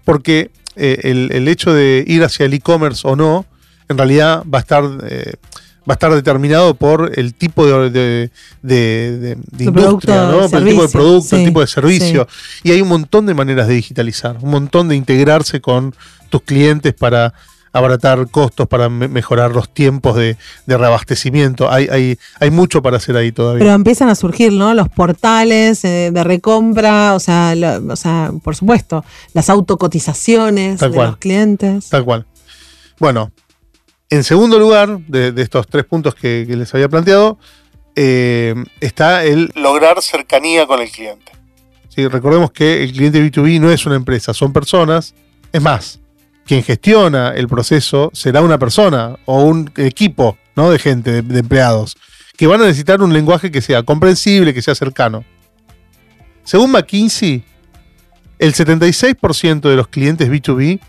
porque 0.05 0.51
eh, 0.75 0.99
el, 1.05 1.31
el 1.31 1.47
hecho 1.47 1.73
de 1.73 2.03
ir 2.05 2.23
hacia 2.23 2.45
el 2.45 2.53
e-commerce 2.53 3.01
o 3.03 3.15
no, 3.15 3.47
en 3.89 3.97
realidad 3.97 4.43
va 4.45 4.59
a 4.59 4.61
estar, 4.61 4.83
eh, 5.09 5.33
va 5.89 5.93
a 5.93 5.93
estar 5.93 6.13
determinado 6.13 6.75
por 6.75 7.13
el 7.15 7.33
tipo 7.33 7.65
de, 7.65 8.29
industria, 9.57 10.27
¿no? 10.27 10.43
el 10.43 10.51
Por 10.51 10.61
el 10.61 10.67
tipo 10.67 10.83
de 10.83 10.89
producto, 10.89 11.35
el 11.35 11.45
tipo 11.45 11.61
de 11.61 11.67
servicio. 11.67 12.27
Y 12.61 12.69
hay 12.69 12.79
un 12.79 12.89
montón 12.89 13.25
de 13.25 13.33
maneras 13.33 13.67
de 13.67 13.73
digitalizar, 13.73 14.37
un 14.39 14.51
montón 14.51 14.87
de 14.87 14.95
integrarse 14.95 15.61
con 15.61 15.95
tus 16.29 16.43
clientes 16.43 16.93
para 16.93 17.33
abaratar 17.77 18.27
costos, 18.29 18.67
para 18.67 18.89
me- 18.89 19.07
mejorar 19.07 19.51
los 19.51 19.69
tiempos 19.73 20.15
de, 20.15 20.37
de 20.65 20.77
reabastecimiento. 20.77 21.71
Hay, 21.71 21.87
hay, 21.91 22.17
hay 22.39 22.51
mucho 22.51 22.81
para 22.81 22.97
hacer 22.97 23.15
ahí 23.17 23.31
todavía. 23.31 23.59
Pero 23.59 23.73
empiezan 23.73 24.09
a 24.09 24.15
surgir, 24.15 24.51
¿no? 24.53 24.73
Los 24.73 24.89
portales 24.89 25.83
eh, 25.85 26.11
de 26.13 26.23
recompra, 26.23 27.13
o 27.15 27.19
sea, 27.19 27.55
lo- 27.55 27.93
o 27.93 27.95
sea, 27.95 28.31
por 28.43 28.55
supuesto, 28.55 29.03
las 29.33 29.49
autocotizaciones 29.49 30.79
Tal 30.79 30.91
de 30.91 30.95
cual. 30.95 31.07
los 31.09 31.17
clientes. 31.17 31.89
Tal 31.89 32.03
cual. 32.05 32.25
Bueno, 32.99 33.31
en 34.09 34.23
segundo 34.23 34.57
lugar, 34.59 34.99
de, 35.07 35.31
de 35.31 35.41
estos 35.41 35.67
tres 35.67 35.85
puntos 35.85 36.15
que, 36.15 36.45
que 36.47 36.55
les 36.55 36.73
había 36.73 36.87
planteado, 36.89 37.37
eh, 37.95 38.55
está 38.79 39.23
el 39.25 39.51
lograr 39.55 40.01
cercanía 40.01 40.65
con 40.67 40.79
el 40.81 40.89
cliente. 40.89 41.31
¿sí? 41.89 42.07
Recordemos 42.07 42.51
que 42.51 42.83
el 42.83 42.91
cliente 42.91 43.19
B2B 43.21 43.59
no 43.59 43.71
es 43.71 43.85
una 43.85 43.95
empresa, 43.95 44.33
son 44.33 44.53
personas. 44.53 45.13
Es 45.51 45.61
más, 45.61 45.99
quien 46.47 46.63
gestiona 46.63 47.29
el 47.35 47.47
proceso 47.47 48.09
será 48.13 48.41
una 48.41 48.57
persona 48.57 49.17
o 49.25 49.43
un 49.43 49.69
equipo 49.75 50.37
¿no? 50.55 50.71
de 50.71 50.79
gente, 50.79 51.11
de, 51.11 51.21
de 51.21 51.39
empleados, 51.39 51.95
que 52.35 52.47
van 52.47 52.61
a 52.61 52.65
necesitar 52.65 53.01
un 53.01 53.13
lenguaje 53.13 53.51
que 53.51 53.61
sea 53.61 53.83
comprensible, 53.83 54.53
que 54.53 54.61
sea 54.61 54.73
cercano. 54.73 55.23
Según 56.43 56.71
McKinsey, 56.71 57.43
el 58.39 58.53
76% 58.53 59.61
de 59.61 59.75
los 59.75 59.87
clientes 59.87 60.29
B2B 60.29 60.79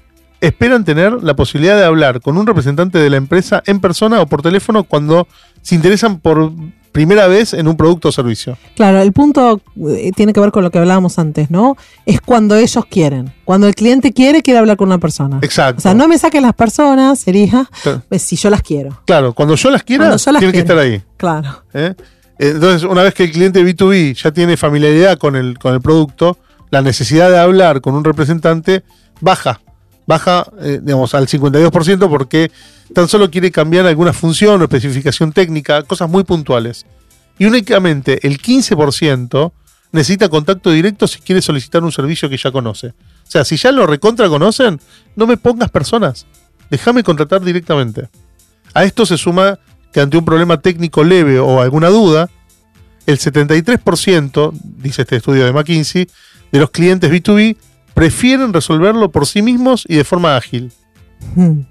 esperan 0.40 0.84
tener 0.84 1.12
la 1.22 1.34
posibilidad 1.34 1.76
de 1.76 1.84
hablar 1.84 2.20
con 2.20 2.36
un 2.36 2.46
representante 2.46 2.98
de 2.98 3.10
la 3.10 3.16
empresa 3.16 3.62
en 3.66 3.80
persona 3.80 4.20
o 4.20 4.26
por 4.26 4.42
teléfono 4.42 4.84
cuando 4.84 5.26
se 5.62 5.74
interesan 5.74 6.20
por 6.20 6.52
primera 6.92 7.26
vez 7.26 7.54
en 7.54 7.68
un 7.68 7.76
producto 7.76 8.08
o 8.08 8.12
servicio. 8.12 8.56
Claro, 8.76 9.00
el 9.00 9.12
punto 9.12 9.60
eh, 9.88 10.10
tiene 10.16 10.32
que 10.32 10.40
ver 10.40 10.50
con 10.50 10.62
lo 10.62 10.70
que 10.70 10.78
hablábamos 10.78 11.18
antes, 11.18 11.50
¿no? 11.50 11.76
Es 12.06 12.20
cuando 12.20 12.56
ellos 12.56 12.84
quieren. 12.90 13.32
Cuando 13.44 13.66
el 13.66 13.74
cliente 13.74 14.12
quiere, 14.12 14.42
quiere 14.42 14.58
hablar 14.58 14.76
con 14.76 14.88
una 14.88 14.98
persona. 14.98 15.38
Exacto. 15.42 15.78
O 15.78 15.82
sea, 15.82 15.94
no 15.94 16.08
me 16.08 16.18
saquen 16.18 16.42
las 16.42 16.54
personas, 16.54 17.18
sería 17.20 17.68
Claro. 17.82 18.02
eh, 18.10 18.18
si 18.18 18.36
yo 18.36 18.50
las 18.50 18.62
quiero. 18.62 19.00
Claro, 19.06 19.32
cuando 19.32 19.54
yo 19.54 19.70
las 19.70 19.82
quiera, 19.82 20.14
yo 20.16 20.32
las 20.32 20.40
tienen 20.40 20.52
que 20.52 20.58
estar 20.58 20.78
ahí. 20.78 21.02
Claro. 21.16 21.62
¿eh? 21.74 21.94
Entonces, 22.38 22.82
una 22.88 23.02
vez 23.02 23.14
que 23.14 23.24
el 23.24 23.32
cliente 23.32 23.62
B2B 23.64 24.14
ya 24.14 24.30
tiene 24.32 24.56
familiaridad 24.56 25.18
con 25.18 25.34
el, 25.36 25.58
con 25.58 25.74
el 25.74 25.80
producto, 25.80 26.38
la 26.70 26.82
necesidad 26.82 27.30
de 27.30 27.38
hablar 27.38 27.80
con 27.80 27.94
un 27.94 28.04
representante 28.04 28.82
baja. 29.20 29.60
Baja, 30.08 30.46
eh, 30.62 30.80
digamos, 30.82 31.14
al 31.14 31.28
52% 31.28 32.08
porque 32.08 32.50
tan 32.94 33.08
solo 33.08 33.30
quiere 33.30 33.50
cambiar 33.50 33.84
alguna 33.84 34.14
función 34.14 34.58
o 34.58 34.64
especificación 34.64 35.32
técnica, 35.32 35.82
cosas 35.82 36.08
muy 36.08 36.24
puntuales. 36.24 36.86
Y 37.38 37.44
únicamente 37.44 38.26
el 38.26 38.40
15% 38.40 39.52
necesita 39.92 40.30
contacto 40.30 40.70
directo 40.70 41.06
si 41.06 41.18
quiere 41.20 41.42
solicitar 41.42 41.84
un 41.84 41.92
servicio 41.92 42.30
que 42.30 42.38
ya 42.38 42.50
conoce. 42.50 42.86
O 42.88 43.30
sea, 43.30 43.44
si 43.44 43.58
ya 43.58 43.70
lo 43.70 43.86
recontra 43.86 44.30
conocen, 44.30 44.80
no 45.14 45.26
me 45.26 45.36
pongas 45.36 45.70
personas. 45.70 46.24
Déjame 46.70 47.02
contratar 47.02 47.42
directamente. 47.42 48.08
A 48.72 48.84
esto 48.84 49.04
se 49.04 49.18
suma 49.18 49.58
que 49.92 50.00
ante 50.00 50.16
un 50.16 50.24
problema 50.24 50.58
técnico 50.58 51.04
leve 51.04 51.38
o 51.38 51.60
alguna 51.60 51.90
duda, 51.90 52.30
el 53.04 53.18
73%, 53.18 54.52
dice 54.62 55.02
este 55.02 55.16
estudio 55.16 55.44
de 55.44 55.52
McKinsey, 55.52 56.08
de 56.50 56.58
los 56.58 56.70
clientes 56.70 57.10
B2B 57.12 57.58
prefieren 57.98 58.52
resolverlo 58.52 59.10
por 59.10 59.26
sí 59.26 59.42
mismos 59.42 59.84
y 59.88 59.96
de 59.96 60.04
forma 60.04 60.36
ágil. 60.36 60.70
Hmm. 61.34 61.62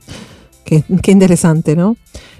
Qué, 0.65 0.83
qué 1.01 1.11
interesante, 1.11 1.77
¿no? 1.77 1.95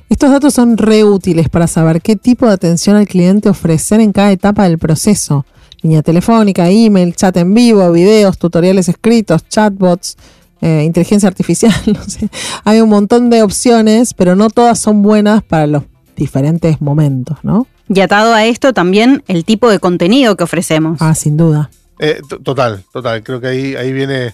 Estos 0.10 0.30
datos 0.30 0.54
son 0.54 0.76
reútiles 0.76 1.48
para 1.48 1.68
saber 1.68 2.02
qué 2.02 2.18
tipo 2.18 2.46
de 2.46 2.52
atención 2.52 2.98
al 2.98 3.08
cliente 3.08 3.48
ofrecer 3.48 4.02
en 4.02 4.12
cada 4.12 4.34
etapa 4.34 4.66
del 4.68 4.78
proceso. 4.78 5.46
Línea 5.84 6.02
telefónica, 6.02 6.70
email, 6.70 7.16
chat 7.16 7.38
en 7.38 7.54
vivo, 7.54 7.90
videos, 7.94 8.38
tutoriales 8.38 8.90
escritos, 8.90 9.48
chatbots, 9.48 10.18
eh, 10.60 10.84
inteligencia 10.86 11.30
artificial, 11.30 11.74
no 11.86 12.04
sé. 12.04 12.28
Hay 12.66 12.82
un 12.82 12.90
montón 12.90 13.30
de 13.30 13.42
opciones, 13.42 14.14
pero 14.14 14.36
no 14.36 14.50
todas 14.50 14.78
son 14.80 15.02
buenas 15.02 15.44
para 15.44 15.66
los 15.66 15.84
diferentes 16.18 16.82
momentos, 16.82 17.38
¿no? 17.42 17.68
Y 17.88 18.02
atado 18.02 18.34
a 18.34 18.44
esto 18.44 18.74
también 18.74 19.24
el 19.30 19.46
tipo 19.46 19.70
de 19.70 19.80
contenido 19.80 20.36
que 20.36 20.44
ofrecemos. 20.44 21.02
Ah, 21.02 21.16
sin 21.16 21.38
duda. 21.38 21.70
Eh, 22.00 22.22
total, 22.44 22.84
total. 22.92 23.24
Creo 23.24 23.42
que 23.42 23.48
ahí, 23.48 23.76
ahí 23.76 23.94
viene. 23.94 24.34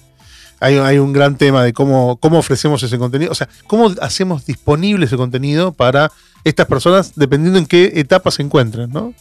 Hay, 0.60 0.98
un 0.98 1.12
gran 1.12 1.38
tema 1.38 1.62
de 1.62 1.74
cómo, 1.74 2.16
cómo 2.18 2.40
ofrecemos 2.40 2.82
ese 2.84 2.98
contenido. 2.98 3.32
O 3.32 3.36
sea, 3.36 3.50
cómo 3.68 3.92
hacemos 4.02 4.46
disponible 4.46 5.06
ese 5.06 5.18
contenido 5.18 5.74
para 5.74 6.10
estas 6.46 6.68
personas 6.68 7.14
dependiendo 7.16 7.60
en 7.60 7.66
qué 7.66 7.92
etapa 7.96 8.32
se 8.32 8.44
encuentren, 8.44 8.90
¿no? 8.90 9.14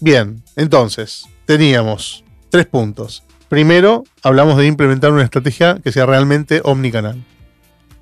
Bien, 0.00 0.42
entonces, 0.56 1.26
teníamos 1.46 2.24
tres 2.48 2.66
puntos. 2.66 3.22
Primero, 3.48 4.04
hablamos 4.22 4.56
de 4.56 4.66
implementar 4.66 5.12
una 5.12 5.22
estrategia 5.22 5.78
que 5.82 5.92
sea 5.92 6.06
realmente 6.06 6.60
omnicanal. 6.64 7.22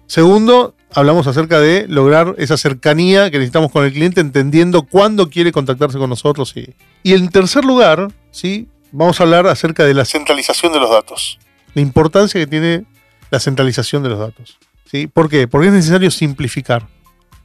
Segundo, 0.07 0.75
hablamos 0.95 1.27
acerca 1.27 1.61
de 1.61 1.87
lograr 1.89 2.35
esa 2.39 2.57
cercanía 2.57 3.31
que 3.31 3.39
necesitamos 3.39 3.71
con 3.71 3.85
el 3.85 3.93
cliente, 3.93 4.21
entendiendo 4.21 4.83
cuándo 4.83 5.29
quiere 5.29 5.53
contactarse 5.53 5.99
con 5.99 6.11
nosotros. 6.11 6.55
Y 7.03 7.15
en 7.15 7.29
tercer 7.29 7.65
lugar, 7.65 8.09
¿sí? 8.31 8.69
Vamos 8.93 9.21
a 9.21 9.25
hablar 9.25 9.47
acerca 9.47 9.85
de 9.85 9.95
la 9.95 10.05
centralización 10.05 10.73
de 10.73 10.81
los 10.81 10.91
datos. 10.91 11.39
La 11.75 11.83
importancia 11.83 12.41
que 12.41 12.47
tiene 12.47 12.85
la 13.31 13.41
centralización 13.41 14.03
de 14.03 14.09
los 14.11 14.19
datos. 14.19 14.59
¿sí? 14.91 15.07
¿Por 15.07 15.29
qué? 15.29 15.49
Porque 15.49 15.69
es 15.69 15.75
necesario 15.75 16.11
simplificar. 16.11 16.87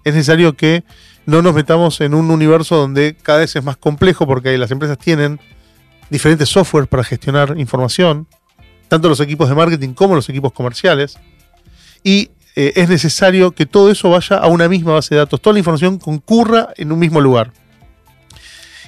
Es 0.04 0.14
necesario 0.14 0.56
que 0.56 0.84
no 1.26 1.42
nos 1.42 1.54
metamos 1.54 2.02
en 2.02 2.14
un 2.14 2.30
universo 2.32 2.76
donde 2.76 3.16
cada 3.22 3.40
vez 3.40 3.56
es 3.56 3.64
más 3.64 3.78
complejo 3.78 4.28
porque 4.28 4.58
las 4.58 4.72
empresas 4.72 4.98
tienen 4.98 5.40
diferentes 6.10 6.50
software 6.50 6.88
para 6.88 7.04
gestionar 7.04 7.58
información, 7.58 8.28
tanto 8.88 9.10
los 9.10 9.20
equipos 9.20 9.50
de 9.50 9.56
marketing 9.56 9.94
como 9.94 10.16
los 10.16 10.28
equipos 10.30 10.52
comerciales. 10.52 11.18
Y 12.04 12.32
eh, 12.56 12.74
es 12.76 12.90
necesario 12.90 13.52
que 13.52 13.66
todo 13.66 13.90
eso 13.90 14.10
vaya 14.10 14.38
a 14.38 14.48
una 14.48 14.68
misma 14.68 14.94
base 14.94 15.16
de 15.16 15.20
datos, 15.20 15.42
toda 15.42 15.54
la 15.54 15.60
información 15.60 15.98
concurra 15.98 16.70
en 16.76 16.92
un 16.92 17.00
mismo 17.00 17.22
lugar. 17.22 17.52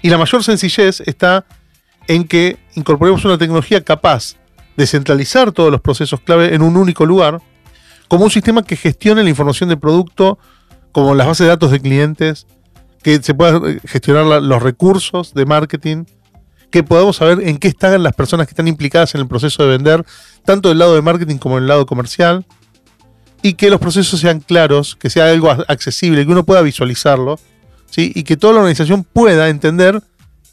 Y 0.01 0.09
la 0.09 0.17
mayor 0.17 0.43
sencillez 0.43 1.01
está 1.01 1.45
en 2.07 2.25
que 2.25 2.57
incorporemos 2.75 3.23
una 3.25 3.37
tecnología 3.37 3.83
capaz 3.83 4.35
de 4.77 4.85
centralizar 4.87 5.51
todos 5.51 5.71
los 5.71 5.81
procesos 5.81 6.19
clave 6.21 6.53
en 6.53 6.61
un 6.61 6.77
único 6.77 7.05
lugar, 7.05 7.41
como 8.07 8.25
un 8.25 8.31
sistema 8.31 8.63
que 8.63 8.75
gestione 8.75 9.23
la 9.23 9.29
información 9.29 9.69
del 9.69 9.79
producto, 9.79 10.37
como 10.91 11.15
las 11.15 11.27
bases 11.27 11.45
de 11.45 11.49
datos 11.49 11.71
de 11.71 11.79
clientes, 11.79 12.45
que 13.01 13.21
se 13.21 13.33
puedan 13.33 13.79
gestionar 13.81 14.25
la- 14.25 14.39
los 14.39 14.61
recursos 14.61 15.33
de 15.33 15.45
marketing, 15.45 16.05
que 16.71 16.83
podamos 16.83 17.17
saber 17.17 17.47
en 17.47 17.57
qué 17.57 17.67
están 17.69 18.01
las 18.03 18.13
personas 18.13 18.47
que 18.47 18.51
están 18.51 18.67
implicadas 18.67 19.15
en 19.15 19.21
el 19.21 19.27
proceso 19.27 19.63
de 19.63 19.69
vender, 19.69 20.05
tanto 20.43 20.69
del 20.69 20.79
lado 20.79 20.95
de 20.95 21.01
marketing 21.01 21.37
como 21.37 21.55
del 21.55 21.67
lado 21.67 21.85
comercial, 21.85 22.45
y 23.41 23.53
que 23.53 23.69
los 23.69 23.79
procesos 23.79 24.19
sean 24.19 24.39
claros, 24.39 24.95
que 24.95 25.09
sea 25.09 25.29
algo 25.29 25.49
accesible, 25.51 26.25
que 26.25 26.31
uno 26.31 26.43
pueda 26.45 26.61
visualizarlo, 26.61 27.39
¿sí? 27.89 28.11
y 28.15 28.23
que 28.23 28.37
toda 28.37 28.53
la 28.53 28.59
organización 28.59 29.03
pueda 29.03 29.49
entender 29.49 30.01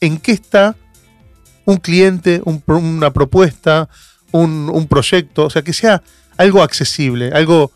en 0.00 0.18
qué 0.18 0.32
está 0.32 0.76
un 1.64 1.76
cliente, 1.76 2.42
una 2.44 3.12
propuesta, 3.12 3.88
un, 4.32 4.86
proyecto, 4.88 5.46
o 5.46 5.50
sea, 5.50 5.62
que 5.62 5.72
sea 5.72 6.02
algo 6.36 6.62
accesible, 6.62 7.30
algo 7.32 7.70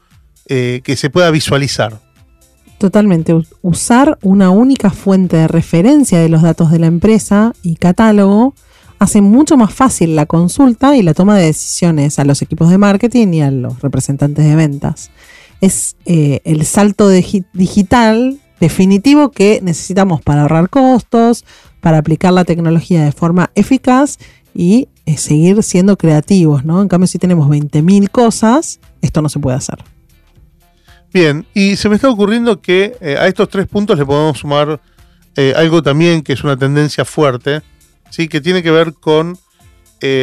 eh, 0.49 0.81
que 0.85 0.97
se 0.97 1.11
pueda 1.11 1.31
visualizar. 1.31 2.01
Totalmente. 2.79 3.35
Usar 3.63 4.19
una 4.23 4.51
única 4.51 4.91
fuente 4.91 5.37
de 5.37 5.49
referencia 5.49 6.19
de 6.19 6.29
los 6.29 6.43
datos 6.43 6.71
de 6.71 6.79
la 6.79 6.87
empresa 6.87 7.53
y 7.63 7.77
catálogo 7.77 8.55
hace 8.99 9.21
mucho 9.21 9.57
más 9.57 9.73
fácil 9.73 10.17
la 10.17 10.27
consulta 10.27 10.97
y 10.97 11.03
la 11.03 11.15
toma 11.15 11.37
de 11.37 11.47
decisiones 11.47 12.19
a 12.19 12.25
los 12.25 12.43
equipos 12.43 12.71
de 12.71 12.79
marketing 12.79 13.29
y 13.35 13.43
a 13.43 13.51
los 13.51 13.81
representantes 13.81 14.45
de 14.45 14.57
ventas. 14.57 15.11
Es 15.61 15.97
eh, 16.05 16.41
el 16.45 16.67
salto 16.67 17.11
digi- 17.11 17.47
digital 17.55 18.39
definitivo 18.61 19.31
que 19.31 19.61
necesitamos 19.63 20.23
para 20.23 20.43
ahorrar 20.43 20.69
costos, 20.71 21.45
para 21.81 21.99
aplicar 21.99 22.33
la 22.33 22.45
tecnología 22.45 23.05
de 23.05 23.13
forma 23.13 23.51
eficaz 23.55 24.19
y 24.55 24.89
eh, 25.05 25.17
seguir 25.19 25.63
siendo 25.63 25.97
creativos, 25.97 26.65
¿no? 26.65 26.83
En 26.83 26.89
cambio, 26.89 27.07
si 27.07 27.19
tenemos 27.19 27.49
20.000 27.49 28.11
cosas, 28.11 28.81
esto 29.03 29.23
no 29.23 29.29
se 29.29 29.39
puede 29.39 29.57
hacer. 29.57 29.79
Bien, 31.13 31.47
y 31.55 31.77
se 31.77 31.89
me 31.89 31.95
está 31.95 32.11
ocurriendo 32.11 32.61
que 32.61 32.97
eh, 33.01 33.17
a 33.19 33.27
estos 33.27 33.49
tres 33.49 33.67
puntos 33.67 33.99
le 33.99 34.05
podemos 34.05 34.39
sumar 34.39 34.81
eh, 35.37 35.53
algo 35.57 35.83
también 35.83 36.23
que 36.23 36.33
es 36.33 36.43
una 36.43 36.57
tendencia 36.57 37.05
fuerte, 37.05 37.63
¿sí? 38.11 38.29
que 38.29 38.41
tiene 38.41 38.63
que 38.63 38.71
ver 38.71 38.95
con 38.95 39.39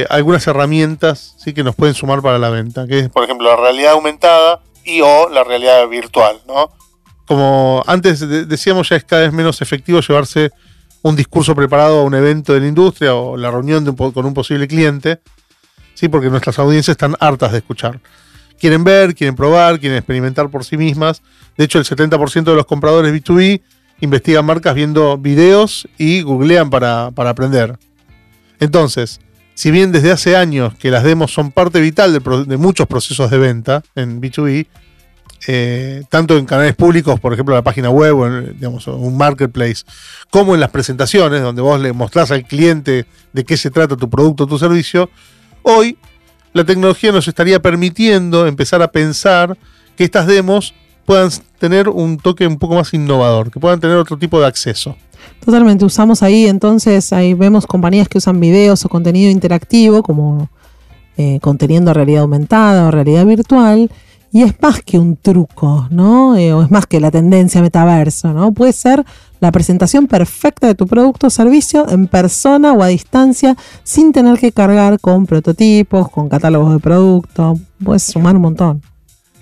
algunas 0.09 0.47
herramientas 0.47 1.35
¿sí? 1.37 1.53
que 1.53 1.61
nos 1.61 1.75
pueden 1.75 1.93
sumar 1.93 2.21
para 2.21 2.39
la 2.39 2.49
venta, 2.49 2.87
que 2.87 2.99
es, 2.99 3.09
por 3.09 3.25
ejemplo, 3.25 3.49
la 3.49 3.57
realidad 3.57 3.93
aumentada 3.93 4.61
y 4.85 5.01
o 5.01 5.27
la 5.27 5.43
realidad 5.43 5.85
virtual. 5.89 6.41
¿no? 6.47 6.71
Como 7.25 7.83
antes 7.87 8.19
de- 8.19 8.45
decíamos, 8.45 8.89
ya 8.89 8.95
es 8.95 9.03
cada 9.03 9.23
vez 9.23 9.33
menos 9.33 9.61
efectivo 9.61 9.99
llevarse 10.01 10.51
un 11.01 11.15
discurso 11.15 11.55
preparado 11.55 11.99
a 11.99 12.03
un 12.03 12.13
evento 12.13 12.53
de 12.53 12.61
la 12.61 12.67
industria 12.67 13.15
o 13.15 13.35
la 13.37 13.51
reunión 13.51 13.83
de 13.83 13.89
un 13.91 14.11
con 14.11 14.25
un 14.25 14.33
posible 14.33 14.67
cliente, 14.67 15.19
¿sí? 15.93 16.07
porque 16.07 16.29
nuestras 16.29 16.59
audiencias 16.59 16.93
están 16.93 17.15
hartas 17.19 17.51
de 17.51 17.57
escuchar 17.59 17.99
quieren 18.63 18.85
ver, 18.85 19.13
quieren 19.13 19.35
probar, 19.35 19.77
quieren 19.77 19.97
experimentar 19.97 20.49
por 20.49 20.63
sí 20.63 20.77
mismas. 20.77 21.21
De 21.57 21.65
hecho, 21.65 21.79
el 21.79 21.83
70% 21.83 22.43
de 22.45 22.55
los 22.55 22.65
compradores 22.65 23.13
B2B 23.13 23.61
investigan 23.99 24.45
marcas 24.45 24.73
viendo 24.73 25.17
videos 25.17 25.85
y 25.97 26.21
googlean 26.21 26.69
para, 26.69 27.07
aprender. 27.07 27.77
Entonces, 28.61 29.19
si 29.53 29.69
bien 29.69 29.91
desde 29.91 30.11
hace 30.11 30.37
años 30.37 30.75
que 30.75 30.91
las 30.91 31.03
demos 31.03 31.33
son 31.33 31.51
parte 31.51 31.81
vital 31.81 32.13
de, 32.13 32.45
de 32.45 32.55
muchos 32.55 32.87
procesos 32.87 33.29
de 33.29 33.37
venta 33.37 33.83
en 33.95 34.21
B2B, 34.21 34.67
eh, 35.47 36.03
tanto 36.09 36.37
en 36.37 36.45
canales 36.45 36.75
públicos, 36.75 37.19
por 37.19 37.33
ejemplo, 37.33 37.53
la 37.53 37.63
página 37.63 37.89
web 37.89 38.17
o 38.17 38.27
en, 38.27 38.57
un 38.87 39.17
marketplace, 39.17 39.83
como 40.29 40.53
en 40.53 40.61
las 40.61 40.69
presentaciones, 40.69 41.41
donde 41.41 41.61
vos 41.61 41.79
le 41.79 41.91
mostrás 41.91 42.31
al 42.31 42.45
cliente 42.45 43.05
de 43.33 43.43
qué 43.43 43.57
se 43.57 43.69
trata 43.69 43.97
tu 43.97 44.09
producto 44.09 44.45
o 44.45 44.47
tu 44.47 44.57
servicio, 44.57 45.09
hoy 45.63 45.97
la 46.53 46.63
tecnología 46.63 47.11
nos 47.11 47.27
estaría 47.27 47.61
permitiendo 47.61 48.47
empezar 48.47 48.81
a 48.81 48.91
pensar 48.91 49.57
que 49.97 50.03
estas 50.03 50.27
demos 50.27 50.73
puedan 51.05 51.29
tener 51.59 51.89
un 51.89 52.17
toque 52.17 52.47
un 52.47 52.57
poco 52.57 52.75
más 52.75 52.93
innovador, 52.93 53.51
que 53.51 53.59
puedan 53.59 53.79
tener 53.79 53.97
otro 53.97 54.17
tipo 54.17 54.39
de 54.39 54.47
acceso. 54.47 54.95
Totalmente, 55.43 55.83
usamos 55.83 56.23
ahí, 56.23 56.47
entonces 56.47 57.11
ahí 57.11 57.33
vemos 57.33 57.65
compañías 57.65 58.07
que 58.07 58.17
usan 58.17 58.39
videos 58.39 58.85
o 58.85 58.89
contenido 58.89 59.29
interactivo 59.29 60.03
como 60.03 60.49
eh, 61.17 61.39
conteniendo 61.41 61.93
realidad 61.93 62.21
aumentada 62.21 62.87
o 62.87 62.91
realidad 62.91 63.25
virtual 63.25 63.89
y 64.33 64.41
es 64.41 64.59
más 64.59 64.81
que 64.81 64.97
un 64.97 65.15
truco, 65.15 65.87
¿no? 65.91 66.35
Eh, 66.35 66.51
o 66.53 66.63
es 66.63 66.71
más 66.71 66.87
que 66.87 66.99
la 66.99 67.11
tendencia 67.11 67.61
metaverso, 67.61 68.33
¿no? 68.33 68.51
Puede 68.51 68.73
ser 68.73 69.05
la 69.39 69.51
presentación 69.51 70.07
perfecta 70.07 70.65
de 70.65 70.73
tu 70.73 70.87
producto 70.87 71.27
o 71.27 71.29
servicio 71.29 71.87
en 71.87 72.07
persona 72.07 72.73
o 72.73 72.81
a 72.81 72.87
distancia 72.87 73.55
sin 73.83 74.11
tener 74.11 74.39
que 74.39 74.51
cargar 74.51 74.99
con 74.99 75.27
prototipos, 75.27 76.09
con 76.09 76.29
catálogos 76.29 76.73
de 76.73 76.79
producto. 76.79 77.59
Puedes 77.83 78.01
sumar 78.03 78.35
un 78.35 78.41
montón. 78.41 78.81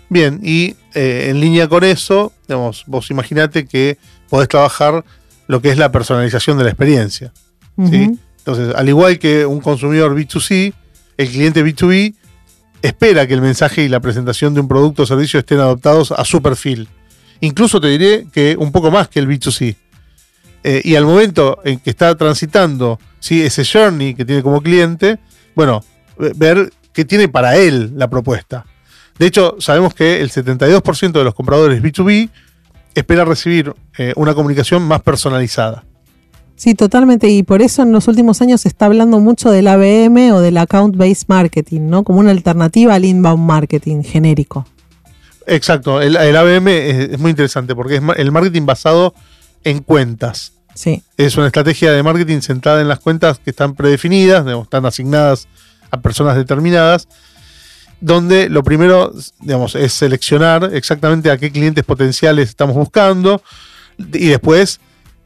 Bien, 0.09 0.41
y 0.43 0.75
eh, 0.93 1.27
en 1.29 1.39
línea 1.39 1.69
con 1.69 1.85
eso, 1.85 2.33
digamos, 2.49 2.83
vos 2.85 3.09
imaginate 3.11 3.65
que 3.65 3.97
podés 4.29 4.49
trabajar 4.49 5.05
lo 5.47 5.61
que 5.61 5.69
es 5.69 5.77
la 5.77 5.89
personalización 5.93 6.57
de 6.57 6.65
la 6.65 6.69
experiencia. 6.71 7.31
Entonces, 7.77 8.75
al 8.75 8.89
igual 8.89 9.19
que 9.19 9.45
un 9.45 9.61
consumidor 9.61 10.13
B2C, 10.15 10.73
el 11.17 11.29
cliente 11.29 11.63
B2B 11.63 12.13
espera 12.81 13.27
que 13.27 13.33
el 13.33 13.41
mensaje 13.41 13.83
y 13.83 13.89
la 13.89 13.99
presentación 13.99 14.53
de 14.53 14.61
un 14.61 14.67
producto 14.67 15.03
o 15.03 15.05
servicio 15.05 15.39
estén 15.39 15.59
adaptados 15.59 16.11
a 16.11 16.23
su 16.25 16.41
perfil. 16.41 16.87
Incluso 17.39 17.79
te 17.81 17.87
diré 17.87 18.27
que 18.31 18.55
un 18.57 18.71
poco 18.71 18.91
más 18.91 19.07
que 19.07 19.19
el 19.19 19.27
B2C. 19.27 19.75
Eh, 20.63 20.81
y 20.83 20.95
al 20.95 21.05
momento 21.05 21.59
en 21.63 21.79
que 21.79 21.89
está 21.89 22.13
transitando 22.15 22.99
¿sí? 23.19 23.41
ese 23.41 23.63
journey 23.65 24.13
que 24.13 24.25
tiene 24.25 24.43
como 24.43 24.61
cliente, 24.61 25.17
bueno, 25.55 25.83
ve- 26.19 26.33
ver 26.35 26.71
qué 26.93 27.03
tiene 27.03 27.27
para 27.29 27.55
él 27.57 27.93
la 27.95 28.07
propuesta. 28.09 28.65
De 29.17 29.25
hecho, 29.25 29.55
sabemos 29.59 29.93
que 29.95 30.21
el 30.21 30.29
72% 30.31 31.11
de 31.13 31.23
los 31.23 31.33
compradores 31.33 31.81
B2B 31.81 32.29
espera 32.93 33.25
recibir 33.25 33.73
eh, 33.97 34.13
una 34.15 34.33
comunicación 34.35 34.83
más 34.83 35.01
personalizada. 35.01 35.83
Sí, 36.61 36.75
totalmente. 36.75 37.27
Y 37.27 37.41
por 37.41 37.63
eso 37.63 37.81
en 37.81 37.91
los 37.91 38.07
últimos 38.07 38.39
años 38.39 38.61
se 38.61 38.67
está 38.67 38.85
hablando 38.85 39.19
mucho 39.19 39.49
del 39.49 39.67
ABM 39.67 40.31
o 40.31 40.41
del 40.41 40.57
Account 40.59 40.95
Based 40.95 41.27
Marketing, 41.27 41.89
¿no? 41.89 42.03
Como 42.03 42.19
una 42.19 42.29
alternativa 42.29 42.93
al 42.93 43.03
inbound 43.03 43.43
marketing 43.43 44.03
genérico. 44.03 44.67
Exacto, 45.47 45.99
el, 45.99 46.15
el 46.15 46.37
ABM 46.37 46.67
es, 46.67 47.09
es 47.13 47.19
muy 47.19 47.31
interesante 47.31 47.73
porque 47.73 47.95
es 47.95 48.03
el 48.15 48.31
marketing 48.31 48.67
basado 48.67 49.15
en 49.63 49.79
cuentas. 49.81 50.53
Sí. 50.75 51.01
Es 51.17 51.35
una 51.35 51.47
estrategia 51.47 51.93
de 51.93 52.03
marketing 52.03 52.41
centrada 52.41 52.79
en 52.79 52.89
las 52.89 52.99
cuentas 52.99 53.39
que 53.39 53.49
están 53.49 53.73
predefinidas, 53.73 54.45
digamos, 54.45 54.65
están 54.65 54.85
asignadas 54.85 55.47
a 55.89 55.99
personas 55.99 56.35
determinadas, 56.35 57.07
donde 58.01 58.49
lo 58.49 58.63
primero 58.63 59.11
digamos, 59.39 59.73
es 59.73 59.93
seleccionar 59.93 60.69
exactamente 60.75 61.31
a 61.31 61.39
qué 61.39 61.51
clientes 61.51 61.83
potenciales 61.83 62.49
estamos 62.49 62.75
buscando 62.75 63.41
y 63.97 64.27
después 64.27 64.79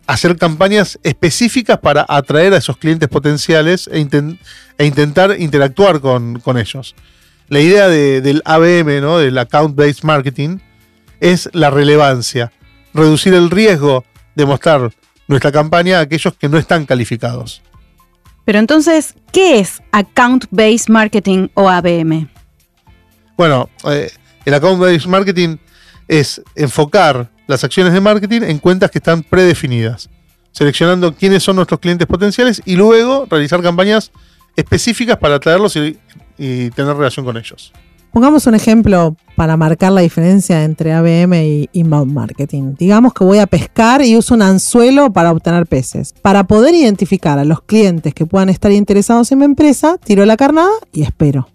hacer 0.08 0.38
campañas 0.38 0.99
específicas 1.03 1.80
para 1.80 2.06
atraer 2.08 2.53
a 2.53 2.58
esos 2.58 2.78
clientes 2.78 3.10
potenciales 3.10 3.88
e, 3.91 3.99
inten- 3.99 4.39
e 4.78 4.86
intentar 4.86 5.36
interactuar 5.39 5.99
con, 5.99 6.39
con 6.39 6.58
ellos. 6.58 6.95
La 7.47 7.60
idea 7.60 7.88
de- 7.88 8.22
del 8.22 8.41
ABM, 8.45 9.01
¿no? 9.01 9.18
del 9.18 9.38
Account 9.38 9.76
Based 9.76 10.03
Marketing, 10.03 10.60
es 11.20 11.49
la 11.53 11.70
relevancia, 11.70 12.51
reducir 12.93 13.34
el 13.34 13.49
riesgo 13.49 14.03
de 14.36 14.45
mostrar 14.45 14.91
nuestra 15.28 15.51
campaña 15.51 15.97
a 15.99 16.01
aquellos 16.01 16.34
que 16.36 16.49
no 16.49 16.58
están 16.58 16.86
calificados. 16.86 17.62
Pero 18.45 18.60
entonces, 18.60 19.16
¿qué 19.32 19.60
es 19.60 19.82
Account 19.91 20.45
Based 20.51 20.88
Marketing 20.89 21.47
o 21.56 21.68
ABM? 21.70 22.28
Bueno, 23.38 23.70
eh, 23.89 24.12
el 24.45 24.53
Account 24.53 24.80
Based 24.80 25.08
Marketing 25.10 25.58
es 26.08 26.41
enfocar 26.56 27.30
las 27.47 27.64
acciones 27.64 27.93
de 27.93 28.01
marketing 28.01 28.41
en 28.41 28.60
cuentas 28.60 28.91
que 28.91 28.99
están 28.99 29.24
predefinidas, 29.24 30.10
seleccionando 30.51 31.14
quiénes 31.14 31.43
son 31.43 31.56
nuestros 31.56 31.80
clientes 31.80 32.08
potenciales 32.08 32.62
y 32.66 32.76
luego 32.76 33.28
realizar 33.30 33.62
campañas 33.62 34.12
específicas 34.56 35.18
para 35.18 35.36
atraerlos 35.36 35.76
y, 35.76 35.97
tener 36.38 36.97
relación 36.97 37.26
con 37.26 37.38
ellos. 37.38 37.72
Pongamos 38.12 38.45
un 38.47 38.56
ejemplo 38.56 39.16
para 39.36 39.58
marcar 39.58 39.91
la 39.91 40.01
diferencia 40.01 40.64
entre 40.64 40.93
ABM 40.93 41.34
y 41.34 41.70
inbound 41.74 42.14
marketing. 42.14 42.76
Digamos 42.78 43.14
que 43.14 43.24
voy 43.24 43.39
a 43.39 43.47
pescar 43.47 44.01
y 44.01 44.16
uso 44.16 44.34
un 44.36 44.41
anzuelo 44.41 45.12
para 45.12 45.32
obtener 45.32 45.66
peces. 45.66 46.14
Para 46.22 46.45
poder 46.45 46.76
identificar 46.76 47.39
a 47.39 47.45
los 47.45 47.62
clientes 47.62 48.14
que 48.14 48.26
puedan 48.26 48.49
estar 48.49 48.72
interesados 48.72 49.32
en 49.32 49.39
mi 49.39 49.45
empresa, 49.45 49.97
tiro 49.97 50.26
la 50.26 50.38
carnada 50.38 50.72
y 50.93 51.03
espero. 51.03 51.47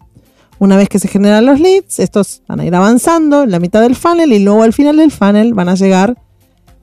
Una 0.61 0.77
vez 0.77 0.91
que 0.91 0.99
se 0.99 1.09
generan 1.09 1.47
los 1.47 1.59
leads, 1.59 1.99
estos 2.01 2.43
van 2.47 2.61
a 2.61 2.67
ir 2.67 2.75
avanzando 2.75 3.45
en 3.45 3.51
la 3.51 3.59
mitad 3.59 3.81
del 3.81 3.97
funnel 3.97 4.31
y 4.31 4.41
luego 4.41 4.63
al 4.63 4.75
final 4.75 4.99
del 4.99 5.11
funnel 5.11 5.55
van 5.55 5.71
a 5.71 5.75
llegar 5.75 6.19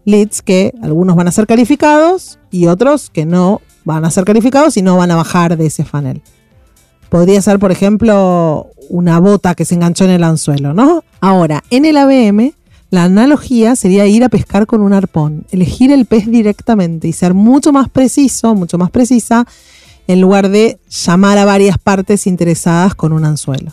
leads 0.03 0.41
que 0.41 0.73
algunos 0.82 1.15
van 1.15 1.28
a 1.28 1.32
ser 1.32 1.45
calificados 1.45 2.39
y 2.49 2.65
otros 2.65 3.11
que 3.11 3.28
no 3.28 3.61
van 3.86 4.03
a 4.03 4.09
ser 4.09 4.25
calificados 4.25 4.78
y 4.78 4.82
no 4.82 4.97
van 4.97 5.11
a 5.11 5.15
bajar 5.15 5.57
de 5.57 5.67
ese 5.67 5.86
funnel. 5.86 6.23
Podría 7.09 7.39
ser, 7.39 7.59
por 7.59 7.71
ejemplo, 7.71 8.71
una 8.89 9.19
bota 9.19 9.53
que 9.53 9.63
se 9.63 9.75
enganchó 9.75 10.05
en 10.05 10.11
el 10.11 10.23
anzuelo, 10.23 10.73
¿no? 10.73 11.03
Ahora, 11.21 11.63
en 11.69 11.86
el 11.86 11.97
ABM, 11.97 12.53
la 12.89 13.03
analogía 13.03 13.75
sería 13.75 14.07
ir 14.07 14.23
a 14.23 14.30
pescar 14.30 14.65
con 14.65 14.82
un 14.82 14.93
arpón, 14.93 15.45
elegir 15.51 15.91
el 15.91 16.07
pez 16.07 16.25
directamente 16.25 17.07
y 17.07 17.13
ser 17.13 17.36
mucho 17.36 17.71
más 17.71 17.89
preciso, 17.89 18.55
mucho 18.55 18.80
más 18.80 18.89
precisa, 18.89 19.45
en 20.08 20.22
lugar 20.22 20.49
de 20.49 20.80
llamar 20.89 21.38
a 21.38 21.45
varias 21.45 21.78
partes 21.78 22.28
interesadas 22.28 22.95
con 22.95 23.14
un 23.14 23.26
anzuelo. 23.26 23.72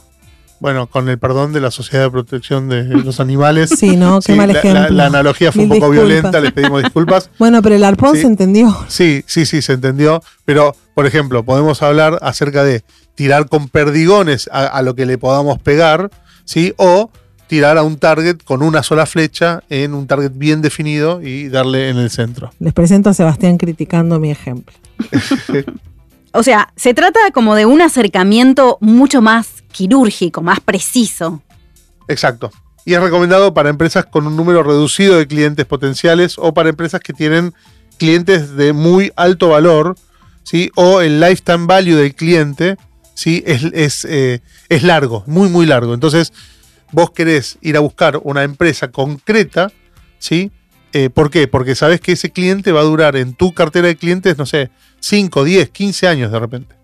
Bueno, 0.60 0.86
con 0.86 1.08
el 1.10 1.18
perdón 1.18 1.52
de 1.52 1.60
la 1.60 1.70
Sociedad 1.70 2.04
de 2.04 2.10
Protección 2.10 2.68
de 2.70 2.84
los 2.84 3.20
Animales. 3.20 3.70
Sí, 3.76 3.96
¿no? 3.96 4.20
Qué 4.20 4.32
Sí, 4.32 4.38
mal 4.38 4.48
la- 4.48 4.54
la, 4.54 4.58
ejemplo. 4.60 4.96
la 4.96 5.06
analogía 5.06 5.52
fue 5.52 5.62
Mil 5.64 5.72
un 5.72 5.78
poco 5.78 5.92
disculpas. 5.92 6.14
violenta, 6.16 6.40
les 6.40 6.52
pedimos 6.52 6.82
disculpas. 6.82 7.30
Bueno, 7.38 7.60
pero 7.60 7.74
el 7.74 7.84
arpón 7.84 8.14
Sí. 8.14 8.22
se 8.22 8.26
entendió. 8.28 8.74
Sí, 8.88 9.24
sí, 9.26 9.44
sí, 9.44 9.60
se 9.60 9.74
entendió. 9.74 10.22
Pero, 10.46 10.74
por 10.94 11.06
ejemplo, 11.06 11.44
podemos 11.44 11.82
hablar 11.82 12.18
acerca 12.22 12.64
de 12.64 12.82
tirar 13.14 13.48
con 13.48 13.68
perdigones 13.68 14.48
a, 14.52 14.64
a 14.66 14.80
lo 14.82 14.94
que 14.94 15.04
le 15.06 15.18
podamos 15.18 15.58
pegar, 15.60 16.10
¿sí? 16.46 16.72
O 16.78 17.10
tirar 17.46 17.76
a 17.76 17.82
un 17.82 17.98
target 17.98 18.38
con 18.42 18.62
una 18.62 18.82
sola 18.82 19.04
flecha 19.04 19.62
en 19.68 19.92
un 19.92 20.06
target 20.06 20.32
bien 20.34 20.62
definido 20.62 21.20
y 21.20 21.48
darle 21.48 21.90
en 21.90 21.98
el 21.98 22.08
centro. 22.08 22.52
Les 22.58 22.72
presento 22.72 23.10
a 23.10 23.14
Sebastián 23.14 23.58
criticando 23.58 24.18
mi 24.18 24.30
ejemplo. 24.30 24.74
O 26.34 26.42
sea, 26.42 26.72
se 26.74 26.94
trata 26.94 27.30
como 27.32 27.54
de 27.54 27.64
un 27.64 27.80
acercamiento 27.80 28.76
mucho 28.80 29.22
más 29.22 29.62
quirúrgico, 29.70 30.42
más 30.42 30.58
preciso. 30.58 31.40
Exacto. 32.08 32.50
Y 32.84 32.94
es 32.94 33.00
recomendado 33.00 33.54
para 33.54 33.70
empresas 33.70 34.04
con 34.06 34.26
un 34.26 34.36
número 34.36 34.64
reducido 34.64 35.16
de 35.16 35.28
clientes 35.28 35.64
potenciales 35.64 36.34
o 36.36 36.52
para 36.52 36.68
empresas 36.70 37.00
que 37.00 37.12
tienen 37.12 37.54
clientes 37.98 38.56
de 38.56 38.72
muy 38.72 39.12
alto 39.14 39.50
valor, 39.50 39.94
¿sí? 40.42 40.72
O 40.74 41.00
el 41.00 41.20
lifetime 41.20 41.66
value 41.66 41.94
del 41.94 42.16
cliente, 42.16 42.76
¿sí? 43.14 43.44
Es, 43.46 43.62
es, 43.72 44.04
eh, 44.04 44.42
es 44.68 44.82
largo, 44.82 45.22
muy, 45.28 45.48
muy 45.48 45.66
largo. 45.66 45.94
Entonces, 45.94 46.32
vos 46.90 47.12
querés 47.12 47.58
ir 47.60 47.76
a 47.76 47.80
buscar 47.80 48.20
una 48.24 48.42
empresa 48.42 48.88
concreta, 48.90 49.70
¿sí? 50.18 50.50
Eh, 50.92 51.10
¿Por 51.10 51.30
qué? 51.30 51.46
Porque 51.46 51.76
sabes 51.76 52.00
que 52.00 52.12
ese 52.12 52.30
cliente 52.30 52.72
va 52.72 52.80
a 52.80 52.84
durar 52.84 53.14
en 53.14 53.34
tu 53.34 53.54
cartera 53.54 53.86
de 53.86 53.96
clientes, 53.96 54.36
no 54.36 54.46
sé, 54.46 54.70
5, 55.04 55.44
10, 55.44 55.68
15 55.70 56.08
años 56.08 56.32
de 56.32 56.40
repente. 56.40 56.74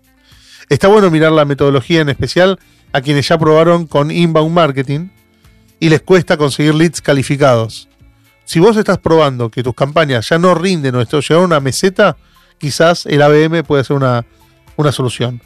Está 0.69 0.87
bueno 0.87 1.09
mirar 1.09 1.31
la 1.31 1.43
metodología 1.43 2.01
en 2.01 2.09
especial 2.09 2.59
a 2.93 3.01
quienes 3.01 3.27
ya 3.27 3.37
probaron 3.37 3.87
con 3.87 4.11
inbound 4.11 4.53
marketing 4.53 5.09
y 5.79 5.89
les 5.89 6.01
cuesta 6.01 6.37
conseguir 6.37 6.75
leads 6.75 7.01
calificados. 7.01 7.89
Si 8.45 8.59
vos 8.59 8.77
estás 8.77 8.99
probando 8.99 9.49
que 9.49 9.63
tus 9.63 9.73
campañas 9.73 10.29
ya 10.29 10.37
no 10.37 10.53
rinden 10.53 10.93
o 10.95 11.01
esto 11.01 11.19
llegaron 11.19 11.45
a 11.45 11.47
una 11.47 11.59
meseta, 11.59 12.15
quizás 12.59 13.07
el 13.07 13.21
ABM 13.23 13.63
puede 13.63 13.83
ser 13.83 13.95
una, 13.95 14.25
una 14.75 14.91
solución. 14.91 15.41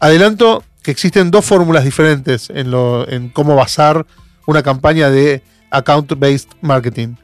Adelanto 0.00 0.64
que 0.82 0.90
existen 0.90 1.30
dos 1.30 1.44
fórmulas 1.44 1.84
diferentes 1.84 2.48
en, 2.48 2.70
lo, 2.70 3.06
en 3.08 3.28
cómo 3.28 3.54
basar 3.54 4.06
una 4.46 4.62
campaña 4.62 5.10
de 5.10 5.42
account-based 5.70 6.48
marketing. 6.62 7.16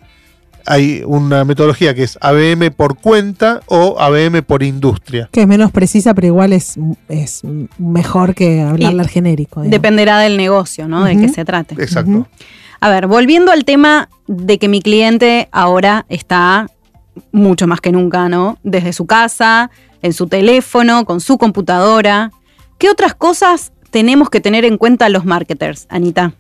Hay 0.67 1.03
una 1.05 1.45
metodología 1.45 1.95
que 1.95 2.03
es 2.05 2.19
ABM 2.21 2.71
por 2.71 2.97
cuenta 2.99 3.61
o 3.67 3.97
ABM 4.01 4.43
por 4.43 4.63
industria. 4.63 5.29
Que 5.31 5.43
es 5.43 5.47
menos 5.47 5.71
precisa, 5.73 6.15
pero 6.15 6.27
igual 6.29 6.53
es, 6.53 6.77
es 7.09 7.43
mejor 7.79 8.35
que 8.35 8.63
hablarle 8.63 9.03
al 9.03 9.09
genérico. 9.09 9.61
digamos. 9.61 9.71
Dependerá 9.73 10.19
del 10.21 10.37
negocio, 10.37 10.89
¿no? 10.89 11.05
Del 11.05 11.19
Ujú. 11.19 11.27
que 11.27 11.33
se 11.33 11.45
trate. 11.45 11.75
Exacto. 11.75 12.27
A 12.81 12.89
ver, 12.91 13.07
volviendo 13.07 13.53
al 13.53 13.65
tema 13.65 14.09
de 14.27 14.59
que 14.59 14.69
mi 14.69 14.81
cliente 14.83 15.49
ahora 15.53 16.07
está 16.09 16.67
mucho 17.31 17.67
más 17.67 17.81
que 17.81 17.93
nunca, 17.93 18.29
¿no? 18.29 18.59
Desde 18.63 18.93
su 18.93 19.07
casa, 19.07 19.71
en 20.03 20.13
su 20.13 20.27
teléfono, 20.27 21.05
con 21.05 21.21
su 21.21 21.39
computadora. 21.39 22.31
¿Qué 22.79 22.91
otras 22.91 23.15
cosas 23.15 23.73
tenemos 23.91 24.29
que 24.31 24.41
tener 24.41 24.65
en 24.65 24.77
cuenta 24.79 25.09
los 25.09 25.25
marketers, 25.25 25.87
Anita? 25.89 26.33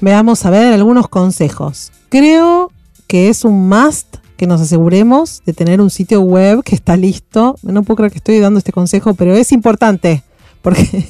Veamos 0.00 0.44
a 0.44 0.50
ver 0.50 0.72
algunos 0.72 1.08
consejos. 1.08 1.90
Creo 2.08 2.70
que 3.06 3.28
es 3.28 3.44
un 3.44 3.68
must 3.68 4.16
que 4.36 4.46
nos 4.46 4.60
aseguremos 4.60 5.42
de 5.46 5.52
tener 5.52 5.80
un 5.80 5.90
sitio 5.90 6.20
web 6.20 6.62
que 6.62 6.74
está 6.74 6.96
listo. 6.96 7.56
No 7.62 7.82
puedo 7.82 7.96
creer 7.96 8.12
que 8.12 8.18
estoy 8.18 8.38
dando 8.38 8.58
este 8.58 8.72
consejo, 8.72 9.14
pero 9.14 9.34
es 9.34 9.52
importante. 9.52 10.22
Porque, 10.66 11.04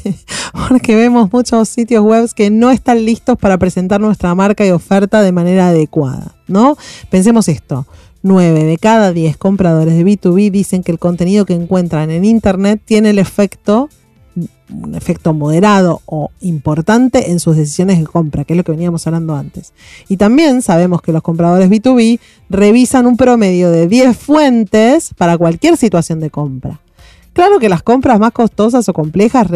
porque 0.53 0.97
vemos 0.97 1.33
muchos 1.33 1.71
sitios 1.71 2.05
web 2.05 2.29
que 2.37 2.51
no 2.51 2.71
están 2.71 3.07
listos 3.07 3.39
para 3.39 3.57
presentar 3.57 4.03
nuestra 4.03 4.35
marca 4.35 4.67
y 4.67 4.71
oferta 4.71 5.23
de 5.23 5.33
manera 5.33 5.69
adecuada, 5.69 6.35
¿no? 6.47 6.77
Pensemos 7.09 7.49
esto. 7.49 7.87
9 8.21 8.65
de 8.65 8.77
cada 8.77 9.13
10 9.13 9.39
compradores 9.39 9.95
de 9.95 10.05
B2B 10.05 10.51
dicen 10.51 10.83
que 10.83 10.93
el 10.93 10.99
contenido 10.99 11.47
que 11.47 11.55
encuentran 11.55 12.11
en 12.11 12.27
Internet 12.27 12.83
tiene 12.85 13.11
el 13.11 13.19
efecto, 13.19 13.89
un 14.71 14.95
efecto 14.95 15.33
moderado 15.33 16.01
o 16.07 16.31
importante 16.41 17.31
en 17.31 17.41
sus 17.41 17.57
decisiones 17.57 17.99
de 17.99 18.05
compra, 18.05 18.45
que 18.45 18.55
es 18.55 18.57
lo 18.57 18.65
que 18.65 18.73
veníamos 18.73 19.07
hablando 19.07 19.35
antes. 19.35 19.73
Y 20.09 20.17
también 20.17 20.63
sabemos 20.63 21.03
que 21.03 21.13
los 21.13 21.23
compradores 21.23 21.71
B2B 21.71 22.19
revisan 22.51 23.07
un 23.07 23.17
promedio 23.17 23.71
de 23.71 23.87
10 23.87 24.17
fuentes 24.17 25.11
para 25.17 25.39
cualquier 25.39 25.77
situación 25.77 26.21
de 26.21 26.31
compra. 26.31 26.81
Claro 27.33 27.59
que 27.59 27.69
las 27.69 27.83
compras 27.83 28.19
más 28.19 28.33
costosas 28.33 28.89
o 28.89 28.95
complejas 28.95 29.49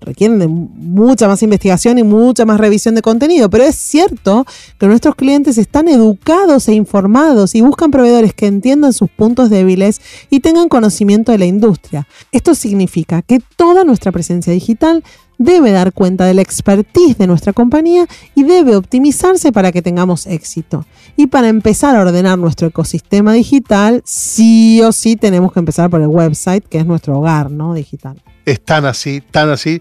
requieren 0.00 0.38
de 0.38 0.46
mucha 0.46 1.28
más 1.28 1.42
investigación 1.42 1.98
y 1.98 2.02
mucha 2.02 2.44
más 2.44 2.58
revisión 2.58 2.94
de 2.94 3.02
contenido, 3.02 3.50
pero 3.50 3.64
es 3.64 3.76
cierto 3.76 4.46
que 4.78 4.86
nuestros 4.86 5.14
clientes 5.14 5.58
están 5.58 5.88
educados 5.88 6.68
e 6.68 6.74
informados 6.74 7.54
y 7.54 7.60
buscan 7.60 7.90
proveedores 7.90 8.34
que 8.34 8.46
entiendan 8.46 8.92
sus 8.92 9.10
puntos 9.10 9.50
débiles 9.50 10.00
y 10.30 10.40
tengan 10.40 10.68
conocimiento 10.68 11.32
de 11.32 11.38
la 11.38 11.46
industria. 11.46 12.06
Esto 12.32 12.54
significa 12.54 13.22
que 13.22 13.40
toda 13.56 13.84
nuestra 13.84 14.12
presencia 14.12 14.52
digital 14.52 15.04
debe 15.38 15.70
dar 15.72 15.92
cuenta 15.92 16.24
de 16.24 16.34
la 16.34 16.42
expertise 16.42 17.18
de 17.18 17.26
nuestra 17.26 17.52
compañía 17.52 18.06
y 18.34 18.44
debe 18.44 18.76
optimizarse 18.76 19.52
para 19.52 19.72
que 19.72 19.82
tengamos 19.82 20.26
éxito. 20.26 20.86
Y 21.16 21.28
para 21.28 21.48
empezar 21.48 21.96
a 21.96 22.02
ordenar 22.02 22.38
nuestro 22.38 22.68
ecosistema 22.68 23.32
digital, 23.32 24.02
sí 24.04 24.80
o 24.82 24.92
sí 24.92 25.16
tenemos 25.16 25.52
que 25.52 25.58
empezar 25.58 25.90
por 25.90 26.00
el 26.00 26.08
website, 26.08 26.64
que 26.66 26.78
es 26.78 26.86
nuestro 26.86 27.18
hogar 27.18 27.50
¿no? 27.50 27.74
digital. 27.74 28.22
Es 28.44 28.60
tan 28.62 28.84
así, 28.84 29.22
tan 29.30 29.50
así. 29.50 29.80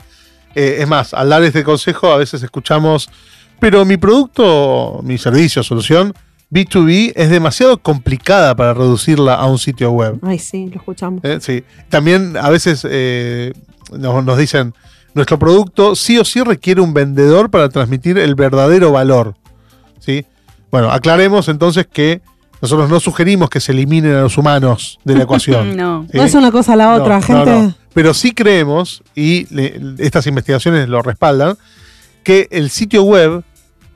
Eh, 0.55 0.77
es 0.79 0.87
más, 0.87 1.13
al 1.13 1.29
dar 1.29 1.43
este 1.43 1.63
consejo 1.63 2.07
a 2.07 2.17
veces 2.17 2.41
escuchamos, 2.41 3.09
pero 3.59 3.83
mi 3.85 3.97
producto, 3.97 5.01
mi 5.03 5.17
servicio, 5.17 5.63
solución, 5.63 6.13
B2B 6.51 7.13
es 7.15 7.29
demasiado 7.29 7.77
complicada 7.77 8.55
para 8.55 8.73
reducirla 8.73 9.35
a 9.35 9.45
un 9.47 9.57
sitio 9.57 9.91
web. 9.91 10.19
Ay, 10.21 10.39
sí, 10.39 10.69
lo 10.69 10.77
escuchamos. 10.77 11.23
Eh, 11.23 11.39
sí. 11.41 11.63
También 11.89 12.37
a 12.37 12.49
veces 12.49 12.87
eh, 12.89 13.51
nos, 13.91 14.23
nos 14.23 14.37
dicen, 14.37 14.73
nuestro 15.15 15.39
producto 15.39 15.95
sí 15.95 16.17
o 16.19 16.23
sí 16.25 16.43
requiere 16.43 16.81
un 16.81 16.93
vendedor 16.93 17.49
para 17.49 17.69
transmitir 17.69 18.17
el 18.19 18.35
verdadero 18.35 18.91
valor. 18.91 19.35
¿sí? 19.99 20.25
Bueno, 20.69 20.91
aclaremos 20.91 21.47
entonces 21.49 21.87
que 21.91 22.21
nosotros 22.61 22.89
no 22.89 22.99
sugerimos 22.99 23.49
que 23.49 23.59
se 23.59 23.71
eliminen 23.71 24.13
a 24.15 24.21
los 24.21 24.37
humanos 24.37 24.99
de 25.03 25.15
la 25.15 25.23
ecuación. 25.23 25.75
no. 25.77 26.05
No 26.13 26.23
es 26.23 26.33
una 26.35 26.51
cosa 26.51 26.73
a 26.73 26.75
la 26.75 26.93
otra, 26.95 27.15
No, 27.17 27.21
gente. 27.23 27.51
no, 27.51 27.63
no. 27.63 27.75
Pero 27.93 28.13
sí 28.13 28.33
creemos, 28.33 29.01
y 29.15 29.47
le- 29.55 29.79
estas 29.99 30.27
investigaciones 30.27 30.87
lo 30.89 31.01
respaldan, 31.01 31.57
que 32.23 32.47
el 32.51 32.69
sitio 32.69 33.03
web 33.03 33.43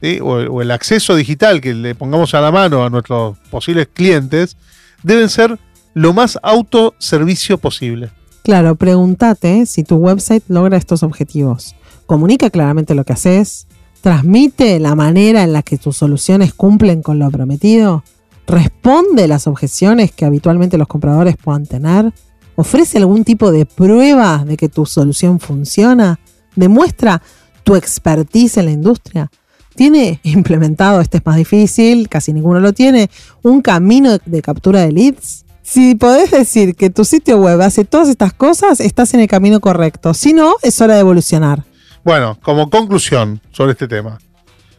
¿sí? 0.02 0.20
o, 0.22 0.40
el, 0.40 0.48
o 0.48 0.62
el 0.62 0.72
acceso 0.72 1.16
digital 1.16 1.60
que 1.62 1.74
le 1.74 1.96
pongamos 1.96 2.34
a 2.34 2.42
la 2.42 2.52
mano 2.52 2.84
a 2.86 2.90
nuestros 2.90 3.38
posibles 3.50 3.88
clientes 3.94 4.56
deben 5.04 5.28
ser 5.30 5.58
lo 5.96 6.14
más 6.14 6.40
autoservicio 6.44 7.58
posible. 7.58 8.10
Claro, 8.44 8.76
pregúntate 8.76 9.66
si 9.66 9.84
tu 9.84 9.98
website 9.98 10.44
logra 10.48 10.78
estos 10.78 11.04
objetivos. 11.04 11.76
Comunica 12.06 12.50
claramente 12.50 12.96
lo 12.96 13.04
que 13.04 13.14
haces. 13.14 13.68
Transmite 14.02 14.80
la 14.80 14.96
manera 14.96 15.44
en 15.44 15.54
la 15.54 15.62
que 15.62 15.78
tus 15.78 15.98
soluciones 15.98 16.54
cumplen 16.54 17.02
con 17.02 17.20
lo 17.20 17.30
prometido. 17.30 18.04
Responde 18.48 19.28
las 19.28 19.46
objeciones 19.46 20.12
que 20.12 20.26
habitualmente 20.26 20.78
los 20.78 20.88
compradores 20.88 21.36
puedan 21.38 21.66
tener. 21.66 22.14
Ofrece 22.56 22.98
algún 22.98 23.24
tipo 23.24 23.52
de 23.52 23.66
prueba 23.66 24.44
de 24.46 24.58
que 24.58 24.70
tu 24.70 24.86
solución 24.86 25.40
funciona. 25.40 26.20
Demuestra 26.56 27.22
tu 27.64 27.76
expertise 27.76 28.58
en 28.58 28.66
la 28.66 28.72
industria. 28.72 29.30
Tiene 29.76 30.20
implementado, 30.24 31.02
este 31.02 31.18
es 31.18 31.26
más 31.26 31.36
difícil, 31.36 32.10
casi 32.10 32.34
ninguno 32.34 32.60
lo 32.60 32.74
tiene, 32.74 33.10
un 33.44 33.62
camino 33.62 34.18
de, 34.26 34.42
captura 34.42 34.82
de 34.82 34.92
leads. 34.92 35.46
Si 35.70 35.94
podés 35.94 36.32
decir 36.32 36.76
que 36.76 36.90
tu 36.90 37.06
sitio 37.06 37.38
web 37.38 37.62
hace 37.62 37.86
todas 37.86 38.10
estas 38.10 38.34
cosas, 38.34 38.80
estás 38.80 39.14
en 39.14 39.20
el 39.20 39.28
camino 39.28 39.60
correcto. 39.60 40.16
Si 40.16 40.34
no, 40.34 40.56
es 40.64 40.82
hora 40.82 40.96
de 40.96 41.02
evolucionar. 41.02 41.64
Bueno, 42.04 42.40
como 42.42 42.72
conclusión 42.72 43.40
sobre 43.52 43.74
este 43.74 43.88
tema, 43.88 44.18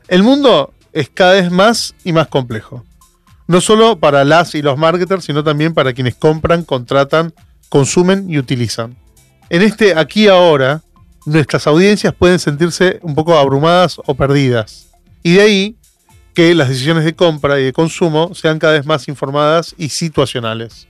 el 0.09 0.25
mundo 0.25 0.75
es 0.93 1.09
cada 1.09 1.35
vez 1.35 1.53
más 1.53 1.95
y 2.03 2.13
más 2.13 2.27
complejo. 2.27 2.83
No 3.47 3.61
solo 3.61 4.01
para 4.01 4.25
las 4.25 4.57
y 4.57 4.63
los 4.63 4.79
marketers, 4.79 5.25
sino 5.25 5.45
también 5.45 5.75
para 5.75 5.93
quienes 5.93 6.17
compran, 6.17 6.65
contratan, 6.65 7.35
consumen 7.69 8.29
y 8.29 8.39
utilizan. 8.39 8.97
En 9.49 9.63
este 9.63 9.97
aquí 9.97 10.27
ahora, 10.27 10.83
nuestras 11.25 11.69
audiencias 11.69 12.15
pueden 12.15 12.41
sentirse 12.41 12.99
un 13.03 13.15
poco 13.15 13.39
abrumadas 13.39 14.01
o 14.07 14.15
perdidas. 14.17 14.89
Y 15.23 15.35
de 15.35 15.41
ahí 15.41 15.77
que 16.35 16.55
las 16.55 16.69
decisiones 16.69 17.05
de 17.05 17.15
compra 17.15 17.61
y 17.61 17.65
de 17.65 17.73
consumo 17.73 18.35
sean 18.35 18.59
cada 18.59 18.75
vez 18.75 18.87
más 18.87 19.09
informadas 19.09 19.75
y 19.77 19.89
situacionales. 19.89 20.87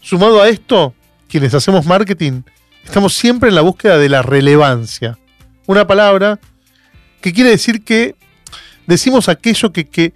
Sumado 0.00 0.42
a 0.42 0.48
esto, 0.48 0.94
quienes 1.28 1.54
hacemos 1.54 1.86
marketing, 1.86 2.42
estamos 2.84 3.14
siempre 3.14 3.48
en 3.48 3.54
la 3.54 3.62
búsqueda 3.62 3.98
de 3.98 4.08
la 4.08 4.22
relevancia. 4.22 5.18
Una 5.66 5.86
palabra 5.86 6.38
que 7.20 7.32
quiere 7.32 7.50
decir 7.50 7.82
que 7.84 8.14
decimos 8.86 9.28
aquello 9.28 9.72
que, 9.72 9.86
que, 9.86 10.12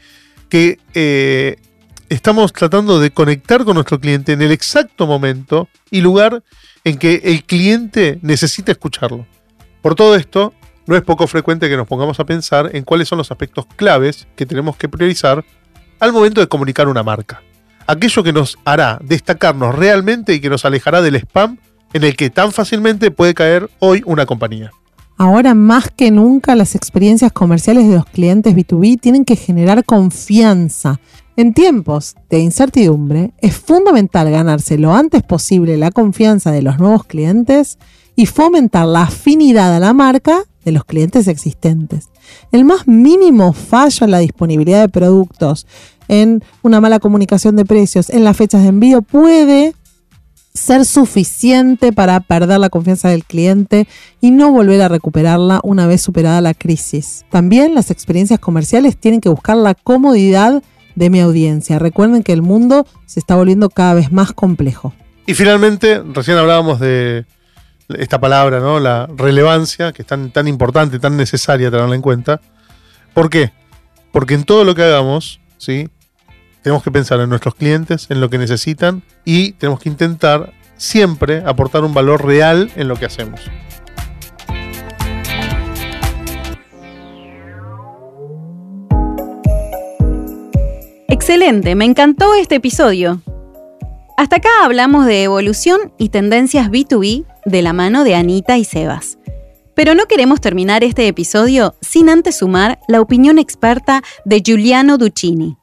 que, 0.51 0.79
eh, 0.95 1.57
estamos 2.09 2.53
tratando 2.53 3.01
de 3.01 3.11
conectar 3.11 3.65
con 3.65 3.75
nuestro 3.75 4.01
cliente 4.01 4.33
en 4.33 4.43
el 4.43 4.53
exacto 4.53 5.07
momento 5.07 5.69
y 5.91 6.01
lugar 6.01 6.43
en 6.85 6.99
que 6.99 7.21
el 7.25 7.45
cliente 7.45 8.19
necesita 8.23 8.73
escucharlo. 8.73 9.27
Por 9.83 9.95
todo 9.95 10.17
esto, 10.17 10.55
no 10.89 10.97
es 10.97 11.03
poco 11.03 11.27
frecuente 11.27 11.69
que 11.69 11.77
nos 11.77 11.87
pongamos 11.87 12.19
a 12.19 12.25
pensar 12.25 12.71
en 12.73 12.83
cuáles 12.83 13.09
son 13.09 13.19
los 13.19 13.31
aspectos 13.31 13.67
claves 13.77 14.27
que 14.35 14.47
tenemos 14.47 14.75
que 14.79 14.89
priorizar 14.89 15.45
al 16.01 16.13
momento 16.15 16.41
de 16.41 16.49
comunicar 16.49 16.89
una 16.89 17.03
marca. 17.03 17.43
Aquello 17.87 18.23
que 18.23 18.33
nos 18.33 18.59
hará 18.65 18.99
destacarnos 19.05 19.75
realmente 19.75 20.33
y 20.33 20.41
que 20.41 20.49
nos 20.49 20.65
alejará 20.65 21.03
del 21.03 21.17
spam 21.17 21.59
en 21.93 22.05
el 22.05 22.17
que 22.17 22.31
tan 22.31 22.53
fácilmente 22.53 23.11
puede 23.11 23.35
caer 23.35 23.69
hoy 23.81 24.03
una 24.07 24.25
compañía. 24.25 24.71
Ahora 25.19 25.53
más 25.53 25.91
que 25.91 26.11
nunca 26.11 26.55
las 26.55 26.75
experiencias 26.75 27.33
comerciales 27.33 27.87
de 27.87 27.97
los 27.97 28.07
clientes 28.07 28.57
B2B 28.57 28.99
tienen 28.99 29.27
que 29.27 29.37
generar 29.37 29.85
confianza. 29.85 31.01
En 31.37 31.53
tiempos 31.53 32.15
de 32.31 32.39
incertidumbre 32.39 33.33
es 33.43 33.55
fundamental 33.55 34.31
ganarse 34.31 34.79
lo 34.79 34.95
antes 34.95 35.23
posible 35.23 35.77
la 35.77 35.91
confianza 35.91 36.51
de 36.51 36.63
los 36.63 36.79
nuevos 36.79 37.05
clientes 37.05 37.79
y 38.17 38.25
fomentar 38.25 38.87
la 38.87 39.03
afinidad 39.03 39.77
a 39.77 39.81
la 39.81 39.93
marca 39.93 40.45
de 40.69 40.73
los 40.73 40.85
clientes 40.85 41.29
existentes. 41.29 42.09
El 42.53 42.65
más 42.65 42.87
mínimo 42.87 43.53
fallo 43.53 44.05
en 44.05 44.11
la 44.11 44.19
disponibilidad 44.19 44.81
de 44.81 44.89
productos, 44.89 45.67
en 46.09 46.43
una 46.63 46.81
mala 46.81 47.01
comunicación 47.01 47.57
de 47.57 47.65
precios, 47.65 48.11
en 48.11 48.25
las 48.25 48.37
fechas 48.37 48.63
de 48.63 48.69
envío 48.69 49.03
puede 49.03 49.75
ser 50.55 50.85
suficiente 50.85 51.93
para 51.93 52.21
perder 52.21 52.59
la 52.61 52.69
confianza 52.69 53.09
del 53.09 53.25
cliente 53.25 53.87
y 54.21 54.31
no 54.31 54.51
volver 54.51 54.83
a 54.83 54.89
recuperarla 54.89 55.61
una 55.63 55.87
vez 55.87 56.03
superada 56.03 56.41
la 56.41 56.55
crisis. 56.55 57.25
También 57.31 57.75
las 57.75 57.91
experiencias 57.91 58.41
comerciales 58.41 58.97
tienen 58.97 59.21
que 59.21 59.29
buscar 59.29 59.57
la 59.57 59.75
comodidad 59.75 60.63
de 60.97 61.11
mi 61.11 61.21
audiencia. 61.21 61.79
Recuerden 61.79 62.23
que 62.23 62.33
el 62.33 62.43
mundo 62.43 62.87
se 63.07 63.21
está 63.21 63.37
volviendo 63.37 63.71
cada 63.71 63.95
vez 63.95 64.11
más 64.13 64.33
complejo. 64.33 64.93
Y 65.27 65.35
finalmente, 65.35 66.03
recién 66.13 66.39
hablábamos 66.39 66.81
de 66.81 67.25
esta 67.97 68.21
palabra, 68.21 68.61
¿no? 68.61 68.81
La 68.81 69.07
relevancia, 69.07 69.93
que 69.93 70.03
es 70.03 70.09
tan, 70.09 70.31
tan 70.31 70.49
importante, 70.49 70.99
tan 70.99 71.17
necesaria 71.17 71.71
tenerla 71.71 71.95
en 71.95 72.03
cuenta. 72.03 72.41
¿Por 73.15 73.31
qué? 73.31 73.53
Porque 74.13 74.35
en 74.35 74.45
todo 74.45 74.65
lo 74.65 74.75
que 74.75 74.83
hagamos, 74.83 75.41
¿sí? 75.57 75.89
Tenemos 76.63 76.83
que 76.83 76.91
pensar 76.91 77.21
en 77.21 77.31
nuestros 77.31 77.55
clientes, 77.55 78.07
en 78.11 78.21
lo 78.21 78.29
que 78.29 78.39
necesitan 78.39 79.03
y 79.25 79.53
tenemos 79.53 79.81
que 79.81 79.89
intentar 79.89 80.53
siempre 80.77 81.43
aportar 81.47 81.85
un 81.85 81.95
valor 81.95 82.25
real 82.25 82.71
en 82.77 82.89
lo 82.89 82.97
que 82.97 83.07
hacemos. 83.07 83.41
Excelente, 91.09 91.75
me 91.75 91.85
encantó 91.85 92.35
este 92.35 92.57
episodio. 92.57 93.23
Hasta 94.17 94.37
acá 94.37 94.49
hablamos 94.65 95.07
de 95.07 95.23
evolución 95.23 95.93
y 95.97 96.09
tendencias 96.09 96.71
B2B 96.71 97.25
de 97.49 97.63
la 97.63 97.73
mano 97.73 98.05
de 98.05 98.15
Anita 98.15 98.59
y 98.59 98.65
Sebas. 98.65 99.19
Pero 99.75 99.95
no 99.95 100.07
queremos 100.07 100.41
terminar 100.41 100.83
este 100.83 101.07
episodio 101.07 101.75
sin 101.81 102.09
antes 102.09 102.39
sumar 102.39 102.81
la 102.89 103.01
opinión 103.01 103.39
experta 103.39 104.03
de 104.25 104.41
Giuliano 104.41 104.99
Duccini. 104.99 105.57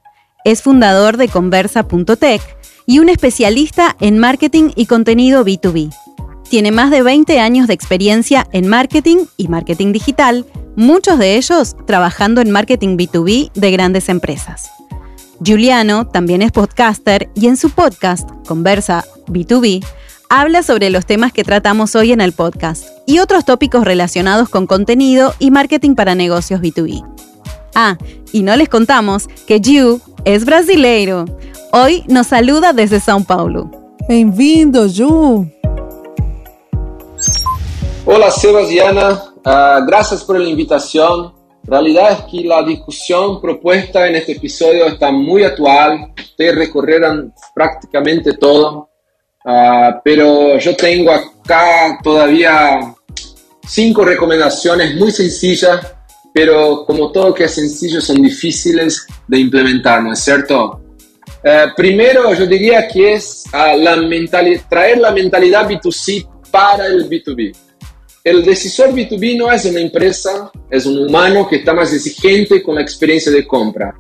Es 0.46 0.62
fundador 0.62 1.18
de 1.18 1.28
Conversa.tech 1.28 2.42
y 2.86 3.00
un 3.00 3.10
especialista 3.10 3.96
en 4.00 4.20
marketing 4.20 4.70
y 4.76 4.86
contenido 4.86 5.44
B2B. 5.44 5.94
Tiene 6.50 6.72
más 6.72 6.92
de 6.92 7.02
20 7.02 7.40
años 7.40 7.68
de 7.68 7.74
experiencia 7.74 8.48
en 8.52 8.68
marketing 8.68 9.26
y 9.38 9.48
marketing 9.48 9.92
digital, 9.92 10.46
muchos 10.76 11.18
de 11.18 11.36
ellos 11.38 11.76
trabajando 11.88 12.42
en 12.42 12.52
marketing 12.52 12.98
B2B 12.98 13.52
de 13.54 13.72
grandes 13.72 14.10
empresas. 14.10 14.70
Giuliano 15.42 16.08
también 16.08 16.42
es 16.42 16.52
podcaster 16.52 17.30
y 17.36 17.48
en 17.48 17.58
su 17.58 17.70
podcast, 17.70 18.30
Conversa 18.48 19.04
B2B, 19.28 19.84
habla 20.30 20.64
sobre 20.64 20.90
los 20.90 21.06
temas 21.06 21.32
que 21.34 21.44
tratamos 21.44 21.96
hoy 21.96 22.12
en 22.12 22.22
el 22.22 22.34
podcast 22.34 22.86
y 23.06 23.20
otros 23.20 23.46
tópicos 23.46 23.86
relacionados 23.86 24.50
con 24.50 24.68
contenido 24.68 25.34
y 25.40 25.52
marketing 25.52 25.96
para 25.96 26.16
negocios 26.16 26.62
B2B. 26.62 27.06
Ah, 27.76 27.98
y 28.32 28.44
no 28.44 28.56
les 28.56 28.70
contamos 28.70 29.28
que 29.48 29.60
Giu 29.60 30.02
es 30.24 30.46
brasileiro. 30.46 31.26
Hoy 31.72 32.04
nos 32.08 32.28
saluda 32.28 32.74
desde 32.74 33.00
São 33.00 33.26
Paulo. 33.26 33.70
Bem-vindo, 34.08 34.88
Ju. 34.88 35.48
Hola, 38.06 38.32
Sebas 38.32 38.72
y 38.72 38.80
Ana. 38.80 39.22
Ah, 39.44 39.82
gracias 39.86 40.24
por 40.24 40.40
la 40.40 40.48
invitación. 40.48 41.34
La 41.68 41.80
realidad 41.80 42.12
es 42.12 42.22
que 42.32 42.48
la 42.48 42.62
discusión 42.64 43.42
propuesta 43.42 44.08
en 44.08 44.16
este 44.16 44.34
episodio 44.34 44.86
está 44.86 45.12
muy 45.12 45.44
actual. 45.44 46.14
Ustedes 46.18 46.56
recorrieron 46.56 47.34
prácticamente 47.54 48.34
todo. 48.34 48.90
Ah, 49.46 50.02
pero 50.04 50.58
yo 50.58 50.76
tengo 50.76 51.12
acá 51.12 52.00
todavía 52.02 52.80
cinco 53.68 54.04
recomendaciones 54.04 54.96
muy 54.96 55.12
sencillas, 55.12 55.80
pero 56.34 56.84
como 56.86 57.12
todo 57.12 57.34
que 57.34 57.44
es 57.44 57.54
sencillo 57.54 58.02
son 58.02 58.22
difíciles 58.24 59.06
de 59.28 59.40
implementar, 59.40 60.02
¿no 60.02 60.14
es 60.14 60.20
cierto? 60.20 60.82
Eh, 61.44 61.68
primero, 61.78 62.34
yo 62.34 62.48
diría 62.48 62.88
que 62.88 63.14
es 63.14 63.44
uh, 63.54 63.78
la 63.78 63.96
traer 64.68 64.98
la 64.98 65.12
mentalidad 65.12 65.70
B2C 65.70 66.28
para 66.50 66.88
el 66.88 67.08
B2B. 67.08 67.56
El 68.24 68.44
decisor 68.44 68.92
B2B 68.92 69.38
no 69.38 69.52
es 69.52 69.66
una 69.66 69.80
empresa, 69.80 70.52
es 70.72 70.88
un 70.88 70.98
humano 71.06 71.48
que 71.48 71.58
está 71.58 71.76
más 71.76 71.94
exigente 71.94 72.64
con 72.64 72.74
la 72.74 72.82
experiencia 72.82 73.32
de 73.32 73.46
compra. 73.46 73.94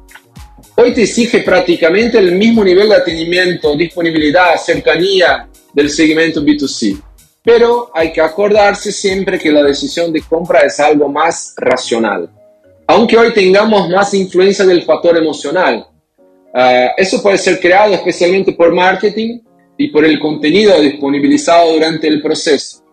Hoy 0.77 0.93
te 0.93 1.03
exige 1.03 1.39
prácticamente 1.39 2.17
el 2.17 2.33
mismo 2.33 2.61
nivel 2.61 2.89
de 2.89 2.95
atendimiento, 2.95 3.77
disponibilidad, 3.77 4.57
cercanía 4.57 5.47
del 5.73 5.89
segmento 5.89 6.41
B2C. 6.41 7.01
Pero 7.41 7.91
hay 7.93 8.11
que 8.11 8.19
acordarse 8.19 8.91
siempre 8.91 9.39
que 9.39 9.53
la 9.53 9.63
decisión 9.63 10.11
de 10.11 10.21
compra 10.21 10.59
es 10.61 10.77
algo 10.81 11.07
más 11.07 11.53
racional. 11.55 12.29
Aunque 12.87 13.17
hoy 13.17 13.33
tengamos 13.33 13.89
más 13.89 14.13
influencia 14.13 14.65
del 14.65 14.83
factor 14.83 15.15
emocional, 15.15 15.87
uh, 16.53 16.89
eso 16.97 17.23
puede 17.23 17.37
ser 17.37 17.57
creado 17.61 17.93
especialmente 17.93 18.51
por 18.51 18.73
marketing 18.73 19.39
y 19.77 19.87
por 19.87 20.03
el 20.03 20.19
contenido 20.19 20.81
disponibilizado 20.81 21.71
durante 21.71 22.09
el 22.09 22.21
proceso. 22.21 22.83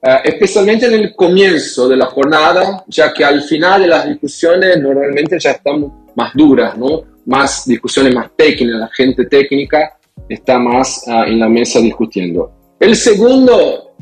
Uh, 0.00 0.20
especialmente 0.24 0.86
en 0.86 0.94
el 0.94 1.14
comienzo 1.14 1.88
de 1.88 1.96
la 1.96 2.06
jornada, 2.06 2.84
ya 2.86 3.12
que 3.12 3.22
al 3.22 3.42
final 3.42 3.82
de 3.82 3.88
las 3.88 4.08
discusiones 4.08 4.78
normalmente 4.80 5.38
ya 5.38 5.50
están 5.50 5.92
más 6.14 6.32
duras, 6.34 6.78
¿no? 6.78 7.02
Más 7.28 7.66
discusiones 7.66 8.14
más 8.14 8.30
técnicas, 8.34 8.80
la 8.80 8.88
gente 8.88 9.26
técnica 9.26 9.98
está 10.30 10.58
más 10.58 11.04
uh, 11.06 11.24
en 11.24 11.38
la 11.38 11.46
mesa 11.46 11.78
discutiendo. 11.78 12.50
El 12.80 12.96
segundo 12.96 13.92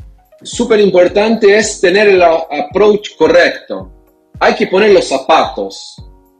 súper 0.41 0.79
importante 0.79 1.57
es 1.57 1.81
tener 1.81 2.07
el 2.07 2.23
approach 2.23 3.17
correcto. 3.17 3.91
Hay 4.39 4.55
que 4.55 4.67
poner 4.67 4.93
los 4.93 5.09
zapatos, 5.09 5.95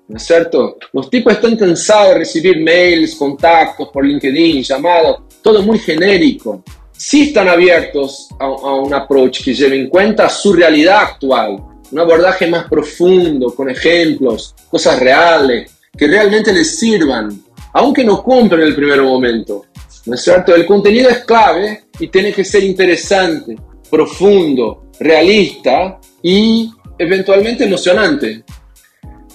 ¿no 0.07 0.15
es 0.15 0.23
cierto? 0.23 0.77
Los 0.93 1.09
tipos 1.09 1.33
están 1.33 1.57
cansados 1.57 2.13
de 2.13 2.19
recibir 2.19 2.61
mails, 2.61 3.15
contactos 3.15 3.89
por 3.89 4.05
LinkedIn, 4.05 4.63
llamados, 4.63 5.23
todo 5.41 5.61
muy 5.63 5.79
genérico. 5.79 6.63
Sí 6.93 7.23
están 7.23 7.49
abiertos 7.49 8.29
a, 8.39 8.45
a 8.45 8.75
un 8.75 8.93
approach 8.93 9.43
que 9.43 9.53
lleve 9.53 9.77
en 9.77 9.89
cuenta 9.89 10.29
su 10.29 10.53
realidad 10.53 11.01
actual, 11.01 11.61
un 11.91 11.99
abordaje 11.99 12.47
más 12.47 12.69
profundo, 12.69 13.53
con 13.53 13.69
ejemplos, 13.69 14.55
cosas 14.69 14.97
reales, 15.01 15.76
que 15.97 16.07
realmente 16.07 16.53
les 16.53 16.77
sirvan, 16.77 17.43
aunque 17.73 18.03
no 18.03 18.23
cumplan 18.23 18.61
en 18.61 18.67
el 18.67 18.75
primer 18.75 19.01
momento. 19.01 19.65
¿No 20.05 20.15
es 20.15 20.21
cierto? 20.21 20.55
El 20.55 20.65
contenido 20.65 21.09
es 21.09 21.25
clave 21.25 21.85
y 21.99 22.07
tiene 22.07 22.31
que 22.31 22.45
ser 22.45 22.63
interesante 22.63 23.57
profundo, 23.89 24.89
realista 24.99 25.99
y 26.21 26.71
eventualmente 26.97 27.65
emocionante. 27.65 28.43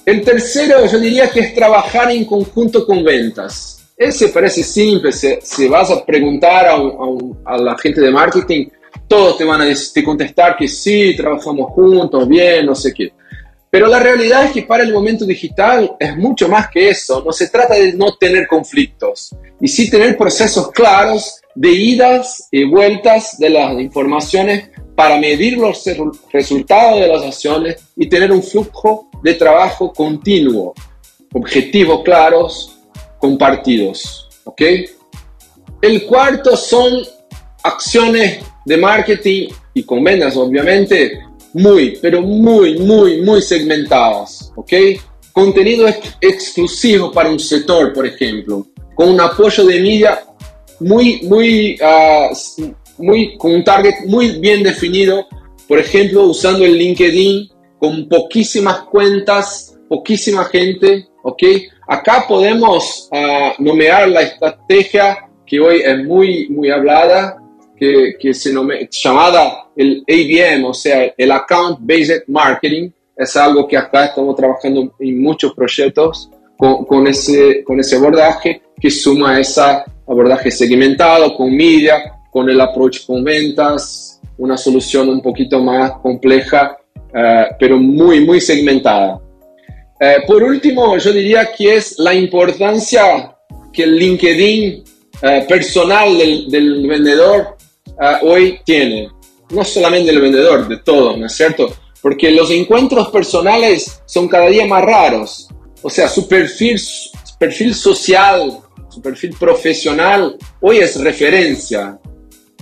El 0.05 0.23
tercero 0.23 0.85
yo 0.87 0.99
diría 0.99 1.31
que 1.31 1.41
es 1.41 1.55
trabajar 1.55 2.11
en 2.11 2.25
conjunto 2.25 2.87
con 2.87 3.05
ventas. 3.05 3.85
Ese 3.97 4.29
parece 4.29 4.63
simple, 4.63 5.13
si, 5.13 5.69
vas 5.69 5.91
a 5.91 6.05
preguntar 6.05 6.67
a, 6.67 7.57
la 7.57 7.79
gente 7.79 8.01
de 8.01 8.11
marketing, 8.11 8.67
todos 9.07 9.39
te 9.39 9.45
van 9.45 9.61
a 9.63 9.67
contestar 10.05 10.57
que 10.57 10.67
sí, 10.67 11.15
trabajamos 11.17 11.71
juntos, 11.73 12.27
bien, 12.27 12.67
no 12.67 12.75
sé 12.75 12.93
qué. 12.93 13.13
Pero 13.73 13.87
la 13.87 14.01
realidad 14.01 14.45
es 14.45 14.53
que 14.53 14.65
para 14.65 14.83
el 14.83 14.93
momento 14.93 15.25
digital 15.25 15.97
es 15.99 16.15
mucho 16.19 16.47
más 16.47 16.69
que 16.69 16.91
eso. 16.91 17.23
No 17.25 17.33
se 17.33 17.49
trata 17.49 17.73
de 17.73 17.95
no 17.95 18.19
tener 18.19 18.47
conflictos 18.47 19.35
y 19.59 19.67
sí 19.67 19.89
tener 19.89 20.19
procesos 20.19 20.71
claros 20.73 21.41
de 21.55 21.71
idas 21.71 22.49
y 22.51 22.65
vueltas 22.65 23.39
de 23.39 23.49
las 23.49 23.73
informaciones 23.81 24.69
para 24.95 25.19
medir 25.19 25.57
los 25.57 25.83
resultados 26.31 27.01
de 27.01 27.09
las 27.09 27.23
acciones 27.23 27.77
y 27.97 28.11
tener 28.11 28.31
un 28.31 28.43
flujo 28.43 29.09
de 29.23 29.33
trabajo 29.33 29.91
continuo, 29.91 30.75
objetivos 31.33 32.03
claros, 32.03 32.79
compartidos. 33.19 34.29
¿ok? 34.45 34.63
El 35.81 36.05
cuarto 36.05 36.59
son 36.59 37.01
acciones 37.63 38.41
de 38.67 38.77
marketing 38.77 39.49
y 39.73 39.83
con 39.85 40.05
ventas, 40.05 40.37
obviamente, 40.37 41.23
muy, 41.55 41.99
pero 42.01 42.21
muy, 42.23 42.79
muy, 42.79 43.21
muy 43.23 43.43
segmentadas, 43.43 44.53
¿ok? 44.57 44.73
Contenido 45.33 45.87
exclusivo 46.21 47.11
para 47.13 47.31
un 47.31 47.41
sector, 47.41 47.93
por 47.93 48.07
ejemplo, 48.07 48.67
con 48.95 49.11
un 49.11 49.21
apoyo 49.21 49.65
de 49.65 49.81
media 49.81 50.25
muy, 50.81 51.23
muy, 51.23 51.79
uh, 51.81 52.35
muy, 52.99 53.37
con 53.37 53.55
un 53.55 53.65
target 53.65 54.05
muy 54.07 54.39
bien 54.41 54.63
definido, 54.63 55.27
por 55.69 55.79
ejemplo, 55.79 56.25
usando 56.25 56.65
el 56.65 56.77
LinkedIn 56.77 57.49
con 57.79 58.09
poquísimas 58.09 58.83
cuentas, 58.83 59.79
poquísima 59.89 60.45
gente, 60.45 61.09
¿ok? 61.23 61.43
Acá 61.89 62.25
podemos 62.29 63.09
uh, 63.11 63.65
la 63.65 64.23
estrategia 64.23 65.29
que 65.47 65.61
hoy 65.61 65.83
es 65.85 66.05
muy, 66.05 66.49
muy 66.49 66.71
hablada, 66.71 67.42
que, 68.19 68.33
se 68.35 68.53
llama 68.53 68.75
llamada 68.91 69.67
el 69.75 70.05
ABM, 70.09 70.65
o 70.65 70.75
sea, 70.75 71.13
el 71.17 71.33
Account 71.33 71.79
Based 71.81 72.25
Marketing. 72.29 72.91
Es 73.17 73.37
algo 73.37 73.67
que 73.67 73.77
acá 73.77 74.07
estamos 74.07 74.37
trabajando 74.37 74.95
en 74.99 75.21
muchos 75.21 75.53
proyectos 75.55 76.31
con, 76.57 76.85
con 76.85 77.07
ese, 77.07 77.63
con 77.65 77.81
ese 77.81 77.97
abordaje 77.97 78.63
que 78.81 78.91
suma 78.91 79.39
ese 79.41 79.61
abordaje 80.07 80.51
segmentado 80.51 81.35
con 81.37 81.55
media, 81.55 82.21
con 82.31 82.49
el 82.49 82.61
approach 82.61 83.05
con 83.07 83.23
ventas, 83.23 84.21
una 84.39 84.57
solución 84.57 85.09
un 85.09 85.21
poquito 85.21 85.61
más 85.61 85.93
compleja, 86.03 86.77
uh, 86.97 87.55
pero 87.59 87.79
muy, 87.79 88.25
muy 88.25 88.41
segmentada. 88.41 89.21
Uh, 90.01 90.27
por 90.27 90.43
último, 90.43 90.97
yo 90.99 91.13
diría 91.13 91.49
que 91.57 91.77
es 91.77 91.99
la 91.99 92.15
importancia 92.15 93.37
que 93.73 93.85
el 93.85 93.97
LinkedIn 93.97 94.85
uh, 95.23 95.47
personal 95.47 96.17
del, 96.19 96.51
del 96.51 96.87
vendedor 96.87 97.57
Ah, 98.05 98.19
hoy 98.23 98.59
tiene, 98.65 99.09
no 99.51 99.63
solamente 99.63 100.11
el 100.11 100.21
vendedor, 100.21 100.67
de 100.67 100.79
todo, 100.79 101.17
¿no 101.17 101.27
es 101.27 101.37
cierto? 101.37 101.73
Porque 102.01 102.33
los 102.33 102.51
encuentros 102.51 103.11
personales 103.11 104.03
son 104.07 104.27
cada 104.27 104.49
día 104.49 104.67
más 104.67 104.83
raros. 104.85 105.49
O 105.83 105.89
sea, 105.89 106.09
su 106.09 106.27
perfil, 106.27 106.81
perfil 107.39 107.73
social, 107.73 108.59
su 108.89 109.01
perfil 109.01 109.37
profesional, 109.39 110.37
hoy 110.61 110.79
es 110.79 111.01
referencia, 111.01 111.97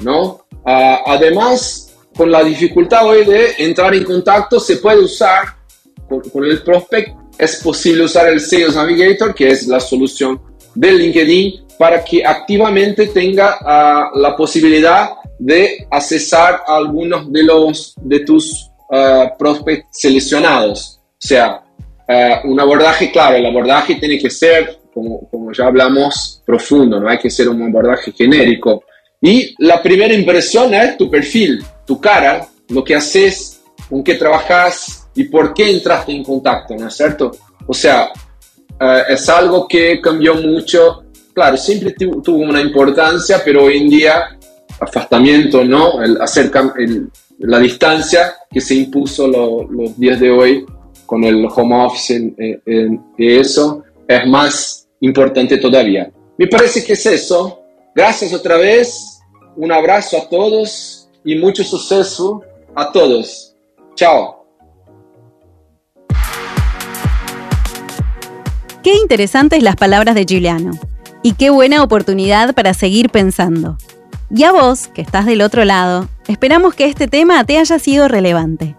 ¿no? 0.03 0.45
Ah, 0.63 1.05
además, 1.07 1.91
con 2.15 2.31
la 2.31 2.45
dificultad 2.45 3.07
hoy 3.07 3.25
de 3.25 3.55
entrar 3.61 3.95
en 3.95 4.05
contacto, 4.05 4.61
se 4.61 4.77
puede 4.77 5.01
usar 5.01 5.57
con, 6.07 6.21
con 6.21 6.45
el 6.45 6.63
prospect, 6.63 7.17
es 7.39 7.57
posible 7.63 8.05
usar 8.05 8.29
el 8.29 8.43
Sales 8.43 8.77
Navigator, 8.77 9.35
que 9.35 9.49
es 9.49 9.67
la 9.67 9.81
solución 9.81 10.39
del 10.75 10.99
LinkedIn, 10.99 11.65
para 11.79 12.05
que 12.05 12.23
activamente 12.27 13.07
tenga 13.07 13.57
uh, 13.63 14.19
la 14.19 14.37
posibilidad 14.37 15.13
de 15.41 15.87
accesar 15.91 16.63
a 16.67 16.77
algunos 16.77 17.33
de, 17.33 17.43
los, 17.43 17.95
de 17.97 18.21
tus 18.21 18.71
uh, 18.91 19.37
prospects 19.39 19.89
seleccionados. 19.91 21.01
O 21.01 21.27
sea, 21.27 21.63
uh, 22.09 22.49
un 22.49 22.61
abordaje, 22.61 23.11
claro, 23.11 23.37
el 23.37 23.47
abordaje 23.47 23.97
tiene 23.97 24.19
que 24.19 24.31
ser, 24.31 24.79
como, 24.93 25.29
como 25.31 25.53
ya 25.53 25.67
hablamos, 25.67 26.43
profundo, 26.45 27.01
no 27.01 27.09
hay 27.09 27.19
que 27.19 27.31
ser 27.31 27.49
un 27.49 27.63
abordaje 27.63 28.13
genérico. 28.13 28.85
Y 29.21 29.55
la 29.59 29.83
primera 29.83 30.15
impresión 30.15 30.73
es 30.75 30.97
tu 30.97 31.11
perfil, 31.11 31.65
tu 31.87 32.01
cara, 32.01 32.47
lo 32.69 32.85
que 32.85 32.95
haces, 32.95 33.61
con 33.89 34.05
qué 34.05 34.15
trabajas 34.15 35.09
y 35.15 35.25
por 35.25 35.53
qué 35.53 35.71
entraste 35.71 36.13
en 36.13 36.23
contacto, 36.23 36.77
¿no 36.77 36.89
es 36.89 36.95
cierto? 36.95 37.33
O 37.67 37.75
sea, 37.75 38.11
es 39.09 39.29
algo 39.29 39.69
que 39.69 40.01
cambió 40.01 40.37
mucho 40.37 41.05
claro, 41.33 41.57
siempre 41.57 41.93
tuvo 41.93 42.39
una 42.39 42.61
importancia, 42.61 43.41
pero 43.45 43.65
hoy 43.65 43.79
en 43.79 43.89
día, 43.89 44.37
afastamiento, 44.81 45.65
¿no? 45.65 46.03
El 46.03 46.21
acerca, 46.21 46.73
la 47.39 47.59
distancia 47.59 48.35
que 48.51 48.61
se 48.61 48.75
impuso 48.75 49.27
los 49.29 49.99
días 49.99 50.19
de 50.19 50.31
hoy 50.31 50.67
con 51.07 51.25
el 51.25 51.47
home 51.55 51.85
office 51.85 52.35
y 53.17 53.39
eso, 53.39 53.85
es 54.07 54.27
más 54.27 54.89
importante 55.01 55.59
todavía. 55.59 56.11
Me 56.39 56.47
parece 56.47 56.85
que 56.85 56.95
es 56.95 57.07
eso. 57.07 57.61
Gracias 57.95 58.33
otra 58.33 58.57
vez. 58.57 59.21
Un 59.57 59.73
abrazo 59.73 60.17
a 60.17 60.29
todos 60.29 61.09
y 61.25 61.37
mucho 61.37 61.63
suceso 61.65 62.43
a 62.75 62.91
todos. 62.93 63.55
Chao. 63.95 64.47
Qué 68.83 68.95
interesantes 68.95 69.63
las 69.63 69.77
palabras 69.77 70.15
de 70.15 70.25
Giuliano. 70.25 70.73
Y 71.23 71.35
qué 71.35 71.51
buena 71.51 71.83
oportunidad 71.83 72.55
para 72.55 72.73
seguir 72.73 73.11
pensando. 73.11 73.77
Y 74.33 74.45
a 74.45 74.53
vos, 74.53 74.87
que 74.89 75.03
estás 75.03 75.27
del 75.27 75.43
otro 75.43 75.65
lado, 75.65 76.09
esperamos 76.29 76.75
que 76.75 76.85
este 76.85 77.09
tema 77.09 77.45
te 77.45 77.59
haya 77.59 77.79
sido 77.81 78.07
relevante. 78.07 78.77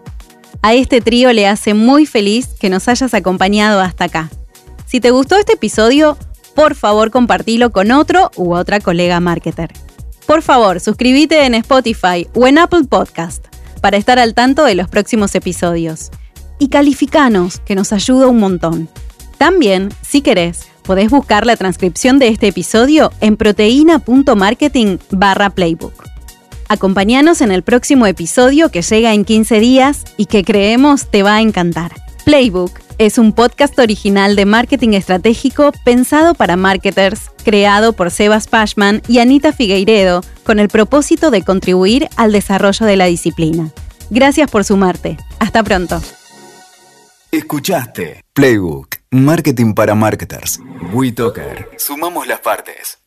A 0.62 0.74
este 0.74 1.02
trío 1.02 1.34
le 1.34 1.47
hace 1.47 1.74
muy 1.74 2.06
feliz 2.06 2.47
que 2.60 2.70
nos 2.70 2.88
hayas 2.88 3.14
acompañado 3.14 3.82
hasta 3.82 4.06
acá. 4.06 4.30
Si 4.86 5.02
te 5.02 5.12
gustó 5.12 5.36
este 5.36 5.54
episodio, 5.54 6.18
por 6.56 6.76
favor 6.76 7.12
compartilo 7.12 7.72
con 7.72 7.91
otro 7.91 8.32
u 8.36 8.54
otra 8.54 8.80
colega 8.80 9.20
marketer. 9.20 9.72
Por 10.26 10.41
favor, 10.41 10.80
suscríbete 10.80 11.45
en 11.45 11.56
Spotify 11.56 12.28
o 12.34 12.47
en 12.47 12.58
Apple 12.58 12.86
Podcast 12.89 13.45
para 13.82 13.97
estar 13.97 14.20
al 14.20 14.34
tanto 14.34 14.64
de 14.64 14.76
los 14.76 14.88
próximos 14.88 15.36
episodios. 15.36 16.12
Y 16.60 16.70
calificanos, 16.70 17.60
que 17.60 17.76
nos 17.76 17.91
ayuda 17.91 18.28
un 18.28 18.39
montón. 18.39 18.88
También, 19.38 19.89
si 20.02 20.22
querés, 20.22 20.68
podés 20.84 21.09
buscar 21.09 21.45
la 21.45 21.55
transcripción 21.55 22.19
de 22.19 22.27
este 22.27 22.47
episodio 22.47 23.11
en 23.21 23.38
proteína.marketing 23.38 24.97
barra 25.11 25.49
playbook. 25.49 25.93
Acompáñanos 26.69 27.41
en 27.41 27.51
el 27.51 27.63
próximo 27.63 28.07
episodio 28.07 28.69
que 28.69 28.82
llega 28.82 29.13
en 29.13 29.25
15 29.25 29.59
días 29.59 30.05
y 30.15 30.25
que 30.25 30.43
creemos 30.43 31.11
te 31.11 31.23
va 31.23 31.36
a 31.36 31.41
encantar. 31.41 31.91
Playbook 32.23 32.71
es 32.97 33.17
un 33.17 33.34
podcast 33.34 33.77
original 33.79 34.36
de 34.36 34.45
marketing 34.45 34.93
estratégico 34.93 35.71
pensado 35.84 36.36
para 36.36 36.55
marketers, 36.55 37.32
creado 37.43 37.93
por 37.93 38.11
Sebas 38.11 38.47
Pashman 38.47 39.01
y 39.07 39.19
Anita 39.19 39.53
Figueiredo, 39.53 40.21
con 40.43 40.59
el 40.59 40.69
propósito 40.69 41.32
de 41.32 41.41
contribuir 41.41 42.07
al 42.15 42.32
desarrollo 42.32 42.86
de 42.86 42.95
la 42.95 43.05
disciplina. 43.05 43.71
Gracias 44.11 44.51
por 44.51 44.63
sumarte. 44.63 45.17
Hasta 45.39 45.63
pronto. 45.63 46.01
Escuchaste 47.32 48.23
Playbook, 48.34 48.97
Marketing 49.14 49.74
para 49.74 49.93
Marketers. 49.93 50.62
WeToker. 50.93 51.68
Sumamos 51.78 52.28
las 52.28 52.39
partes. 52.39 53.01